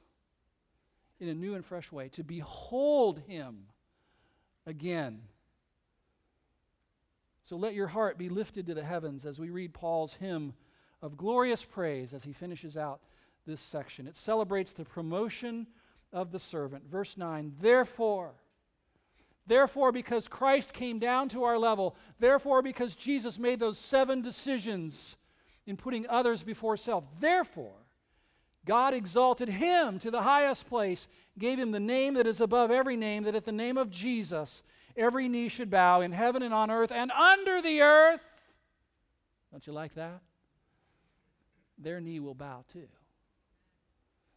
in 1.19 1.27
a 1.27 1.33
new 1.33 1.53
and 1.55 1.65
fresh 1.65 1.91
way, 1.91 2.07
to 2.13 2.23
behold 2.23 3.19
him 3.27 3.65
again. 4.65 5.19
So 7.45 7.55
let 7.57 7.75
your 7.75 7.87
heart 7.87 8.17
be 8.17 8.27
lifted 8.27 8.65
to 8.65 8.73
the 8.73 8.83
heavens 8.83 9.25
as 9.25 9.39
we 9.39 9.51
read 9.51 9.73
Paul's 9.73 10.15
hymn 10.15 10.53
of 11.03 11.15
glorious 11.15 11.63
praise 11.63 12.11
as 12.11 12.23
he 12.23 12.33
finishes 12.33 12.75
out 12.75 13.01
this 13.45 13.61
section. 13.61 14.07
It 14.07 14.17
celebrates 14.17 14.71
the 14.71 14.83
promotion 14.83 15.67
of 16.11 16.31
the 16.31 16.39
servant. 16.39 16.89
Verse 16.89 17.17
9, 17.17 17.53
therefore, 17.61 18.33
Therefore, 19.47 19.91
because 19.91 20.27
Christ 20.27 20.73
came 20.73 20.97
down 20.97 21.29
to 21.29 21.43
our 21.43 21.59
level, 21.59 21.95
therefore, 22.19 22.63
because 22.63 22.95
Jesus 22.95 23.37
made 23.37 23.59
those 23.59 23.77
seven 23.77 24.21
decisions 24.23 25.17
in 25.67 25.77
putting 25.77 26.07
others 26.07 26.41
before 26.41 26.77
self, 26.77 27.03
therefore, 27.19 27.75
God 28.65 28.95
exalted 28.95 29.47
him 29.47 29.99
to 29.99 30.09
the 30.09 30.23
highest 30.23 30.67
place, 30.67 31.07
gave 31.37 31.59
him 31.59 31.69
the 31.69 31.79
name 31.79 32.15
that 32.15 32.25
is 32.25 32.41
above 32.41 32.71
every 32.71 32.97
name, 32.97 33.21
that 33.23 33.35
at 33.35 33.45
the 33.45 33.51
name 33.51 33.77
of 33.77 33.91
Jesus 33.91 34.63
every 34.95 35.27
knee 35.27 35.49
should 35.49 35.69
bow 35.69 36.01
in 36.01 36.11
heaven 36.11 36.43
and 36.43 36.53
on 36.53 36.71
earth 36.71 36.91
and 36.91 37.11
under 37.11 37.61
the 37.61 37.81
earth. 37.81 38.21
Don't 39.51 39.65
you 39.65 39.73
like 39.73 39.95
that? 39.95 40.21
Their 41.77 41.99
knee 41.99 42.19
will 42.19 42.33
bow 42.33 42.63
too. 42.71 42.87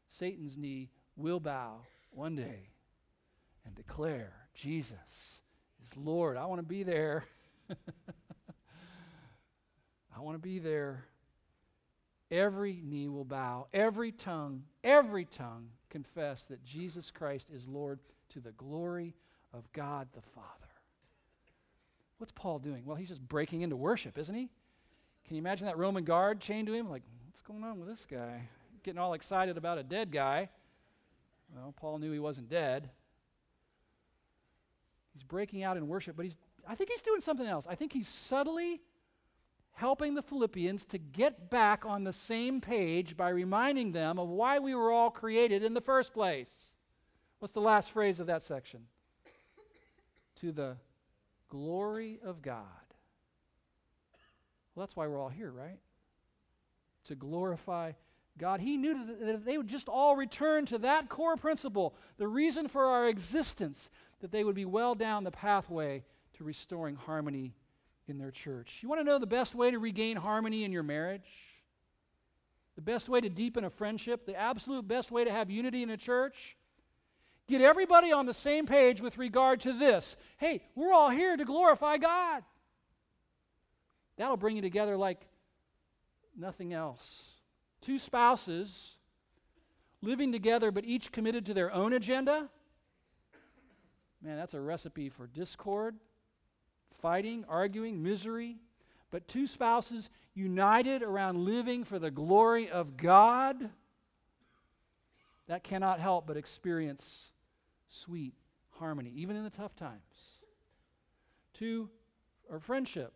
Satan's 0.08 0.56
knee 0.56 0.90
will 1.16 1.40
bow 1.40 1.80
one 2.10 2.36
day 2.36 2.70
and 3.64 3.74
declare 3.74 4.32
Jesus 4.54 5.40
is 5.84 5.96
Lord. 5.96 6.36
I 6.36 6.46
want 6.46 6.60
to 6.60 6.66
be 6.66 6.82
there. 6.82 7.24
I 10.16 10.20
want 10.20 10.34
to 10.36 10.42
be 10.42 10.58
there. 10.58 11.04
Every 12.30 12.80
knee 12.84 13.08
will 13.08 13.24
bow, 13.24 13.68
every 13.72 14.12
tongue, 14.12 14.62
every 14.84 15.24
tongue 15.24 15.68
confess 15.88 16.44
that 16.44 16.62
Jesus 16.64 17.10
Christ 17.10 17.50
is 17.50 17.66
Lord 17.66 18.00
to 18.30 18.40
the 18.40 18.52
glory 18.52 19.14
of 19.52 19.70
God 19.72 20.08
the 20.14 20.22
Father. 20.34 20.46
What's 22.18 22.32
Paul 22.32 22.58
doing? 22.58 22.84
Well, 22.84 22.96
he's 22.96 23.08
just 23.08 23.26
breaking 23.26 23.62
into 23.62 23.76
worship, 23.76 24.18
isn't 24.18 24.34
he? 24.34 24.48
Can 25.26 25.36
you 25.36 25.42
imagine 25.42 25.66
that 25.66 25.78
Roman 25.78 26.04
guard 26.04 26.40
chained 26.40 26.66
to 26.66 26.74
him? 26.74 26.88
Like, 26.88 27.02
what's 27.26 27.40
going 27.40 27.62
on 27.62 27.78
with 27.78 27.88
this 27.88 28.06
guy? 28.10 28.48
Getting 28.82 28.98
all 28.98 29.14
excited 29.14 29.56
about 29.56 29.78
a 29.78 29.82
dead 29.82 30.10
guy. 30.10 30.48
Well, 31.54 31.74
Paul 31.76 31.98
knew 31.98 32.12
he 32.12 32.18
wasn't 32.18 32.48
dead. 32.48 32.90
He's 35.14 35.22
breaking 35.22 35.62
out 35.62 35.76
in 35.76 35.88
worship, 35.88 36.16
but 36.16 36.24
he's 36.24 36.38
I 36.68 36.74
think 36.74 36.90
he's 36.90 37.02
doing 37.02 37.20
something 37.20 37.46
else. 37.46 37.66
I 37.68 37.74
think 37.74 37.92
he's 37.92 38.08
subtly 38.08 38.82
helping 39.72 40.14
the 40.14 40.22
Philippians 40.22 40.84
to 40.84 40.98
get 40.98 41.50
back 41.50 41.86
on 41.86 42.04
the 42.04 42.12
same 42.12 42.60
page 42.60 43.16
by 43.16 43.30
reminding 43.30 43.92
them 43.92 44.18
of 44.18 44.28
why 44.28 44.58
we 44.58 44.74
were 44.74 44.92
all 44.92 45.10
created 45.10 45.62
in 45.62 45.72
the 45.72 45.80
first 45.80 46.12
place. 46.12 46.50
What's 47.38 47.52
the 47.52 47.60
last 47.60 47.90
phrase 47.92 48.20
of 48.20 48.26
that 48.26 48.42
section? 48.42 48.80
To 50.40 50.52
the 50.52 50.76
glory 51.48 52.18
of 52.24 52.42
God. 52.42 52.64
Well, 54.74 54.86
that's 54.86 54.96
why 54.96 55.06
we're 55.06 55.20
all 55.20 55.28
here, 55.28 55.50
right? 55.50 55.78
To 57.04 57.14
glorify 57.14 57.92
God. 58.38 58.60
He 58.60 58.76
knew 58.76 59.06
that 59.20 59.34
if 59.34 59.44
they 59.44 59.58
would 59.58 59.66
just 59.66 59.88
all 59.88 60.16
return 60.16 60.66
to 60.66 60.78
that 60.78 61.08
core 61.08 61.36
principle, 61.36 61.94
the 62.16 62.28
reason 62.28 62.68
for 62.68 62.84
our 62.84 63.08
existence, 63.08 63.90
that 64.20 64.30
they 64.30 64.44
would 64.44 64.54
be 64.54 64.64
well 64.64 64.94
down 64.94 65.24
the 65.24 65.30
pathway 65.30 66.04
to 66.36 66.44
restoring 66.44 66.94
harmony 66.94 67.54
in 68.06 68.18
their 68.18 68.30
church. 68.30 68.78
You 68.82 68.88
want 68.88 69.00
to 69.00 69.04
know 69.04 69.18
the 69.18 69.26
best 69.26 69.54
way 69.54 69.70
to 69.70 69.78
regain 69.78 70.16
harmony 70.16 70.64
in 70.64 70.72
your 70.72 70.82
marriage? 70.82 71.28
The 72.76 72.82
best 72.82 73.08
way 73.08 73.20
to 73.20 73.28
deepen 73.28 73.64
a 73.64 73.70
friendship? 73.70 74.24
The 74.24 74.36
absolute 74.36 74.86
best 74.86 75.10
way 75.10 75.24
to 75.24 75.32
have 75.32 75.50
unity 75.50 75.82
in 75.82 75.90
a 75.90 75.96
church? 75.96 76.56
Get 77.48 77.60
everybody 77.62 78.12
on 78.12 78.26
the 78.26 78.34
same 78.34 78.66
page 78.66 79.00
with 79.00 79.16
regard 79.16 79.60
to 79.62 79.72
this. 79.72 80.16
Hey, 80.36 80.62
we're 80.74 80.92
all 80.92 81.08
here 81.08 81.36
to 81.36 81.44
glorify 81.44 81.96
God. 81.96 82.44
That'll 84.16 84.36
bring 84.36 84.56
you 84.56 84.62
together 84.62 84.96
like 84.96 85.26
nothing 86.36 86.74
else. 86.74 87.36
Two 87.80 87.98
spouses 87.98 88.96
living 90.02 90.30
together, 90.30 90.70
but 90.70 90.84
each 90.84 91.10
committed 91.10 91.46
to 91.46 91.54
their 91.54 91.72
own 91.72 91.94
agenda. 91.94 92.48
Man, 94.22 94.36
that's 94.36 94.54
a 94.54 94.60
recipe 94.60 95.08
for 95.08 95.26
discord 95.26 95.96
fighting, 97.00 97.44
arguing, 97.48 98.02
misery, 98.02 98.56
but 99.10 99.26
two 99.28 99.46
spouses 99.46 100.10
united 100.34 101.02
around 101.02 101.44
living 101.44 101.84
for 101.84 101.98
the 101.98 102.10
glory 102.10 102.68
of 102.68 102.96
God, 102.96 103.70
that 105.46 105.64
cannot 105.64 106.00
help 106.00 106.26
but 106.26 106.36
experience 106.36 107.30
sweet 107.88 108.34
harmony, 108.70 109.12
even 109.16 109.36
in 109.36 109.44
the 109.44 109.50
tough 109.50 109.74
times. 109.74 110.00
Two, 111.54 111.90
or 112.48 112.60
friendship 112.60 113.12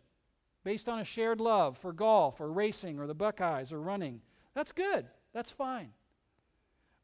based 0.63 0.87
on 0.87 0.99
a 0.99 1.03
shared 1.03 1.41
love 1.41 1.77
for 1.77 1.91
golf 1.91 2.39
or 2.39 2.51
racing 2.51 2.99
or 2.99 3.07
the 3.07 3.13
Buckeyes 3.13 3.73
or 3.73 3.81
running. 3.81 4.21
That's 4.53 4.71
good. 4.71 5.05
That's 5.33 5.51
fine. 5.51 5.89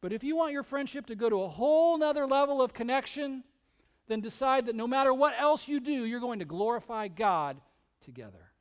But 0.01 0.13
if 0.13 0.23
you 0.23 0.35
want 0.35 0.53
your 0.53 0.63
friendship 0.63 1.07
to 1.07 1.15
go 1.15 1.29
to 1.29 1.41
a 1.43 1.47
whole 1.47 1.97
nother 1.97 2.25
level 2.25 2.61
of 2.61 2.73
connection, 2.73 3.43
then 4.07 4.21
decide 4.21 4.67
that 4.67 4.75
no 4.75 4.87
matter 4.87 5.13
what 5.13 5.33
else 5.37 5.67
you 5.67 5.79
do, 5.79 6.05
you're 6.05 6.21
going 6.21 6.39
to 6.39 6.45
glorify 6.45 7.09
God 7.09 7.59
together. 8.01 8.51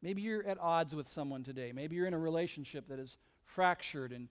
Maybe 0.00 0.22
you're 0.22 0.46
at 0.46 0.58
odds 0.60 0.94
with 0.94 1.08
someone 1.08 1.42
today. 1.42 1.72
Maybe 1.72 1.96
you're 1.96 2.06
in 2.06 2.14
a 2.14 2.18
relationship 2.18 2.88
that 2.88 2.98
is 2.98 3.16
fractured 3.44 4.12
and, 4.12 4.28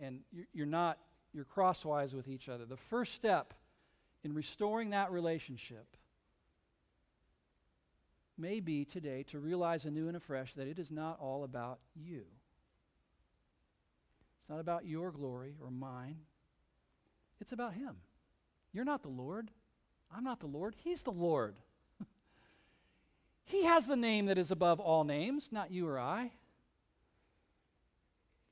and 0.00 0.20
you're 0.52 0.66
not, 0.66 0.98
you're 1.32 1.44
crosswise 1.44 2.14
with 2.14 2.28
each 2.28 2.48
other. 2.48 2.64
The 2.64 2.76
first 2.76 3.14
step 3.14 3.54
in 4.24 4.34
restoring 4.34 4.90
that 4.90 5.12
relationship 5.12 5.96
may 8.36 8.60
be 8.60 8.84
today 8.84 9.24
to 9.24 9.38
realize 9.38 9.84
anew 9.84 10.08
and 10.08 10.16
afresh 10.16 10.54
that 10.54 10.68
it 10.68 10.78
is 10.78 10.90
not 10.90 11.18
all 11.20 11.44
about 11.44 11.80
you. 11.94 12.22
It's 14.40 14.48
not 14.48 14.60
about 14.60 14.86
your 14.86 15.10
glory 15.10 15.56
or 15.62 15.70
mine, 15.70 16.18
it's 17.40 17.52
about 17.52 17.74
Him. 17.74 17.96
You're 18.72 18.84
not 18.84 19.02
the 19.02 19.08
Lord. 19.08 19.50
I'm 20.14 20.24
not 20.24 20.40
the 20.40 20.46
Lord. 20.46 20.74
He's 20.84 21.02
the 21.02 21.10
Lord. 21.10 21.56
he 23.44 23.64
has 23.64 23.86
the 23.86 23.96
name 23.96 24.26
that 24.26 24.38
is 24.38 24.50
above 24.50 24.80
all 24.80 25.04
names, 25.04 25.50
not 25.52 25.70
you 25.70 25.86
or 25.86 25.98
I. 25.98 26.32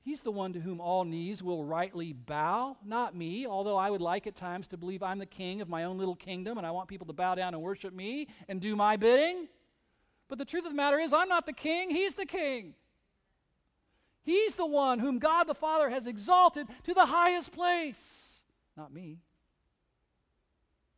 He's 0.07 0.21
the 0.21 0.31
one 0.31 0.53
to 0.53 0.61
whom 0.61 0.79
all 0.79 1.03
knees 1.03 1.43
will 1.43 1.65
rightly 1.65 2.13
bow, 2.13 2.77
not 2.85 3.13
me, 3.13 3.45
although 3.45 3.75
I 3.75 3.89
would 3.89 3.99
like 3.99 4.25
at 4.25 4.37
times 4.37 4.69
to 4.69 4.77
believe 4.77 5.03
I'm 5.03 5.19
the 5.19 5.25
king 5.25 5.59
of 5.59 5.67
my 5.67 5.83
own 5.83 5.97
little 5.97 6.15
kingdom 6.15 6.57
and 6.57 6.65
I 6.65 6.71
want 6.71 6.87
people 6.87 7.07
to 7.07 7.13
bow 7.13 7.35
down 7.35 7.53
and 7.53 7.61
worship 7.61 7.93
me 7.93 8.29
and 8.47 8.61
do 8.61 8.77
my 8.77 8.95
bidding. 8.95 9.49
But 10.29 10.37
the 10.37 10.45
truth 10.45 10.63
of 10.63 10.71
the 10.71 10.77
matter 10.77 10.97
is, 10.97 11.11
I'm 11.11 11.27
not 11.27 11.45
the 11.45 11.51
king, 11.51 11.89
He's 11.89 12.15
the 12.15 12.25
king. 12.25 12.73
He's 14.23 14.55
the 14.55 14.65
one 14.65 14.99
whom 14.99 15.19
God 15.19 15.43
the 15.43 15.53
Father 15.53 15.89
has 15.89 16.07
exalted 16.07 16.67
to 16.85 16.93
the 16.93 17.05
highest 17.05 17.51
place, 17.51 18.39
not 18.77 18.93
me. 18.93 19.17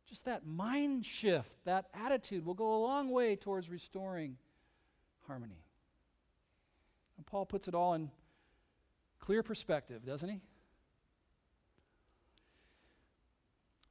Just 0.08 0.26
that 0.26 0.46
mind 0.46 1.04
shift, 1.04 1.50
that 1.64 1.86
attitude 1.94 2.46
will 2.46 2.54
go 2.54 2.76
a 2.76 2.80
long 2.84 3.10
way 3.10 3.34
towards 3.34 3.68
restoring 3.68 4.36
harmony. 5.26 5.64
And 7.16 7.26
Paul 7.26 7.44
puts 7.44 7.66
it 7.66 7.74
all 7.74 7.94
in 7.94 8.08
clear 9.20 9.42
perspective, 9.42 10.04
doesn't 10.04 10.28
he? 10.28 10.40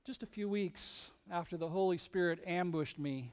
Just 0.05 0.23
a 0.23 0.27
few 0.27 0.49
weeks 0.49 1.11
after 1.31 1.55
the 1.55 1.67
Holy 1.67 1.97
Spirit 1.97 2.39
ambushed 2.45 2.99
me 2.99 3.31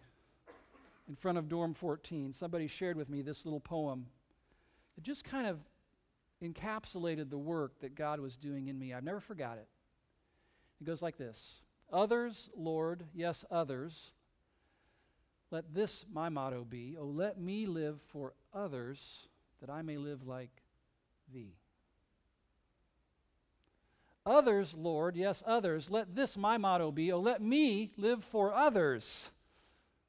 in 1.08 1.16
front 1.16 1.38
of 1.38 1.48
dorm 1.48 1.72
14, 1.72 2.32
somebody 2.32 2.66
shared 2.66 2.96
with 2.96 3.08
me 3.08 3.22
this 3.22 3.44
little 3.44 3.60
poem 3.60 4.06
it 4.96 5.04
just 5.04 5.24
kind 5.24 5.46
of 5.46 5.58
encapsulated 6.42 7.30
the 7.30 7.38
work 7.38 7.78
that 7.80 7.94
God 7.94 8.20
was 8.20 8.36
doing 8.36 8.68
in 8.68 8.78
me. 8.78 8.94
I've 8.94 9.04
never 9.04 9.20
forgot 9.20 9.58
it. 9.58 9.68
It 10.80 10.84
goes 10.84 11.02
like 11.02 11.16
this 11.16 11.60
Others, 11.92 12.50
Lord, 12.56 13.04
yes, 13.14 13.44
others, 13.50 14.12
let 15.50 15.72
this 15.74 16.04
my 16.12 16.28
motto 16.28 16.64
be 16.64 16.96
Oh, 16.98 17.06
let 17.06 17.40
me 17.40 17.66
live 17.66 18.00
for 18.08 18.32
others 18.54 19.28
that 19.60 19.70
I 19.70 19.82
may 19.82 19.96
live 19.96 20.26
like 20.26 20.50
thee. 21.32 21.54
Others, 24.26 24.74
Lord, 24.74 25.16
yes, 25.16 25.42
others, 25.46 25.88
let 25.88 26.16
this 26.16 26.36
my 26.36 26.58
motto 26.58 26.90
be 26.90 27.12
Oh, 27.12 27.20
let 27.20 27.40
me 27.40 27.92
live 27.96 28.24
for 28.24 28.52
others 28.52 29.30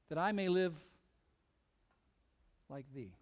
that 0.09 0.17
I 0.17 0.31
may 0.31 0.49
live 0.49 0.73
like 2.67 2.85
thee. 2.95 3.13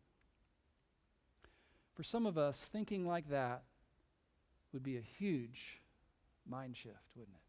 For 1.96 2.04
some 2.04 2.26
of 2.26 2.38
us, 2.38 2.70
thinking 2.72 3.06
like 3.06 3.30
that 3.30 3.64
would 4.72 4.84
be 4.84 4.98
a 4.98 5.02
huge 5.02 5.82
mind 6.48 6.78
shift, 6.78 6.96
wouldn't 7.16 7.36
it? 7.36 7.42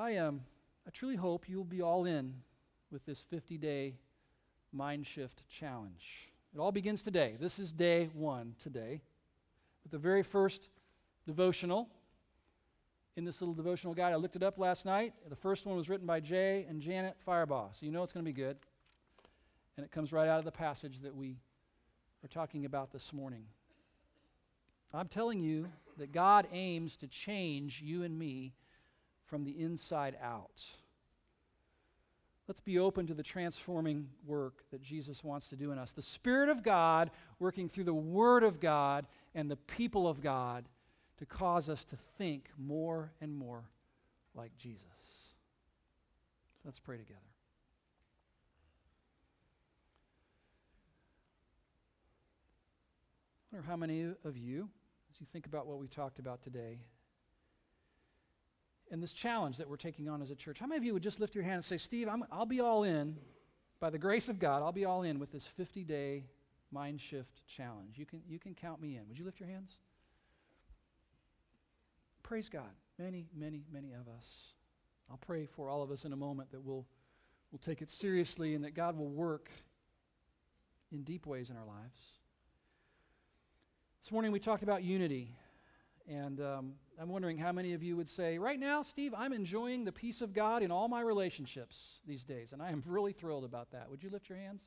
I 0.00 0.16
um, 0.16 0.40
I 0.86 0.90
truly 0.90 1.16
hope 1.16 1.48
you'll 1.48 1.64
be 1.64 1.82
all 1.82 2.06
in 2.06 2.32
with 2.90 3.04
this 3.04 3.20
50 3.30 3.58
day 3.58 3.94
mind 4.72 5.06
shift 5.06 5.42
challenge. 5.48 6.30
It 6.54 6.60
all 6.60 6.72
begins 6.72 7.02
today. 7.02 7.36
This 7.38 7.58
is 7.58 7.72
day 7.72 8.08
one 8.14 8.54
today, 8.62 9.02
with 9.88 10.02
the 10.02 10.06
very 10.06 10.22
first 10.22 10.68
devotional 11.24 11.88
in 13.16 13.24
this 13.24 13.40
little 13.40 13.54
devotional 13.54 13.94
guide. 13.94 14.12
I 14.12 14.16
looked 14.16 14.36
it 14.36 14.42
up 14.42 14.58
last 14.58 14.84
night. 14.84 15.14
The 15.30 15.36
first 15.36 15.64
one 15.64 15.76
was 15.76 15.88
written 15.88 16.06
by 16.06 16.20
Jay 16.20 16.66
and 16.68 16.82
Janet 16.82 17.16
Firebaugh, 17.26 17.72
so 17.72 17.86
you 17.86 17.90
know 17.90 18.02
it's 18.02 18.12
going 18.12 18.22
to 18.24 18.30
be 18.30 18.36
good. 18.36 18.58
And 19.78 19.86
it 19.86 19.90
comes 19.90 20.12
right 20.12 20.28
out 20.28 20.38
of 20.38 20.44
the 20.44 20.52
passage 20.52 21.00
that 21.00 21.16
we 21.16 21.38
are 22.22 22.28
talking 22.28 22.66
about 22.66 22.92
this 22.92 23.14
morning. 23.14 23.44
I'm 24.92 25.08
telling 25.08 25.40
you 25.40 25.68
that 25.96 26.12
God 26.12 26.46
aims 26.52 26.98
to 26.98 27.06
change 27.06 27.80
you 27.80 28.02
and 28.02 28.18
me 28.18 28.52
from 29.24 29.42
the 29.44 29.58
inside 29.58 30.18
out. 30.22 30.66
Let's 32.46 32.60
be 32.60 32.78
open 32.78 33.06
to 33.06 33.14
the 33.14 33.22
transforming 33.22 34.08
work 34.26 34.64
that 34.70 34.82
Jesus 34.82 35.22
wants 35.22 35.48
to 35.48 35.56
do 35.56 35.70
in 35.70 35.78
us. 35.78 35.92
The 35.92 36.00
Spirit 36.00 36.48
of 36.48 36.62
God 36.62 37.10
working 37.38 37.68
through 37.68 37.84
the 37.84 37.92
Word 37.92 38.42
of 38.42 38.58
God 38.58 39.06
and 39.38 39.48
the 39.48 39.56
people 39.56 40.08
of 40.08 40.20
God 40.20 40.64
to 41.18 41.24
cause 41.24 41.68
us 41.68 41.84
to 41.84 41.96
think 42.18 42.50
more 42.58 43.12
and 43.20 43.32
more 43.32 43.62
like 44.34 44.50
Jesus. 44.58 44.82
Let's 46.64 46.80
pray 46.80 46.96
together. 46.96 47.20
I 53.52 53.54
wonder 53.54 53.68
how 53.68 53.76
many 53.76 54.12
of 54.24 54.36
you, 54.36 54.68
as 55.14 55.20
you 55.20 55.26
think 55.32 55.46
about 55.46 55.68
what 55.68 55.78
we 55.78 55.86
talked 55.86 56.18
about 56.18 56.42
today, 56.42 56.80
and 58.90 59.00
this 59.00 59.12
challenge 59.12 59.56
that 59.58 59.68
we're 59.68 59.76
taking 59.76 60.08
on 60.08 60.20
as 60.20 60.32
a 60.32 60.34
church, 60.34 60.58
how 60.58 60.66
many 60.66 60.78
of 60.78 60.84
you 60.84 60.94
would 60.94 61.02
just 61.04 61.20
lift 61.20 61.36
your 61.36 61.44
hand 61.44 61.54
and 61.54 61.64
say, 61.64 61.78
Steve, 61.78 62.08
i 62.08 62.36
will 62.36 62.44
be 62.44 62.58
all 62.58 62.82
in, 62.82 63.16
by 63.78 63.88
the 63.88 63.98
grace 63.98 64.28
of 64.28 64.40
God, 64.40 64.64
I'll 64.64 64.72
be 64.72 64.84
all 64.84 65.04
in 65.04 65.20
with 65.20 65.30
this 65.30 65.46
50 65.46 65.84
day 65.84 66.24
mind 66.70 67.00
shift 67.00 67.46
challenge? 67.46 67.96
You 67.96 68.06
can, 68.06 68.22
you 68.28 68.38
can 68.38 68.54
count 68.54 68.80
me 68.80 68.96
in. 68.96 69.08
Would 69.08 69.18
you 69.18 69.24
lift 69.24 69.40
your 69.40 69.48
hands? 69.48 69.72
Praise 72.22 72.48
God. 72.48 72.70
Many, 72.98 73.26
many, 73.34 73.64
many 73.72 73.92
of 73.92 74.08
us. 74.08 74.26
I'll 75.10 75.18
pray 75.18 75.46
for 75.46 75.70
all 75.70 75.82
of 75.82 75.90
us 75.90 76.04
in 76.04 76.12
a 76.12 76.16
moment 76.16 76.50
that 76.52 76.62
we'll, 76.62 76.86
we'll 77.50 77.58
take 77.58 77.80
it 77.80 77.90
seriously 77.90 78.54
and 78.54 78.64
that 78.64 78.74
God 78.74 78.96
will 78.98 79.10
work 79.10 79.50
in 80.92 81.02
deep 81.02 81.26
ways 81.26 81.50
in 81.50 81.56
our 81.56 81.64
lives. 81.64 81.98
This 84.02 84.12
morning 84.12 84.32
we 84.32 84.40
talked 84.40 84.62
about 84.62 84.82
unity. 84.82 85.34
And 86.10 86.40
um, 86.40 86.72
I'm 86.98 87.10
wondering 87.10 87.36
how 87.36 87.52
many 87.52 87.74
of 87.74 87.82
you 87.82 87.94
would 87.96 88.08
say, 88.08 88.38
right 88.38 88.58
now, 88.58 88.80
Steve, 88.82 89.12
I'm 89.14 89.34
enjoying 89.34 89.84
the 89.84 89.92
peace 89.92 90.22
of 90.22 90.32
God 90.32 90.62
in 90.62 90.70
all 90.70 90.88
my 90.88 91.02
relationships 91.02 92.00
these 92.06 92.24
days. 92.24 92.52
And 92.52 92.62
I 92.62 92.70
am 92.70 92.82
really 92.86 93.12
thrilled 93.12 93.44
about 93.44 93.70
that. 93.72 93.90
Would 93.90 94.02
you 94.02 94.08
lift 94.08 94.28
your 94.30 94.38
hands? 94.38 94.62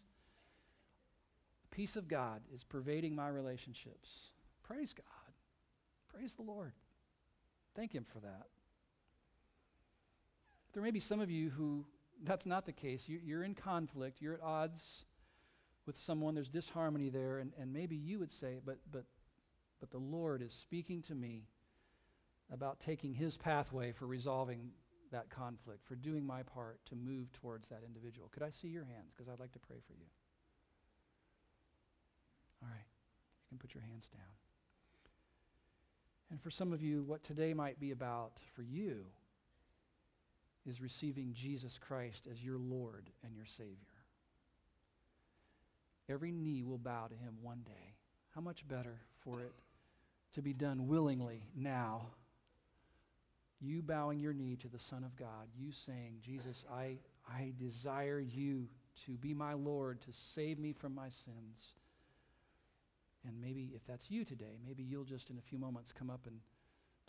Peace 1.72 1.96
of 1.96 2.08
God 2.08 2.42
is 2.54 2.64
pervading 2.64 3.16
my 3.16 3.30
relationships. 3.30 4.10
Praise 4.64 4.94
God. 4.94 5.06
Praise 6.14 6.34
the 6.34 6.44
Lord. 6.44 6.74
Thank 7.76 7.94
Him 7.94 8.06
for 8.12 8.20
that. 8.20 8.48
There 10.74 10.84
may 10.84 10.92
be 10.92 11.00
some 11.00 11.20
of 11.20 11.30
you 11.30 11.50
who 11.50 11.86
that's 12.24 12.46
not 12.46 12.66
the 12.66 12.72
case. 12.72 13.08
You, 13.08 13.40
are 13.40 13.44
in 13.44 13.56
conflict, 13.56 14.22
you're 14.22 14.36
at 14.36 14.42
odds 14.42 15.06
with 15.86 15.98
someone, 15.98 16.36
there's 16.36 16.50
disharmony 16.50 17.10
there, 17.10 17.40
and, 17.40 17.52
and 17.60 17.74
maybe 17.74 17.96
you 17.96 18.20
would 18.20 18.32
say, 18.32 18.60
but, 18.64 18.78
but, 18.92 19.06
but 19.80 19.90
the 19.90 19.98
Lord 19.98 20.42
is 20.42 20.54
speaking 20.54 21.02
to 21.04 21.16
me 21.16 21.48
about 22.52 22.80
taking 22.80 23.14
His 23.14 23.38
pathway 23.38 23.92
for 23.92 24.06
resolving 24.06 24.70
that 25.12 25.30
conflict, 25.30 25.86
for 25.86 25.96
doing 25.96 26.26
my 26.26 26.44
part 26.44 26.80
to 26.86 26.96
move 26.96 27.32
towards 27.34 27.68
that 27.70 27.82
individual. 27.86 28.30
Could 28.32 28.44
I 28.44 28.52
see 28.52 28.68
your 28.68 28.86
hands? 28.86 29.12
Because 29.16 29.32
I'd 29.32 29.40
like 29.40 29.52
to 29.54 29.60
pray 29.60 29.78
for 29.88 29.94
you. 29.94 30.06
All 32.62 32.70
right, 32.70 32.88
you 33.44 33.48
can 33.50 33.58
put 33.58 33.74
your 33.74 33.84
hands 33.84 34.08
down. 34.08 34.22
And 36.30 36.42
for 36.42 36.50
some 36.50 36.72
of 36.72 36.82
you, 36.82 37.04
what 37.04 37.24
today 37.24 37.54
might 37.54 37.80
be 37.80 37.92
about 37.92 38.40
for 38.56 38.62
you 38.62 39.06
is 40.66 40.82
receiving 40.82 41.34
Jesus 41.34 41.78
Christ 41.78 42.28
as 42.32 42.44
your 42.44 42.58
Lord 42.58 43.10
and 43.26 43.36
your 43.36 43.46
Savior. 43.46 43.76
Every 46.10 46.32
knee 46.32 46.64
will 46.64 46.78
bow 46.78 47.08
to 47.08 47.16
him 47.16 47.36
one 47.42 47.62
day. 47.66 47.96
How 48.36 48.42
much 48.42 48.68
better 48.68 48.98
for 49.20 49.40
it 49.42 49.54
to 50.34 50.42
be 50.42 50.54
done 50.54 50.88
willingly 50.88 51.44
now? 51.56 52.08
You 53.60 53.82
bowing 53.82 54.20
your 54.20 54.34
knee 54.34 54.56
to 54.58 54.68
the 54.68 54.80
Son 54.80 55.04
of 55.04 55.16
God, 55.16 55.48
you 55.56 55.72
saying, 55.72 56.16
Jesus, 56.26 56.66
I, 56.72 56.98
I 57.30 57.54
desire 57.58 58.20
you 58.20 58.68
to 59.06 59.12
be 59.12 59.34
my 59.34 59.54
Lord, 59.54 60.02
to 60.02 60.12
save 60.12 60.58
me 60.60 60.74
from 60.74 60.96
my 60.96 61.10
sins. 61.10 61.74
And 63.28 63.40
maybe 63.40 63.72
if 63.76 63.86
that's 63.86 64.10
you 64.10 64.26
today, 64.26 64.58
maybe 64.66 64.84
you'll 64.84 65.04
just 65.04 65.30
in 65.30 65.38
a 65.38 65.42
few 65.42 65.58
moments 65.58 65.94
come 65.94 66.10
up 66.10 66.26
and 66.26 66.38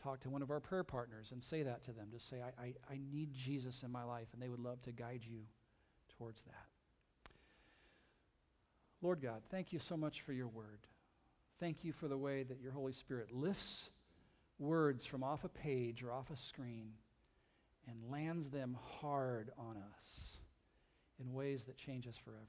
talk 0.02 0.20
to 0.20 0.30
one 0.30 0.42
of 0.42 0.50
our 0.50 0.60
prayer 0.60 0.84
partners 0.84 1.32
and 1.32 1.42
say 1.42 1.62
that 1.62 1.82
to 1.84 1.92
them. 1.92 2.08
Just 2.10 2.28
say, 2.28 2.42
I, 2.42 2.62
I, 2.62 2.74
I 2.90 3.00
need 3.12 3.32
Jesus 3.32 3.82
in 3.82 3.90
my 3.90 4.04
life, 4.04 4.28
and 4.32 4.42
they 4.42 4.48
would 4.48 4.60
love 4.60 4.82
to 4.82 4.92
guide 4.92 5.22
you 5.24 5.40
towards 6.18 6.42
that. 6.42 6.66
Lord 9.00 9.20
God, 9.20 9.42
thank 9.50 9.72
you 9.72 9.78
so 9.78 9.96
much 9.96 10.20
for 10.20 10.32
your 10.32 10.48
word. 10.48 10.86
Thank 11.58 11.84
you 11.84 11.92
for 11.92 12.08
the 12.08 12.18
way 12.18 12.42
that 12.42 12.60
your 12.60 12.72
Holy 12.72 12.92
Spirit 12.92 13.32
lifts 13.32 13.88
words 14.58 15.06
from 15.06 15.24
off 15.24 15.44
a 15.44 15.48
page 15.48 16.02
or 16.02 16.12
off 16.12 16.30
a 16.30 16.36
screen 16.36 16.90
and 17.88 18.10
lands 18.10 18.48
them 18.48 18.76
hard 19.00 19.50
on 19.58 19.76
us 19.76 20.38
in 21.20 21.32
ways 21.32 21.64
that 21.64 21.76
change 21.76 22.06
us 22.06 22.16
forever. 22.16 22.46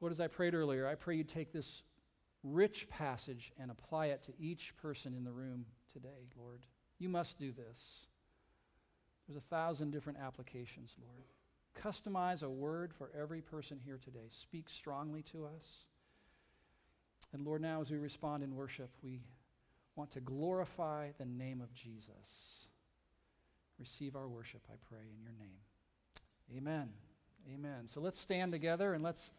Lord, 0.00 0.12
as 0.12 0.20
I 0.20 0.28
prayed 0.28 0.54
earlier, 0.54 0.86
I 0.86 0.94
pray 0.94 1.16
you 1.16 1.24
take 1.24 1.52
this 1.52 1.82
rich 2.42 2.88
passage 2.88 3.52
and 3.58 3.70
apply 3.70 4.06
it 4.06 4.22
to 4.22 4.32
each 4.38 4.74
person 4.80 5.14
in 5.14 5.24
the 5.24 5.32
room 5.32 5.64
today, 5.92 6.28
Lord. 6.36 6.64
You 6.98 7.08
must 7.08 7.38
do 7.38 7.52
this. 7.52 8.06
There's 9.26 9.36
a 9.36 9.54
thousand 9.54 9.90
different 9.90 10.18
applications, 10.18 10.94
Lord. 11.00 11.24
Customize 11.80 12.42
a 12.42 12.50
word 12.50 12.92
for 12.92 13.10
every 13.18 13.40
person 13.40 13.78
here 13.82 13.98
today. 14.02 14.28
Speak 14.28 14.68
strongly 14.68 15.22
to 15.22 15.46
us. 15.46 15.86
And 17.32 17.46
Lord, 17.46 17.62
now 17.62 17.80
as 17.80 17.90
we 17.90 17.98
respond 17.98 18.42
in 18.42 18.54
worship, 18.54 18.90
we 19.02 19.20
want 19.96 20.10
to 20.12 20.20
glorify 20.20 21.10
the 21.18 21.24
name 21.24 21.60
of 21.60 21.72
Jesus. 21.74 22.66
Receive 23.78 24.16
our 24.16 24.28
worship, 24.28 24.62
I 24.70 24.74
pray, 24.88 25.00
in 25.00 25.22
your 25.22 25.32
name. 25.38 25.58
Amen. 26.56 26.90
Amen. 27.52 27.88
So 27.88 28.00
let's 28.00 28.18
stand 28.20 28.52
together 28.52 28.94
and 28.94 29.02
let's 29.02 29.32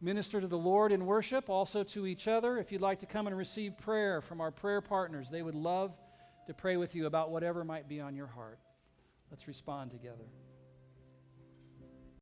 minister 0.00 0.40
to 0.40 0.46
the 0.46 0.58
Lord 0.58 0.92
in 0.92 1.06
worship, 1.06 1.48
also 1.50 1.82
to 1.84 2.06
each 2.06 2.28
other. 2.28 2.58
If 2.58 2.70
you'd 2.72 2.80
like 2.80 3.00
to 3.00 3.06
come 3.06 3.26
and 3.26 3.36
receive 3.36 3.76
prayer 3.78 4.20
from 4.20 4.40
our 4.40 4.50
prayer 4.50 4.80
partners, 4.80 5.30
they 5.30 5.42
would 5.42 5.54
love 5.54 5.96
to 6.46 6.54
pray 6.54 6.76
with 6.76 6.94
you 6.94 7.06
about 7.06 7.30
whatever 7.30 7.64
might 7.64 7.88
be 7.88 8.00
on 8.00 8.14
your 8.14 8.26
heart. 8.26 8.58
Let's 9.30 9.46
respond 9.46 9.90
together. 9.90 10.24